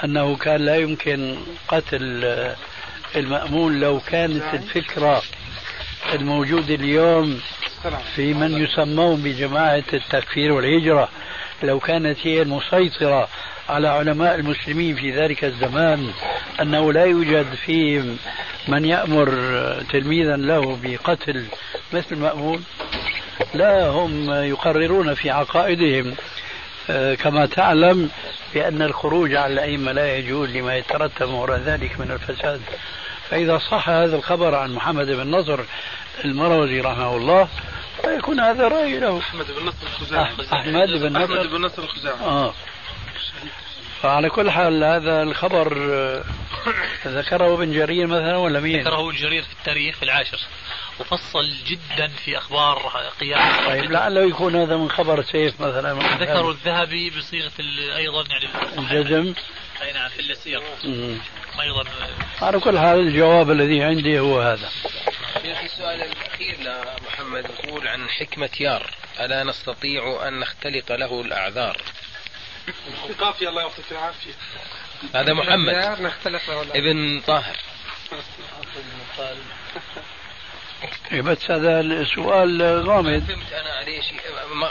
أنه 0.04 0.36
كان 0.36 0.66
لا 0.66 0.76
يمكن 0.76 1.38
قتل 1.68 2.24
المأمون 3.16 3.80
لو 3.80 4.00
كانت 4.00 4.54
الفكرة 4.54 5.22
الموجودة 6.14 6.76
اليوم 6.76 7.42
في 8.16 8.34
من 8.34 8.64
يسمون 8.64 9.24
بجماعة 9.24 9.84
التكفير 9.94 10.52
والهجرة؟ 10.52 11.10
لو 11.64 11.80
كانت 11.80 12.18
هي 12.24 12.42
المسيطرة 12.42 13.28
على 13.70 13.88
علماء 13.88 14.36
المسلمين 14.36 14.96
في 14.96 15.12
ذلك 15.12 15.44
الزمان 15.44 16.12
أنه 16.62 16.94
لا 16.94 17.06
يوجد 17.06 17.54
فيهم 17.66 18.18
من 18.68 18.86
يأمر 18.86 19.30
تلميذا 19.92 20.36
له 20.36 20.80
بقتل 20.84 21.46
مثل 21.94 22.16
مأمون 22.16 22.64
لا 23.54 23.88
هم 23.88 24.32
يقررون 24.32 25.14
في 25.14 25.30
عقائدهم 25.30 26.16
آه، 26.90 27.16
كما 27.16 27.46
تعلم 27.46 28.10
بأن 28.54 28.82
الخروج 28.82 29.36
على 29.36 29.54
الأئمة 29.54 29.92
لا 29.92 30.18
يجوز 30.18 30.50
لما 30.50 30.76
يترتب 30.76 31.30
وراء 31.30 31.60
ذلك 31.60 32.00
من 32.00 32.12
الفساد. 32.12 32.62
فإذا 33.30 33.58
صح 33.58 33.90
هذا 33.90 34.16
الخبر 34.16 34.56
عن 34.56 34.74
محمد 34.74 35.06
بن 35.06 35.32
نصر 35.32 35.60
المروزي 36.26 36.80
رحمه 36.80 37.18
الله 37.18 37.48
فيكون 38.02 38.40
هذا 38.40 38.68
رأي 38.68 39.00
له. 39.00 39.20
أحمد 39.20 39.46
بن 39.46 39.66
نصر 39.66 39.88
الخزاعي. 39.88 40.24
أحمد 40.24 40.90
بن 40.90 41.18
نصر. 41.18 41.24
أحمد 41.24 41.50
بن 41.50 41.62
نصر 41.62 41.84
الخزاعي. 41.84 42.20
آه. 42.20 42.54
فعلى 44.02 44.30
كل 44.30 44.52
حال 44.52 44.84
هذا 44.84 45.24
الخبر 45.24 45.78
آه، 45.94 46.24
ذكره 47.08 47.54
ابن 47.54 47.72
جرير 47.72 48.08
مثلا 48.08 48.38
ولا 48.38 48.60
مين؟ 48.60 48.80
ذكره 48.80 49.10
ابن 49.10 49.16
جرير 49.16 49.44
في 49.44 49.54
التاريخ 49.54 49.96
في 49.96 50.04
العاشر. 50.04 50.40
وفصل 51.00 51.50
جدا 51.68 52.08
في 52.08 52.38
أخبار 52.38 52.78
قيام 53.20 53.68
طيب 53.68 53.92
لعله 53.92 54.22
يكون 54.22 54.56
هذا 54.56 54.78
من 54.78 54.92
خبر 54.92 55.22
سيف 55.22 55.62
مثلا. 55.62 55.94
ذكروا 56.20 56.52
الذهبي 56.52 57.10
بصيغة 57.10 57.52
أيضا 57.96 58.24
يعني 58.30 58.48
الجزم. 58.78 59.34
اي 59.82 59.94
نعم 59.94 60.10
في 60.10 60.20
السير. 60.20 60.62
أيضا. 61.62 61.84
على 62.42 62.60
كل 62.60 62.80
حال 62.80 63.00
الجواب 63.00 63.52
الذي 63.52 63.84
عندي 63.84 64.20
هو 64.20 64.42
هذا. 64.42 64.70
في 65.42 65.66
السؤال 65.66 66.02
الأخير 66.02 66.58
لمحمد 66.60 67.46
يقول 67.46 67.88
عن 67.88 68.10
حكمة 68.10 68.50
يار 68.60 68.90
ألا 69.20 69.44
نستطيع 69.44 70.28
أن 70.28 70.40
نختلق 70.40 70.92
له 70.92 71.22
الأعذار؟ 71.22 71.78
قافية 73.20 73.50
الله 73.50 73.62
يعطيك 73.62 73.86
العافية. 73.92 74.34
هذا 75.16 75.34
محمد. 75.34 75.74
ابن 76.76 77.22
طاهر. 77.28 77.58
إيه، 81.12 81.22
بس 81.22 81.52
هذا 81.52 81.80
السؤال 81.80 82.84
غامض. 82.88 83.24
فهمت 83.28 83.54
أنا 83.54 83.70
عليه 83.70 84.02
شيء 84.02 84.20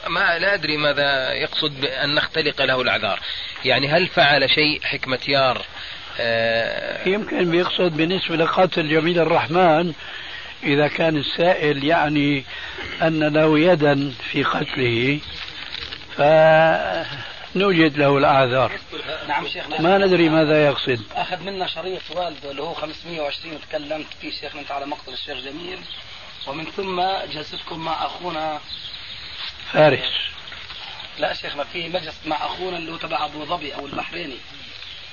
ما, 0.08 0.38
لا 0.38 0.54
أدري 0.54 0.76
ماذا 0.76 1.32
يقصد 1.32 1.80
بأن 1.80 2.14
نختلق 2.14 2.62
له 2.62 2.80
الأعذار. 2.80 3.20
يعني 3.64 3.88
هل 3.88 4.08
فعل 4.08 4.50
شيء 4.50 4.80
حكمة 4.82 5.20
يار؟ 5.28 5.66
آه 6.20 7.08
يمكن 7.08 7.50
بيقصد 7.50 7.96
بالنسبة 7.96 8.36
لقتل 8.36 8.88
جميل 8.88 9.18
الرحمن 9.18 9.94
إذا 10.62 10.88
كان 10.88 11.16
السائل 11.16 11.84
يعني 11.84 12.44
أن 13.02 13.24
له 13.24 13.58
يدا 13.58 14.12
في 14.30 14.42
قتله 14.42 15.20
ف 16.16 16.22
نوجد 17.56 17.98
له 17.98 18.18
الأعذار 18.18 18.72
نعم 19.28 19.48
شيخنا. 19.48 19.80
ما 19.80 19.98
ندري 19.98 20.28
ماذا 20.28 20.66
يقصد. 20.66 21.00
أخذ 21.16 21.42
منا 21.42 21.66
شريط 21.66 22.02
والده 22.10 22.50
اللي 22.50 22.62
هو 22.62 22.74
520 22.74 23.54
وتكلمت 23.54 24.06
فيه 24.20 24.30
شيخنا 24.30 24.60
أنت 24.60 24.70
على 24.70 24.86
مقتل 24.86 25.12
الشيخ 25.12 25.38
جميل. 25.38 25.78
ومن 26.46 26.64
ثم 26.64 27.02
جلستكم 27.32 27.78
مع 27.78 28.06
أخونا. 28.06 28.60
فارس. 29.72 30.12
لا 31.18 31.34
شيخنا 31.34 31.64
في 31.64 31.88
مجلس 31.88 32.14
مع 32.26 32.36
أخونا 32.36 32.76
اللي 32.76 32.92
هو 32.92 32.96
تبع 32.96 33.24
أبو 33.24 33.44
ظبي 33.44 33.74
أو 33.74 33.86
البحريني. 33.86 34.36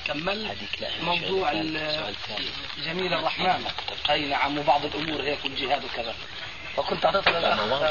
كمل 0.10 0.55
موضوع 1.01 1.53
جميل 2.86 3.14
الرحمن. 3.14 3.66
أي 4.10 4.26
نعم 4.26 4.57
وبعض 4.57 4.86
الأمور 4.86 5.22
هيك 5.22 5.45
والجهاد 5.45 5.84
وكذا. 5.84 6.16
فكنت 6.78 7.05
اعطيت 7.05 7.28
للاخ 7.28 7.84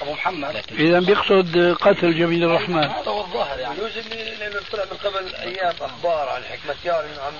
أبو 0.00 0.12
محمد. 0.12 0.64
إذا 0.72 1.00
بيقصد 1.00 1.76
قتل 1.80 2.18
جميل 2.18 2.44
الرحمن. 2.44 2.84
هذا 2.84 3.10
هو 3.10 3.20
الظاهر 3.20 3.58
يعني. 3.58 3.74
يجوز 3.74 3.98
لأنه 4.38 4.60
طلع 4.72 4.84
من 4.84 4.96
قبل 4.96 5.34
أيام 5.34 5.74
أخبار 5.80 6.28
عن 6.28 6.44
حكمة 6.44 6.76
يار 6.84 7.04
انه 7.04 7.22
عم 7.22 7.34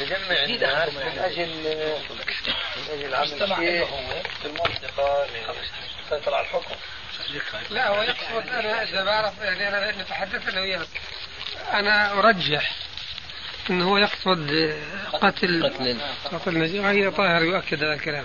بجمع 0.00 0.44
الناس 0.44 0.94
من 0.94 1.18
أجل 1.18 1.48
من 2.76 2.92
أجل 2.92 3.14
عمل 3.14 3.28
شيء 3.28 3.84
في 4.42 4.46
المنطقة 4.46 5.26
للسيطره 5.26 6.36
على 6.36 6.46
الحكم. 6.46 6.74
لا 7.70 7.88
هو 7.88 8.02
يقصد 8.02 8.48
أنا 8.48 8.82
إذا 8.82 9.04
بعرف 9.04 9.38
يعني 9.38 9.68
أنا 9.68 9.76
لاني 9.76 10.04
تحدثت 10.04 10.48
أنا 10.48 10.60
وياه 10.60 10.86
أنا 11.72 12.12
أرجح 12.18 12.72
انه 13.70 13.90
هو 13.90 13.98
يقصد 13.98 14.72
قتل 15.12 15.64
قتل 15.64 15.96
قتل 16.32 16.58
نجيب 16.58 16.84
هي 16.84 17.10
طاهر 17.10 17.42
يؤكد 17.42 17.84
هذا 17.84 17.94
الكلام. 17.94 18.24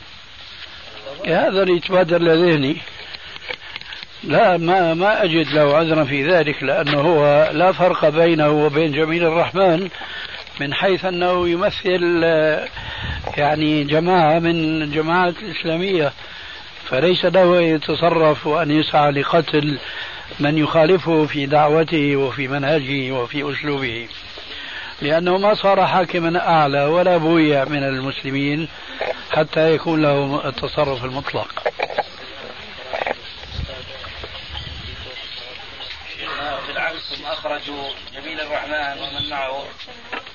هذا 1.28 1.64
اللي 1.64 1.76
يتبادر 1.78 2.22
لذهني. 2.22 2.78
لا 4.24 4.58
ما 4.58 4.94
ما 4.94 5.24
أجد 5.24 5.48
له 5.48 5.78
عذرا 5.78 6.04
في 6.04 6.32
ذلك 6.32 6.64
لأنه 6.64 7.00
هو 7.02 7.50
لا 7.54 7.72
فرق 7.72 8.10
بينه 8.10 8.50
وبين 8.50 8.92
جميل 8.92 9.24
الرحمن 9.24 9.90
من 10.60 10.74
حيث 10.74 11.06
أنه 11.06 11.50
يمثل 11.50 12.24
يعني 13.38 13.84
جماعة 13.84 14.40
من 14.40 14.82
الجماعات 14.82 15.36
الإسلامية. 15.38 16.14
فليس 16.86 17.26
له 17.26 17.60
أن 17.60 17.64
يتصرف 17.64 18.48
وأن 18.48 18.72
يسعى 18.72 19.12
لقتل 19.12 19.80
من 20.40 20.58
يخالفه 20.58 21.26
في 21.26 21.46
دعوته 21.46 22.16
وفي 22.16 22.48
منهجه 22.48 23.12
وفي 23.12 23.52
أسلوبه. 23.52 24.08
لأنه 25.04 25.38
ما 25.38 25.54
صار 25.54 25.88
حاكما 25.88 26.48
أعلى 26.50 26.86
ولا 26.86 27.18
بويع 27.18 27.66
من 27.66 27.84
المسلمين 27.84 28.68
حتى 29.32 29.74
يكون 29.74 30.02
له 30.02 30.48
التصرف 30.50 31.06
المطلق. 31.06 31.64
بالعكس 36.68 37.20
هم 37.20 37.26
أخرجوا 37.26 37.84
جميل 38.16 38.42
الرحمن 38.42 39.02
ومن 39.02 39.30
معه. 39.30 39.64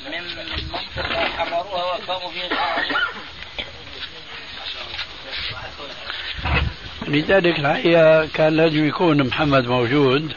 من 0.06 0.12
منطقة 0.72 1.28
حمروها 1.28 1.84
وأقاموا 1.84 2.30
فيها. 2.30 2.76
لذلك 7.08 7.58
الحقيقة 7.58 8.26
كان 8.26 8.56
لازم 8.56 8.88
يكون 8.88 9.26
محمد 9.26 9.66
موجود 9.66 10.34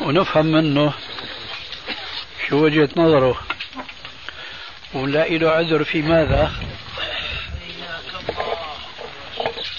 ونفهم 0.00 0.46
منه 0.46 0.92
شو 2.52 2.64
وجهة 2.64 2.88
نظره. 2.96 3.40
ونلاقي 4.94 5.38
له 5.38 5.50
عذر 5.50 5.84
في 5.84 6.02
ماذا؟ 6.02 6.52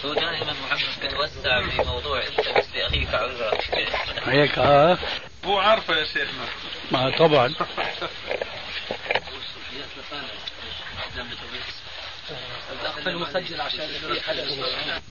هو 0.06 0.14
دائما 0.14 0.54
محمد 0.54 1.00
بيتوسع 1.02 1.70
في 1.70 1.84
موضوع 1.84 2.20
التمس 2.20 2.76
لأخيك 2.76 3.14
عذرا. 3.14 3.52
هيك 4.26 4.60
ها؟ 4.60 4.98
هو 5.46 5.58
عارفه 5.60 5.96
يا 5.96 6.06
شيخنا. 6.06 6.46
ما 6.92 7.18
طبعا. 7.18 7.54
المسجل 13.08 13.62
عشان 13.62 13.90